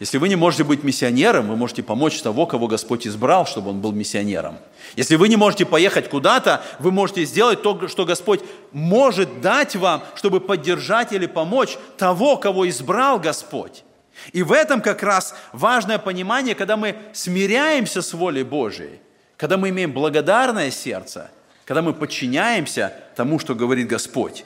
если 0.00 0.18
вы 0.18 0.28
не 0.28 0.36
можете 0.36 0.64
быть 0.64 0.84
миссионером, 0.84 1.48
вы 1.48 1.56
можете 1.56 1.82
помочь 1.82 2.20
того, 2.20 2.46
кого 2.46 2.66
Господь 2.66 3.06
избрал, 3.06 3.46
чтобы 3.46 3.70
он 3.70 3.80
был 3.80 3.92
миссионером. 3.92 4.58
Если 4.96 5.16
вы 5.16 5.28
не 5.28 5.36
можете 5.36 5.64
поехать 5.64 6.08
куда-то, 6.08 6.62
вы 6.78 6.90
можете 6.90 7.24
сделать 7.24 7.62
то, 7.62 7.88
что 7.88 8.04
Господь 8.04 8.40
может 8.72 9.40
дать 9.40 9.76
вам, 9.76 10.02
чтобы 10.14 10.40
поддержать 10.40 11.12
или 11.12 11.26
помочь 11.26 11.78
того, 11.96 12.36
кого 12.36 12.68
избрал 12.68 13.18
Господь. 13.18 13.84
И 14.32 14.42
в 14.42 14.52
этом 14.52 14.82
как 14.82 15.02
раз 15.02 15.34
важное 15.52 15.98
понимание, 15.98 16.54
когда 16.54 16.76
мы 16.76 16.96
смиряемся 17.12 18.02
с 18.02 18.12
волей 18.12 18.44
Божией, 18.44 19.00
когда 19.36 19.56
мы 19.56 19.70
имеем 19.70 19.92
благодарное 19.92 20.70
сердце, 20.70 21.30
когда 21.64 21.80
мы 21.80 21.94
подчиняемся 21.94 22.92
тому, 23.16 23.38
что 23.38 23.54
говорит 23.54 23.88
Господь. 23.88 24.44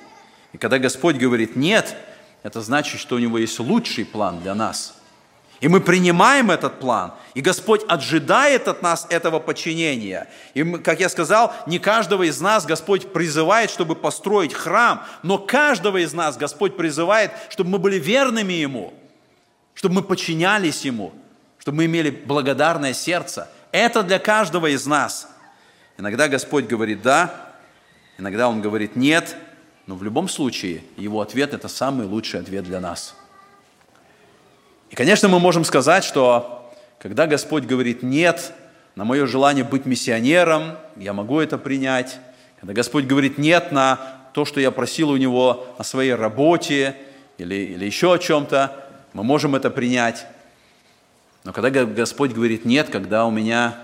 И 0.52 0.58
когда 0.58 0.78
Господь 0.78 1.16
говорит 1.16 1.56
«нет», 1.56 1.96
это 2.42 2.60
значит, 2.60 3.00
что 3.00 3.16
у 3.16 3.18
Него 3.18 3.38
есть 3.38 3.58
лучший 3.58 4.04
план 4.04 4.40
для 4.40 4.54
нас– 4.54 4.94
и 5.60 5.68
мы 5.68 5.80
принимаем 5.80 6.50
этот 6.50 6.80
план, 6.80 7.14
и 7.34 7.40
Господь 7.40 7.82
ожидает 7.88 8.68
от 8.68 8.82
нас 8.82 9.06
этого 9.08 9.40
подчинения. 9.40 10.28
И, 10.54 10.62
как 10.64 11.00
я 11.00 11.08
сказал, 11.08 11.54
не 11.66 11.78
каждого 11.78 12.24
из 12.24 12.40
нас 12.40 12.66
Господь 12.66 13.12
призывает, 13.12 13.70
чтобы 13.70 13.96
построить 13.96 14.52
храм, 14.52 15.04
но 15.22 15.38
каждого 15.38 15.96
из 15.96 16.12
нас 16.12 16.36
Господь 16.36 16.76
призывает, 16.76 17.30
чтобы 17.48 17.70
мы 17.70 17.78
были 17.78 17.98
верными 17.98 18.52
Ему, 18.52 18.92
чтобы 19.72 19.96
мы 19.96 20.02
подчинялись 20.02 20.84
Ему, 20.84 21.12
чтобы 21.58 21.78
мы 21.78 21.86
имели 21.86 22.10
благодарное 22.10 22.92
сердце. 22.92 23.48
Это 23.72 24.02
для 24.02 24.18
каждого 24.18 24.66
из 24.66 24.86
нас. 24.86 25.28
Иногда 25.96 26.28
Господь 26.28 26.66
говорит 26.66 27.00
«да», 27.00 27.34
иногда 28.18 28.48
Он 28.48 28.60
говорит 28.60 28.94
«нет», 28.94 29.36
но 29.86 29.94
в 29.94 30.02
любом 30.02 30.28
случае 30.28 30.82
Его 30.98 31.22
ответ– 31.22 31.54
это 31.54 31.68
самый 31.68 32.06
лучший 32.06 32.40
ответ 32.40 32.64
для 32.64 32.80
нас– 32.80 33.14
и, 34.90 34.94
конечно, 34.94 35.28
мы 35.28 35.40
можем 35.40 35.64
сказать, 35.64 36.04
что 36.04 36.72
когда 36.98 37.26
Господь 37.26 37.64
говорит 37.64 38.02
«нет», 38.02 38.52
на 38.94 39.04
мое 39.04 39.26
желание 39.26 39.62
быть 39.62 39.84
миссионером, 39.84 40.78
я 40.96 41.12
могу 41.12 41.38
это 41.40 41.58
принять. 41.58 42.18
Когда 42.58 42.72
Господь 42.72 43.04
говорит 43.04 43.36
«нет» 43.36 43.70
на 43.70 44.00
то, 44.32 44.46
что 44.46 44.58
я 44.58 44.70
просил 44.70 45.10
у 45.10 45.16
Него 45.16 45.66
о 45.76 45.84
своей 45.84 46.14
работе 46.14 46.96
или, 47.36 47.54
или 47.54 47.84
еще 47.84 48.14
о 48.14 48.18
чем-то, 48.18 48.72
мы 49.12 49.22
можем 49.22 49.54
это 49.54 49.70
принять. 49.70 50.26
Но 51.44 51.52
когда 51.52 51.68
Господь 51.84 52.32
говорит 52.32 52.64
«нет», 52.64 52.88
когда 52.88 53.26
у 53.26 53.30
меня 53.30 53.76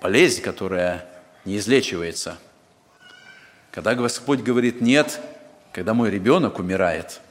болезнь, 0.00 0.42
которая 0.42 1.06
не 1.44 1.58
излечивается, 1.58 2.38
когда 3.70 3.94
Господь 3.94 4.40
говорит 4.40 4.80
«нет», 4.80 5.20
когда 5.72 5.94
мой 5.94 6.10
ребенок 6.10 6.58
умирает– 6.58 7.20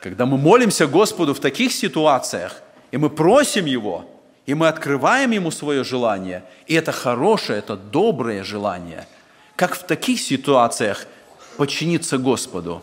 когда 0.00 0.26
мы 0.26 0.38
молимся 0.38 0.86
Господу 0.86 1.34
в 1.34 1.40
таких 1.40 1.72
ситуациях, 1.72 2.62
и 2.90 2.96
мы 2.96 3.10
просим 3.10 3.64
Его, 3.66 4.08
и 4.46 4.54
мы 4.54 4.68
открываем 4.68 5.32
Ему 5.32 5.50
свое 5.50 5.84
желание, 5.84 6.44
и 6.66 6.74
это 6.74 6.92
хорошее, 6.92 7.58
это 7.58 7.76
доброе 7.76 8.44
желание, 8.44 9.06
как 9.56 9.74
в 9.74 9.84
таких 9.84 10.20
ситуациях 10.20 11.06
подчиниться 11.56 12.18
Господу, 12.18 12.82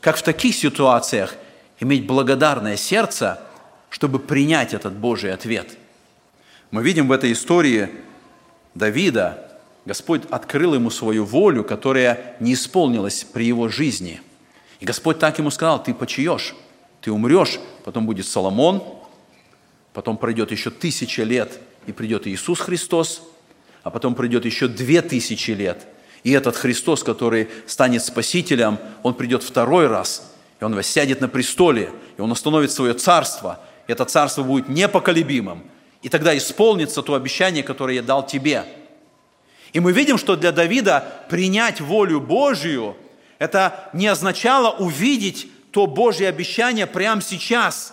как 0.00 0.16
в 0.16 0.22
таких 0.22 0.54
ситуациях 0.54 1.34
иметь 1.78 2.06
благодарное 2.06 2.76
сердце, 2.76 3.40
чтобы 3.88 4.18
принять 4.18 4.74
этот 4.74 4.94
Божий 4.94 5.32
ответ. 5.32 5.78
Мы 6.70 6.82
видим 6.82 7.06
в 7.06 7.12
этой 7.12 7.32
истории 7.32 7.90
Давида, 8.74 9.48
Господь 9.84 10.22
открыл 10.30 10.74
ему 10.74 10.90
свою 10.90 11.24
волю, 11.24 11.64
которая 11.64 12.36
не 12.40 12.54
исполнилась 12.54 13.24
при 13.24 13.44
его 13.44 13.68
жизни– 13.68 14.20
и 14.82 14.84
Господь 14.84 15.20
так 15.20 15.38
ему 15.38 15.52
сказал, 15.52 15.80
ты 15.80 15.94
почаешь, 15.94 16.56
ты 17.00 17.12
умрешь, 17.12 17.60
потом 17.84 18.04
будет 18.04 18.26
Соломон, 18.26 18.82
потом 19.92 20.16
пройдет 20.16 20.50
еще 20.50 20.70
тысяча 20.70 21.22
лет, 21.22 21.60
и 21.86 21.92
придет 21.92 22.26
Иисус 22.26 22.58
Христос, 22.58 23.22
а 23.84 23.90
потом 23.90 24.16
придет 24.16 24.44
еще 24.44 24.66
две 24.66 25.00
тысячи 25.00 25.52
лет. 25.52 25.86
И 26.24 26.32
этот 26.32 26.56
Христос, 26.56 27.04
который 27.04 27.48
станет 27.68 28.02
Спасителем, 28.04 28.78
Он 29.04 29.14
придет 29.14 29.44
второй 29.44 29.86
раз, 29.86 30.34
и 30.60 30.64
Он 30.64 30.74
воссядет 30.74 31.20
на 31.20 31.28
престоле, 31.28 31.92
и 32.18 32.20
Он 32.20 32.32
установит 32.32 32.72
свое 32.72 32.94
царство. 32.94 33.60
И 33.86 33.92
это 33.92 34.04
царство 34.04 34.42
будет 34.42 34.68
непоколебимым. 34.68 35.62
И 36.02 36.08
тогда 36.08 36.36
исполнится 36.36 37.02
то 37.02 37.14
обещание, 37.14 37.62
которое 37.62 37.94
я 37.94 38.02
дал 38.02 38.26
тебе. 38.26 38.64
И 39.72 39.78
мы 39.78 39.92
видим, 39.92 40.18
что 40.18 40.34
для 40.34 40.50
Давида 40.50 41.24
принять 41.28 41.80
волю 41.80 42.20
Божию– 42.20 42.96
это 43.42 43.90
не 43.92 44.06
означало 44.06 44.70
увидеть 44.70 45.50
то 45.72 45.88
Божье 45.88 46.28
обещание 46.28 46.86
прямо 46.86 47.20
сейчас. 47.20 47.92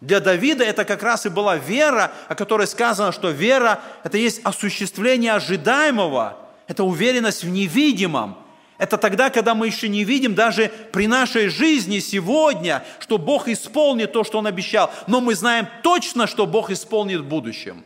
Для 0.00 0.18
Давида 0.18 0.64
это 0.64 0.84
как 0.84 1.04
раз 1.04 1.26
и 1.26 1.28
была 1.28 1.54
вера, 1.54 2.10
о 2.26 2.34
которой 2.34 2.66
сказано, 2.66 3.12
что 3.12 3.30
вера– 3.30 3.80
это 4.02 4.18
есть 4.18 4.40
осуществление 4.42 5.34
ожидаемого, 5.34 6.38
это 6.66 6.82
уверенность 6.82 7.44
в 7.44 7.48
невидимом. 7.50 8.36
Это 8.78 8.96
тогда, 8.96 9.30
когда 9.30 9.54
мы 9.54 9.68
еще 9.68 9.88
не 9.88 10.02
видим 10.02 10.34
даже 10.34 10.72
при 10.90 11.06
нашей 11.06 11.50
жизни 11.50 12.00
сегодня, 12.00 12.82
что 12.98 13.16
Бог 13.16 13.46
исполнит 13.46 14.12
то, 14.12 14.24
что 14.24 14.38
Он 14.38 14.48
обещал. 14.48 14.90
Но 15.06 15.20
мы 15.20 15.36
знаем 15.36 15.68
точно, 15.84 16.26
что 16.26 16.46
Бог 16.46 16.72
исполнит 16.72 17.20
в 17.20 17.28
будущем. 17.28 17.84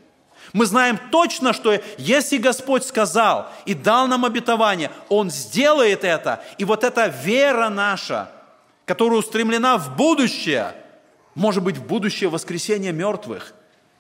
Мы 0.55 0.67
знаем 0.67 1.01
точно, 1.11 1.53
что 1.53 1.81
если 1.99 2.39
Господь 2.39 2.85
сказал 2.85 3.51
и 3.67 3.75
дал 3.75 4.07
нам 4.07 4.25
обетование, 4.25 4.93
Он 5.09 5.29
сделает 5.29 6.05
это. 6.05 6.45
И 6.59 6.65
вот 6.65 6.85
эта 6.85 7.09
вера 7.09 7.69
наша, 7.69 8.31
которая 8.87 9.19
устремлена 9.19 9.77
в 9.79 9.97
будущее, 9.97 10.73
может 11.35 11.65
быть, 11.65 11.77
в 11.77 11.85
будущее 11.85 12.31
воскресения 12.31 12.93
мертвых, 12.93 13.53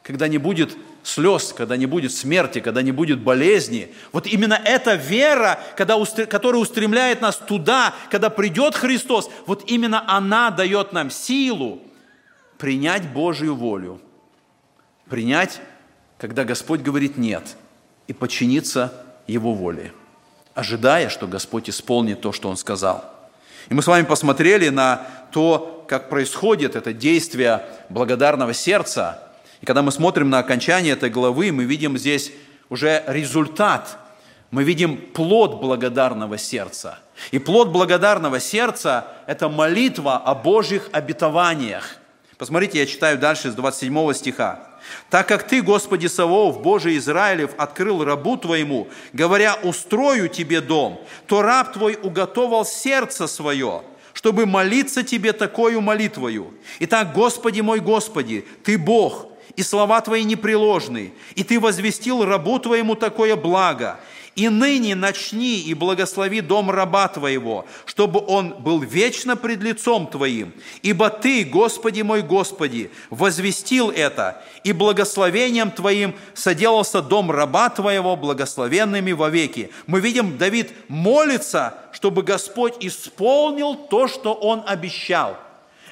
когда 0.05 0.29
не 0.29 0.39
будет 0.39 0.77
слез, 1.03 1.53
когда 1.53 1.77
не 1.77 1.87
будет 1.87 2.13
смерти, 2.13 2.61
когда 2.61 2.83
не 2.83 2.93
будет 2.93 3.19
болезни. 3.19 3.93
Вот 4.13 4.29
именно 4.29 4.55
эта 4.55 4.95
вера, 4.95 5.59
когда, 5.77 5.99
которая 6.27 6.63
устремляет 6.63 7.21
нас 7.21 7.37
туда, 7.37 7.93
когда 8.11 8.31
придет 8.31 8.77
Христос, 8.77 9.29
вот 9.47 9.69
именно 9.69 10.05
она 10.07 10.53
дает 10.53 10.93
нам 10.93 11.11
силу 11.11 11.83
принять 12.59 13.13
Божью 13.13 13.57
волю, 13.57 14.01
принять 15.11 15.61
когда 16.19 16.45
Господь 16.45 16.81
говорит 16.81 17.17
«нет», 17.17 17.57
и 18.07 18.12
подчиниться 18.12 18.93
Его 19.27 19.55
воле, 19.55 19.93
ожидая, 20.55 21.09
что 21.09 21.27
Господь 21.27 21.71
исполнит 21.71 22.21
то, 22.21 22.33
что 22.33 22.49
Он 22.49 22.57
сказал. 22.57 23.05
И 23.69 23.75
мы 23.75 23.83
с 23.83 23.87
вами 23.87 24.05
посмотрели 24.05 24.69
на 24.69 25.07
то, 25.33 25.85
как 25.89 26.11
происходит 26.11 26.77
это 26.77 26.93
действие 26.93 27.65
благодарного 27.89 28.53
сердца. 28.53 29.23
И 29.61 29.67
когда 29.67 29.83
мы 29.83 29.91
смотрим 29.91 30.29
на 30.31 30.39
окончание 30.39 30.93
этой 30.93 31.11
главы, 31.11 31.51
мы 31.53 31.65
видим 31.65 31.97
здесь 31.97 32.33
уже 32.69 33.03
результат, 33.07 33.99
мы 34.51 34.65
видим 34.65 34.99
плод 34.99 35.61
благодарного 35.61 36.39
сердца. 36.39 36.99
И 37.31 37.39
плод 37.39 37.69
благодарного 37.69 38.41
сердца– 38.41 39.09
это 39.27 39.49
молитва 39.49 40.19
о 40.19 40.35
Божьих 40.35 40.89
обетованиях. 40.93 41.97
Посмотрите, 42.37 42.79
я 42.79 42.87
читаю 42.87 43.19
дальше 43.19 43.51
с 43.51 43.55
27 43.55 44.12
стиха. 44.12 44.74
Так 45.11 45.28
как 45.28 45.47
Ты, 45.47 45.62
Господи 45.62 46.07
Саваоф, 46.07 46.61
Божий 46.61 46.97
Израилев, 46.99 47.53
открыл 47.57 48.05
рабу 48.05 48.37
Твоему, 48.37 48.89
говоря, 49.12 49.57
устрою 49.62 50.28
Тебе 50.28 50.61
дом, 50.61 51.01
то 51.26 51.43
раб 51.43 51.72
Твой 51.72 51.99
уготовал 52.03 52.64
сердце 52.64 53.26
свое, 53.26 53.82
чтобы 54.12 54.47
молиться 54.47 55.03
Тебе 55.03 55.32
такую 55.32 55.80
молитвою. 55.80 56.55
Итак, 56.80 57.12
Господи 57.12 57.61
мой 57.61 57.80
Господи, 57.80 58.45
Ты 58.64 58.78
Бог, 58.78 59.26
и 59.57 59.62
слова 59.62 60.01
Твои 60.01 60.24
непреложны, 60.24 61.12
и 61.35 61.45
Ты 61.45 61.61
возвестил 61.61 62.24
рабу 62.24 62.59
Твоему 62.59 62.95
такое 62.95 63.37
благо, 63.37 64.01
И 64.37 64.49
ныне 64.49 64.97
начни 64.97 65.61
и 65.61 65.74
благослови 65.74 66.41
дом 66.41 66.70
раба 66.70 67.07
Твоего, 67.07 67.66
чтобы 67.87 68.20
он 68.26 68.55
был 68.59 68.80
вечно 68.80 69.37
пред 69.37 69.62
лицом 69.62 70.09
Твоим. 70.09 70.53
Ибо 70.82 71.09
Ты, 71.09 71.45
Господи 71.45 72.03
мой 72.03 72.22
Господи, 72.22 72.91
возвестил 73.11 73.91
это, 73.91 74.43
и 74.64 74.72
благословением 74.72 75.70
Твоим 75.70 76.16
соделался 76.35 77.01
дом 77.01 77.30
раба 77.30 77.70
Твоего 77.70 78.16
благословенными 78.16 79.12
вовеки. 79.12 79.70
Мы 79.87 80.01
видим, 80.01 80.37
Давид 80.37 80.72
молится, 80.89 81.74
чтобы 81.93 82.22
Господь 82.22 82.74
исполнил 82.80 83.76
то, 83.76 84.09
что 84.09 84.35
он 84.35 84.64
обещал. 84.66 85.37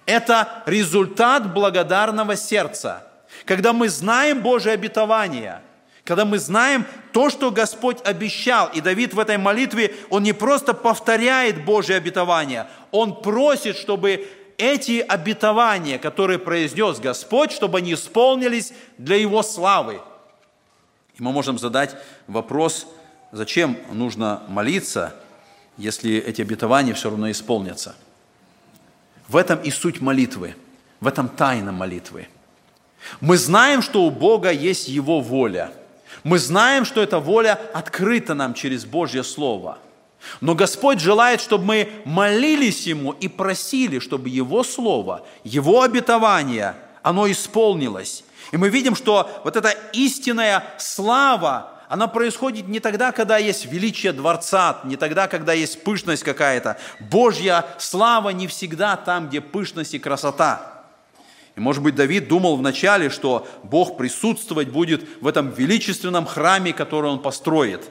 Это 0.04 0.64
результат 0.66 1.54
благодарного 1.54 2.34
сердца. 2.34 3.06
Когда 3.44 3.72
мы 3.72 3.88
знаем 3.88 4.40
Божие 4.40 4.74
обетование– 4.74 5.62
когда 6.04 6.24
мы 6.24 6.38
знаем 6.38 6.84
то, 7.12 7.30
что 7.30 7.50
Господь 7.50 7.98
обещал, 8.04 8.68
и 8.68 8.80
Давид 8.80 9.14
в 9.14 9.20
этой 9.20 9.38
молитве, 9.38 9.94
он 10.10 10.24
не 10.24 10.32
просто 10.32 10.74
повторяет 10.74 11.64
Божье 11.64 11.96
обетование, 11.96 12.66
он 12.90 13.22
просит, 13.22 13.76
чтобы 13.76 14.28
эти 14.58 15.00
обетования, 15.00 15.98
которые 15.98 16.38
произнес 16.38 16.98
Господь, 16.98 17.52
чтобы 17.52 17.78
они 17.78 17.94
исполнились 17.94 18.72
для 18.98 19.16
Его 19.16 19.42
славы. 19.42 20.00
И 21.16 21.22
мы 21.22 21.30
можем 21.30 21.58
задать 21.58 21.94
вопрос, 22.26 22.86
зачем 23.30 23.78
нужно 23.92 24.42
молиться, 24.48 25.14
если 25.76 26.16
эти 26.16 26.42
обетования 26.42 26.94
все 26.94 27.10
равно 27.10 27.30
исполнятся. 27.30 27.94
В 29.28 29.36
этом 29.36 29.60
и 29.60 29.70
суть 29.70 30.00
молитвы, 30.00 30.56
в 31.00 31.06
этом 31.06 31.28
тайна 31.28 31.70
молитвы. 31.70 32.28
Мы 33.20 33.36
знаем, 33.36 33.82
что 33.82 34.02
у 34.04 34.10
Бога 34.10 34.50
есть 34.50 34.88
Его 34.88 35.20
воля– 35.20 35.70
мы 36.24 36.38
знаем, 36.38 36.84
что 36.84 37.02
эта 37.02 37.18
воля 37.18 37.58
открыта 37.74 38.34
нам 38.34 38.54
через 38.54 38.84
Божье 38.84 39.24
Слово. 39.24 39.78
Но 40.40 40.54
Господь 40.54 41.00
желает, 41.00 41.40
чтобы 41.40 41.64
мы 41.64 41.92
молились 42.04 42.86
Ему 42.86 43.12
и 43.12 43.26
просили, 43.26 43.98
чтобы 43.98 44.28
Его 44.28 44.62
Слово, 44.62 45.26
Его 45.42 45.82
обетование, 45.82 46.76
оно 47.02 47.30
исполнилось. 47.30 48.24
И 48.52 48.56
мы 48.56 48.68
видим, 48.68 48.94
что 48.94 49.28
вот 49.42 49.56
эта 49.56 49.70
истинная 49.92 50.64
слава, 50.78 51.70
она 51.88 52.06
происходит 52.06 52.68
не 52.68 52.78
тогда, 52.78 53.10
когда 53.10 53.38
есть 53.38 53.66
величие 53.66 54.12
дворца, 54.12 54.80
не 54.84 54.96
тогда, 54.96 55.26
когда 55.26 55.52
есть 55.52 55.82
пышность 55.82 56.22
какая-то. 56.22 56.78
Божья 57.00 57.66
слава 57.78 58.30
не 58.30 58.46
всегда 58.46 58.96
там, 58.96 59.28
где 59.28 59.40
пышность 59.40 59.94
и 59.94 59.98
красота– 59.98 60.68
и, 61.56 61.60
может 61.60 61.82
быть, 61.82 61.94
Давид 61.94 62.28
думал 62.28 62.56
вначале, 62.56 63.10
что 63.10 63.46
Бог 63.62 63.98
присутствовать 63.98 64.68
будет 64.68 65.04
в 65.20 65.26
этом 65.26 65.50
величественном 65.50 66.24
храме, 66.24 66.72
который 66.72 67.10
он 67.10 67.20
построит. 67.20 67.90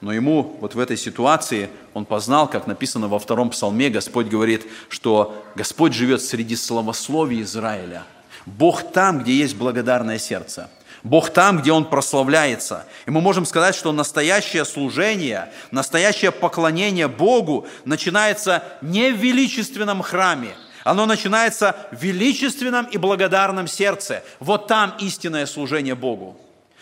Но 0.00 0.12
ему 0.12 0.56
вот 0.60 0.74
в 0.74 0.80
этой 0.80 0.96
ситуации 0.96 1.70
он 1.94 2.04
познал, 2.04 2.48
как 2.48 2.66
написано 2.66 3.08
во 3.08 3.18
втором 3.18 3.50
псалме, 3.50 3.88
Господь 3.88 4.26
говорит, 4.26 4.66
что 4.88 5.44
Господь 5.54 5.92
живет 5.92 6.22
среди 6.22 6.56
славословий 6.56 7.42
Израиля. 7.42 8.04
Бог 8.46 8.92
там, 8.92 9.20
где 9.20 9.32
есть 9.32 9.56
благодарное 9.56 10.18
сердце. 10.18 10.68
Бог 11.04 11.30
там, 11.30 11.60
где 11.60 11.72
Он 11.72 11.84
прославляется. 11.84 12.84
И 13.06 13.10
мы 13.10 13.20
можем 13.20 13.44
сказать, 13.44 13.74
что 13.74 13.92
настоящее 13.92 14.64
служение, 14.64 15.52
настоящее 15.70 16.30
поклонение 16.30 17.08
Богу 17.08 17.66
начинается 17.84 18.62
не 18.82 19.12
в 19.12 19.16
величественном 19.16 20.02
храме, 20.02 20.54
оно 20.84 21.06
начинается 21.06 21.76
в 21.90 22.02
величественном 22.02 22.86
и 22.86 22.98
благодарном 22.98 23.66
сердце. 23.66 24.22
Вот 24.40 24.66
там 24.66 24.94
истинное 24.98 25.46
служение 25.46 25.94
Богу. 25.94 26.36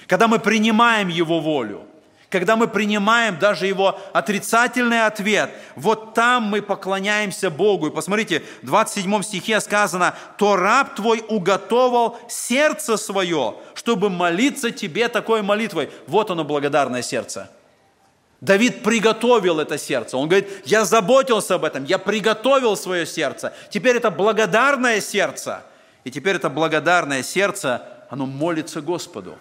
Когда 0.07 0.29
мы 0.29 0.39
принимаем 0.39 1.09
Его 1.09 1.41
волю, 1.41 1.87
когда 2.31 2.57
мы 2.57 2.69
принимаем 2.69 3.39
даже 3.39 3.67
Его 3.67 3.99
отрицательный 4.13 5.05
ответ, 5.05 5.51
вот 5.75 6.15
там 6.15 6.45
мы 6.45 6.63
поклоняемся 6.63 7.51
Богу. 7.51 7.89
И 7.89 7.91
посмотрите, 7.91 8.43
в 8.63 8.67
27 8.67 9.23
стихе 9.23 9.61
сказано, 9.61 10.15
«То 10.39 10.57
раб 10.57 10.95
твой 10.95 11.25
уготовал 11.29 12.19
сердце 12.29 12.97
свое, 12.97 13.57
чтобы 13.75 14.11
молиться 14.11 14.71
тебе 14.71 15.09
такой 15.09 15.43
молитвой». 15.43 15.91
Вот 16.07 16.31
оно, 16.31 16.45
благодарное 16.45 17.03
сердце– 17.03 17.51
Давид 18.41 18.83
приготовил 18.83 19.61
это 19.61 19.77
сердце. 19.77 20.17
Он 20.17 20.29
говорит, 20.29 20.49
я 20.65 20.85
заботился 20.85 21.57
об 21.57 21.65
этом, 21.65 21.85
я 21.85 21.99
приготовил 21.99 22.77
свое 22.77 23.07
сердце. 23.07 23.53
Теперь 23.69 23.97
это 23.97 24.11
благодарное 24.11 25.01
сердце. 25.01 25.63
И 26.05 26.11
теперь 26.11 26.37
это 26.37 26.49
благодарное 26.49 27.23
сердце, 27.23 27.87
оно 28.09 28.25
молится 28.25 28.81
Господу. 28.81 29.37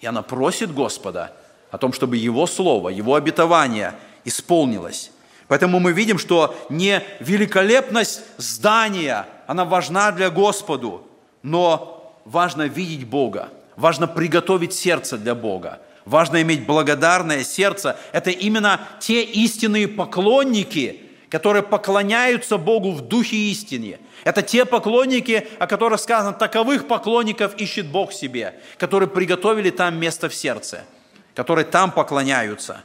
И 0.00 0.06
оно 0.06 0.22
просит 0.22 0.74
Господа 0.74 1.32
о 1.70 1.78
том, 1.78 1.92
чтобы 1.92 2.16
Его 2.16 2.46
Слово, 2.46 2.88
Его 2.88 3.14
обетование 3.14 3.94
исполнилось. 4.24 5.12
Поэтому 5.46 5.78
мы 5.78 5.92
видим, 5.92 6.18
что 6.18 6.56
не 6.68 7.02
великолепность 7.20 8.22
здания, 8.36 9.26
она 9.46 9.64
важна 9.64 10.10
для 10.10 10.30
Господу, 10.30 11.06
но 11.42 12.16
важно 12.24 12.62
видеть 12.62 13.06
Бога, 13.06 13.48
важно 13.76 14.06
приготовить 14.06 14.72
сердце 14.72 15.18
для 15.18 15.34
Бога. 15.34 15.80
Важно 16.10 16.42
иметь 16.42 16.66
благодарное 16.66 17.44
сердце. 17.44 17.96
Это 18.10 18.30
именно 18.30 18.80
те 18.98 19.22
истинные 19.22 19.86
поклонники, 19.86 21.02
которые 21.28 21.62
поклоняются 21.62 22.58
Богу 22.58 22.90
в 22.90 23.00
духе 23.00 23.36
истине. 23.36 24.00
Это 24.24 24.42
те 24.42 24.64
поклонники, 24.64 25.46
о 25.60 25.68
которых 25.68 26.00
сказано, 26.00 26.32
таковых 26.32 26.88
поклонников 26.88 27.54
ищет 27.58 27.86
Бог 27.86 28.12
себе, 28.12 28.54
которые 28.76 29.08
приготовили 29.08 29.70
там 29.70 30.00
место 30.00 30.28
в 30.28 30.34
сердце, 30.34 30.84
которые 31.36 31.64
там 31.64 31.92
поклоняются. 31.92 32.82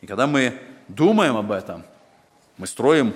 И 0.00 0.06
когда 0.06 0.28
мы 0.28 0.56
думаем 0.86 1.36
об 1.36 1.50
этом, 1.50 1.82
мы 2.58 2.68
строим 2.68 3.12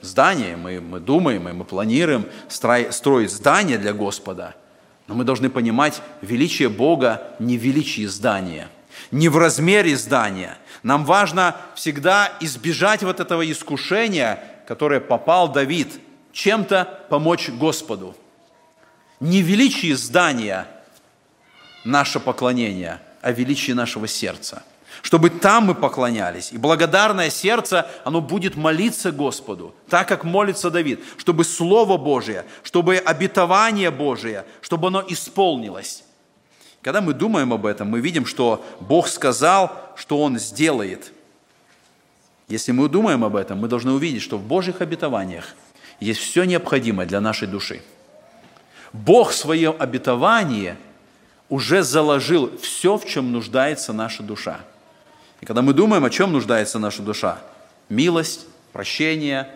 здание, 0.00 0.56
мы, 0.56 0.80
мы 0.80 1.00
думаем 1.00 1.46
и 1.50 1.52
мы 1.52 1.66
планируем 1.66 2.24
строить 2.48 3.30
здание 3.30 3.76
для 3.76 3.92
Господа– 3.92 4.54
но 5.10 5.16
мы 5.16 5.24
должны 5.24 5.50
понимать, 5.50 6.02
величие 6.22 6.68
Бога 6.68 7.34
не 7.40 7.58
в 7.58 7.62
величии 7.62 8.06
здания, 8.06 8.68
не 9.10 9.28
в 9.28 9.36
размере 9.36 9.96
здания. 9.96 10.56
Нам 10.84 11.04
важно 11.04 11.56
всегда 11.74 12.32
избежать 12.38 13.02
вот 13.02 13.18
этого 13.18 13.50
искушения, 13.50 14.40
которое 14.68 15.00
попал 15.00 15.50
Давид, 15.50 15.98
чем-то 16.32 17.06
помочь 17.10 17.48
Господу. 17.48 18.16
Не 19.18 19.42
величие 19.42 19.96
здания 19.96 20.68
наше 21.82 22.20
поклонение, 22.20 23.00
а 23.20 23.32
величие 23.32 23.74
нашего 23.74 24.06
сердца– 24.06 24.62
чтобы 25.02 25.30
там 25.30 25.66
мы 25.66 25.74
поклонялись. 25.74 26.52
И 26.52 26.58
благодарное 26.58 27.30
сердце, 27.30 27.86
оно 28.04 28.20
будет 28.20 28.56
молиться 28.56 29.12
Господу, 29.12 29.74
так 29.88 30.08
как 30.08 30.24
молится 30.24 30.70
Давид, 30.70 31.00
чтобы 31.16 31.44
Слово 31.44 31.96
Божие, 31.96 32.44
чтобы 32.62 32.96
обетование 32.96 33.90
Божие, 33.90 34.44
чтобы 34.60 34.88
оно 34.88 35.04
исполнилось. 35.06 36.04
Когда 36.82 37.00
мы 37.00 37.12
думаем 37.12 37.52
об 37.52 37.66
этом, 37.66 37.88
мы 37.88 38.00
видим, 38.00 38.26
что 38.26 38.64
Бог 38.80 39.08
сказал, 39.08 39.72
что 39.96 40.22
Он 40.22 40.38
сделает. 40.38 41.12
Если 42.48 42.72
мы 42.72 42.88
думаем 42.88 43.24
об 43.24 43.36
этом, 43.36 43.58
мы 43.58 43.68
должны 43.68 43.92
увидеть, 43.92 44.22
что 44.22 44.38
в 44.38 44.42
Божьих 44.42 44.80
обетованиях 44.80 45.54
есть 46.00 46.20
все 46.20 46.44
необходимое 46.44 47.06
для 47.06 47.20
нашей 47.20 47.46
души. 47.46 47.82
Бог 48.92 49.30
в 49.30 49.34
своем 49.36 49.76
обетовании 49.78 50.76
уже 51.48 51.82
заложил 51.82 52.58
все, 52.58 52.96
в 52.96 53.06
чем 53.06 53.30
нуждается 53.30 53.92
наша 53.92 54.22
душа– 54.22 54.60
и 55.40 55.46
когда 55.46 55.62
мы 55.62 55.72
думаем, 55.72 56.04
о 56.04 56.10
чем 56.10 56.32
нуждается 56.32 56.78
наша 56.78 57.02
душа, 57.02 57.38
милость, 57.88 58.46
прощение, 58.72 59.50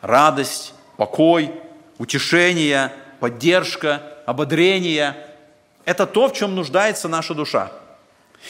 радость, 0.00 0.72
покой, 0.96 1.52
утешение, 1.98 2.92
поддержка, 3.20 4.02
ободрение– 4.24 5.16
это 5.84 6.06
то, 6.06 6.28
в 6.28 6.32
чем 6.32 6.54
нуждается 6.54 7.06
наша 7.08 7.34
душа. 7.34 7.70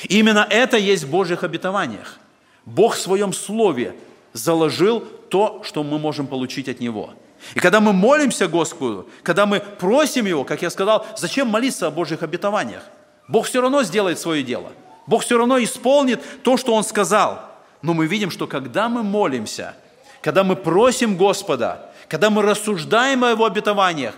И 0.04 0.18
именно 0.18 0.46
это 0.48 0.76
есть 0.76 1.04
в 1.04 1.10
Божьих 1.10 1.44
обетованиях. 1.44 2.18
Бог 2.64 2.94
в 2.94 3.00
своем 3.00 3.32
Слове 3.32 3.94
заложил 4.32 5.00
то, 5.00 5.62
что 5.64 5.82
мы 5.82 5.98
можем 5.98 6.26
получить 6.26 6.68
от 6.68 6.80
Него. 6.80 7.10
И 7.54 7.60
когда 7.60 7.80
мы 7.80 7.92
молимся 7.92 8.48
Господу, 8.48 9.08
когда 9.22 9.44
мы 9.44 9.60
просим 9.60 10.26
Его, 10.26 10.44
как 10.44 10.62
я 10.62 10.70
сказал, 10.70 11.06
зачем 11.16 11.48
молиться 11.48 11.88
о 11.88 11.90
Божьих 11.90 12.22
обетованиях? 12.22 12.82
Бог 13.28 13.46
все 13.46 13.60
равно 13.60 13.82
сделает 13.82 14.20
свое 14.20 14.44
дело– 14.44 14.70
Бог 15.06 15.22
все 15.22 15.38
равно 15.38 15.62
исполнит 15.62 16.22
то, 16.42 16.56
что 16.56 16.74
Он 16.74 16.84
сказал. 16.84 17.42
Но 17.82 17.94
мы 17.94 18.06
видим, 18.06 18.30
что 18.30 18.46
когда 18.46 18.88
мы 18.88 19.02
молимся, 19.02 19.74
когда 20.20 20.42
мы 20.42 20.56
просим 20.56 21.16
Господа, 21.16 21.90
когда 22.08 22.30
мы 22.30 22.42
рассуждаем 22.42 23.24
о 23.24 23.30
Его 23.30 23.44
обетованиях, 23.44 24.14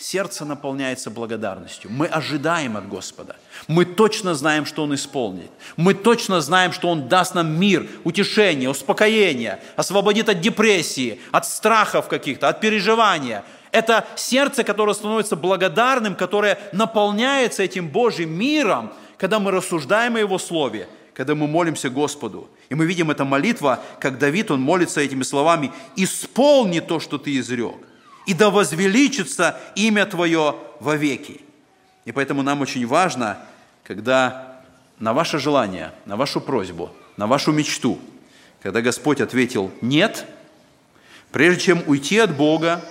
сердце 0.00 0.46
наполняется 0.46 1.10
благодарностью. 1.10 1.90
Мы 1.92 2.06
ожидаем 2.06 2.76
от 2.76 2.88
Господа. 2.88 3.36
Мы 3.68 3.84
точно 3.84 4.34
знаем, 4.34 4.64
что 4.64 4.82
Он 4.84 4.94
исполнит. 4.94 5.50
Мы 5.76 5.92
точно 5.92 6.40
знаем, 6.40 6.72
что 6.72 6.88
Он 6.88 7.08
даст 7.08 7.34
нам 7.34 7.58
мир, 7.60 7.86
утешение, 8.04 8.70
успокоение, 8.70 9.60
освободит 9.76 10.30
от 10.30 10.40
депрессии, 10.40 11.20
от 11.30 11.44
страхов 11.44 12.08
каких-то, 12.08 12.48
от 12.48 12.60
переживания. 12.60 13.44
Это 13.72 14.06
сердце, 14.16 14.64
которое 14.64 14.94
становится 14.94 15.36
благодарным, 15.36 16.16
которое 16.16 16.58
наполняется 16.72 17.62
этим 17.62 17.88
Божьим 17.88 18.32
миром, 18.32 18.92
когда 19.20 19.38
мы 19.38 19.50
рассуждаем 19.50 20.16
о 20.16 20.18
Его 20.18 20.38
Слове, 20.38 20.88
когда 21.12 21.34
мы 21.34 21.46
молимся 21.46 21.90
Господу. 21.90 22.48
И 22.70 22.74
мы 22.74 22.86
видим 22.86 23.10
эта 23.10 23.26
молитва, 23.26 23.80
как 24.00 24.16
Давид, 24.16 24.50
он 24.50 24.62
молится 24.62 25.02
этими 25.02 25.24
словами, 25.24 25.72
«Исполни 25.94 26.80
то, 26.80 27.00
что 27.00 27.18
ты 27.18 27.36
изрек, 27.36 27.76
и 28.26 28.32
да 28.32 28.48
возвеличится 28.48 29.60
имя 29.74 30.06
Твое 30.06 30.56
вовеки». 30.80 31.42
И 32.06 32.12
поэтому 32.12 32.42
нам 32.42 32.62
очень 32.62 32.86
важно, 32.86 33.36
когда 33.84 34.62
на 34.98 35.12
ваше 35.12 35.38
желание, 35.38 35.92
на 36.06 36.16
вашу 36.16 36.40
просьбу, 36.40 36.90
на 37.18 37.26
вашу 37.26 37.52
мечту, 37.52 37.98
когда 38.62 38.80
Господь 38.80 39.20
ответил 39.20 39.70
«нет», 39.82 40.24
прежде 41.30 41.60
чем 41.60 41.82
уйти 41.86 42.16
от 42.20 42.34
Бога 42.34 42.82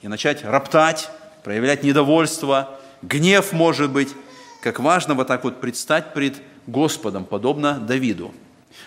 и 0.00 0.08
начать 0.08 0.44
роптать, 0.44 1.10
проявлять 1.42 1.82
недовольство, 1.82 2.80
гнев, 3.02 3.52
может 3.52 3.90
быть, 3.90 4.08
как 4.64 4.80
важно 4.80 5.12
вот 5.14 5.26
так 5.26 5.44
вот 5.44 5.60
предстать 5.60 6.14
пред 6.14 6.36
Господом, 6.66 7.26
подобно 7.26 7.74
Давиду. 7.74 8.32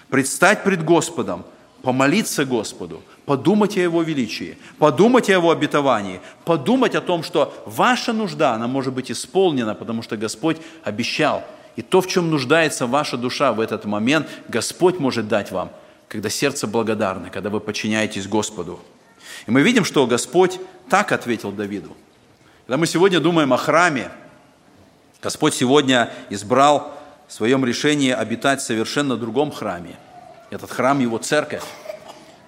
Предстать 0.09 0.63
пред 0.63 0.83
Господом, 0.83 1.45
помолиться 1.83 2.45
Господу, 2.45 3.03
подумать 3.27 3.77
о 3.77 3.81
Его 3.81 4.01
величии, 4.01 4.57
подумать 4.79 5.29
о 5.29 5.33
Его 5.33 5.51
обетовании, 5.51 6.19
подумать 6.45 6.95
о 6.95 7.01
том, 7.01 7.21
что 7.21 7.53
ваша 7.67 8.11
нужда, 8.11 8.55
она 8.55 8.67
может 8.67 8.91
быть 8.91 9.11
исполнена, 9.11 9.75
потому 9.75 10.01
что 10.01 10.17
Господь 10.17 10.57
обещал. 10.83 11.43
И 11.75 11.83
то, 11.83 12.01
в 12.01 12.07
чем 12.07 12.31
нуждается 12.31 12.87
ваша 12.87 13.15
душа 13.15 13.53
в 13.53 13.59
этот 13.59 13.85
момент, 13.85 14.27
Господь 14.47 14.97
может 14.97 15.27
дать 15.27 15.51
вам, 15.51 15.69
когда 16.07 16.31
сердце 16.31 16.65
благодарно, 16.65 17.29
когда 17.29 17.51
вы 17.51 17.59
подчиняетесь 17.59 18.27
Господу. 18.27 18.79
И 19.45 19.51
мы 19.51 19.61
видим, 19.61 19.85
что 19.85 20.07
Господь 20.07 20.59
так 20.89 21.11
ответил 21.11 21.51
Давиду. 21.51 21.95
Когда 22.65 22.77
мы 22.77 22.87
сегодня 22.87 23.19
думаем 23.19 23.53
о 23.53 23.57
храме, 23.57 24.09
Господь 25.21 25.55
сегодня 25.55 26.11
избрал 26.29 26.93
в 27.27 27.33
своем 27.33 27.65
решении 27.65 28.11
обитать 28.11 28.61
в 28.61 28.65
совершенно 28.65 29.17
другом 29.17 29.51
храме. 29.51 29.95
Этот 30.51 30.71
храм– 30.71 30.99
его 31.01 31.17
церковь. 31.17 31.63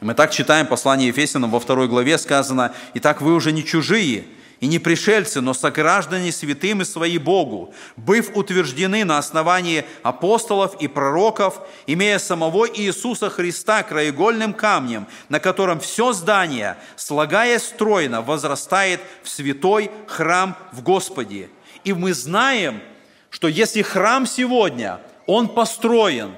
Мы 0.02 0.14
так 0.14 0.32
читаем 0.32 0.68
послание 0.68 1.10
Ефесянам 1.10 1.52
во 1.52 1.60
второй 1.60 1.88
главе 1.88 2.18
сказано, 2.18 2.74
«Итак, 2.94 3.22
вы 3.22 3.34
уже 3.34 3.52
не 3.52 3.66
чужие, 3.66 4.26
и 4.60 4.68
не 4.68 4.78
пришельцы, 4.78 5.42
но 5.42 5.54
сограждане 5.54 6.32
святым 6.32 6.82
и 6.82 6.86
свои 6.86 7.18
Богу, 7.18 7.74
быв 7.96 8.36
утверждены 8.36 9.06
на 9.06 9.18
основании 9.18 9.86
апостолов 10.04 10.76
и 10.82 10.88
пророков, 10.88 11.62
имея 11.88 12.20
самого 12.20 12.68
Иисуса 12.70 13.30
Христа 13.30 13.84
краеугольным 13.84 14.54
камнем, 14.54 15.08
на 15.30 15.40
котором 15.40 15.80
все 15.80 16.14
здание, 16.14 16.78
слагаясь 16.96 17.64
стройно, 17.64 18.22
возрастает 18.22 19.02
в 19.24 19.30
святой 19.30 19.92
храм 20.08 20.58
в 20.72 20.84
Господе. 20.84 21.50
И 21.90 21.94
мы 21.94 22.14
знаем, 22.14 22.84
что 23.32 23.48
если 23.48 23.82
храм 23.82 24.28
сегодня, 24.28 25.00
он 25.26 25.48
построен, 25.48 26.36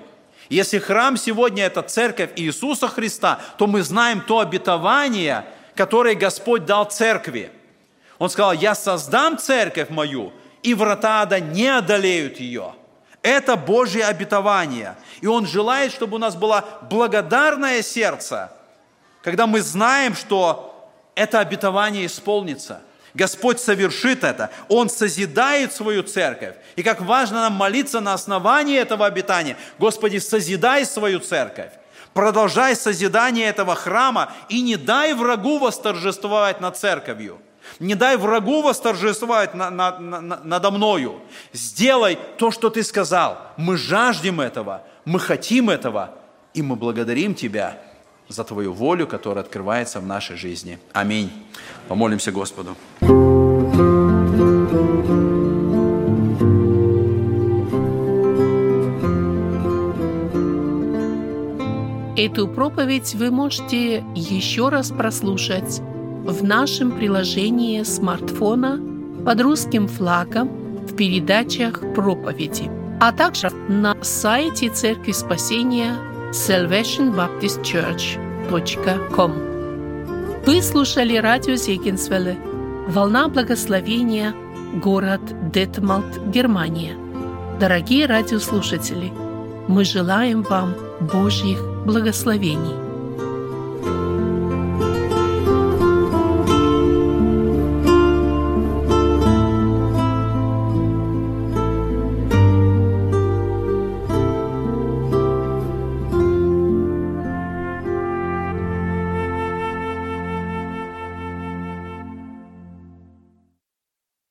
если 0.47 0.79
храм 0.79 1.17
сегодня– 1.17 1.65
это 1.65 1.81
церковь 1.81 2.29
Иисуса 2.37 2.87
Христа, 2.87 3.37
то 3.57 3.67
мы 3.67 3.81
знаем 3.81 4.21
то 4.21 4.39
обетование, 4.39 5.43
которое 5.75 6.15
Господь 6.15 6.63
дал 6.63 6.85
церкви. 6.85 7.51
Он 8.17 8.29
сказал, 8.29 8.53
я 8.53 8.75
создам 8.75 9.37
церковь 9.37 9.89
мою, 9.89 10.31
и 10.63 10.73
врата 10.73 11.23
ада 11.23 11.41
не 11.41 11.67
одолеют 11.67 12.39
ее. 12.39 12.73
Это 13.21 13.57
Божье 13.57 14.05
обетование. 14.05 14.95
И 15.19 15.27
Он 15.27 15.45
желает, 15.45 15.91
чтобы 15.91 16.15
у 16.15 16.19
нас 16.19 16.37
было 16.37 16.63
благодарное 16.89 17.81
сердце, 17.81 18.53
когда 19.21 19.47
мы 19.47 19.59
знаем, 19.59 20.15
что 20.15 20.89
это 21.13 21.41
обетование 21.41 22.05
исполнится– 22.05 22.81
Господь 23.13 23.59
совершит 23.59 24.23
это. 24.23 24.51
Он 24.69 24.89
созидает 24.89 25.73
свою 25.73 26.03
церковь. 26.03 26.55
И 26.75 26.83
как 26.83 27.01
важно 27.01 27.41
нам 27.41 27.53
молиться 27.53 27.99
на 27.99 28.13
основании 28.13 28.77
этого 28.77 29.05
обетания. 29.05 29.57
Господи, 29.79 30.17
созидай 30.17 30.85
свою 30.85 31.19
церковь. 31.19 31.71
Продолжай 32.13 32.75
созидание 32.75 33.47
этого 33.47 33.75
храма 33.75 34.33
и 34.49 34.61
не 34.61 34.75
дай 34.75 35.13
врагу 35.13 35.59
восторжествовать 35.59 36.61
над 36.61 36.77
церковью. 36.77 37.39
Не 37.79 37.95
дай 37.95 38.17
врагу 38.17 38.61
восторжествовать 38.61 39.53
на, 39.53 39.69
на, 39.69 39.99
на, 39.99 40.41
надо 40.43 40.71
мною. 40.71 41.21
Сделай 41.53 42.17
то, 42.37 42.51
что 42.51 42.69
ты 42.69 42.83
сказал. 42.83 43.37
Мы 43.55 43.77
жаждем 43.77 44.41
этого, 44.41 44.83
мы 45.05 45.19
хотим 45.19 45.69
этого, 45.69 46.15
и 46.53 46.61
мы 46.61 46.75
благодарим 46.75 47.33
Тебя 47.33 47.77
за 48.31 48.43
Твою 48.43 48.73
волю, 48.73 49.07
которая 49.07 49.43
открывается 49.43 49.99
в 49.99 50.05
нашей 50.05 50.37
жизни. 50.37 50.79
Аминь. 50.93 51.29
Помолимся 51.87 52.31
Господу. 52.31 52.75
Эту 62.17 62.47
проповедь 62.47 63.15
вы 63.15 63.31
можете 63.31 64.03
еще 64.15 64.69
раз 64.69 64.91
прослушать 64.91 65.81
в 66.23 66.43
нашем 66.43 66.91
приложении 66.91 67.81
смартфона 67.83 68.79
под 69.25 69.41
русским 69.41 69.87
флагом 69.87 70.49
в 70.87 70.95
передачах 70.95 71.81
проповеди, 71.95 72.69
а 72.99 73.11
также 73.11 73.49
на 73.67 73.97
сайте 74.03 74.69
Церкви 74.69 75.13
Спасения 75.13 76.10
salvationbaptistchurch.com. 76.31 79.31
Вы 80.45 80.61
слушали 80.61 81.17
радио 81.17 81.55
Зегенсвелле 81.55 82.37
«Волна 82.87 83.27
благословения», 83.27 84.33
город 84.73 85.19
Детмалт, 85.51 86.19
Германия. 86.27 86.95
Дорогие 87.59 88.05
радиослушатели, 88.05 89.11
мы 89.67 89.83
желаем 89.83 90.43
вам 90.43 90.73
Божьих 91.01 91.61
благословений. 91.85 92.90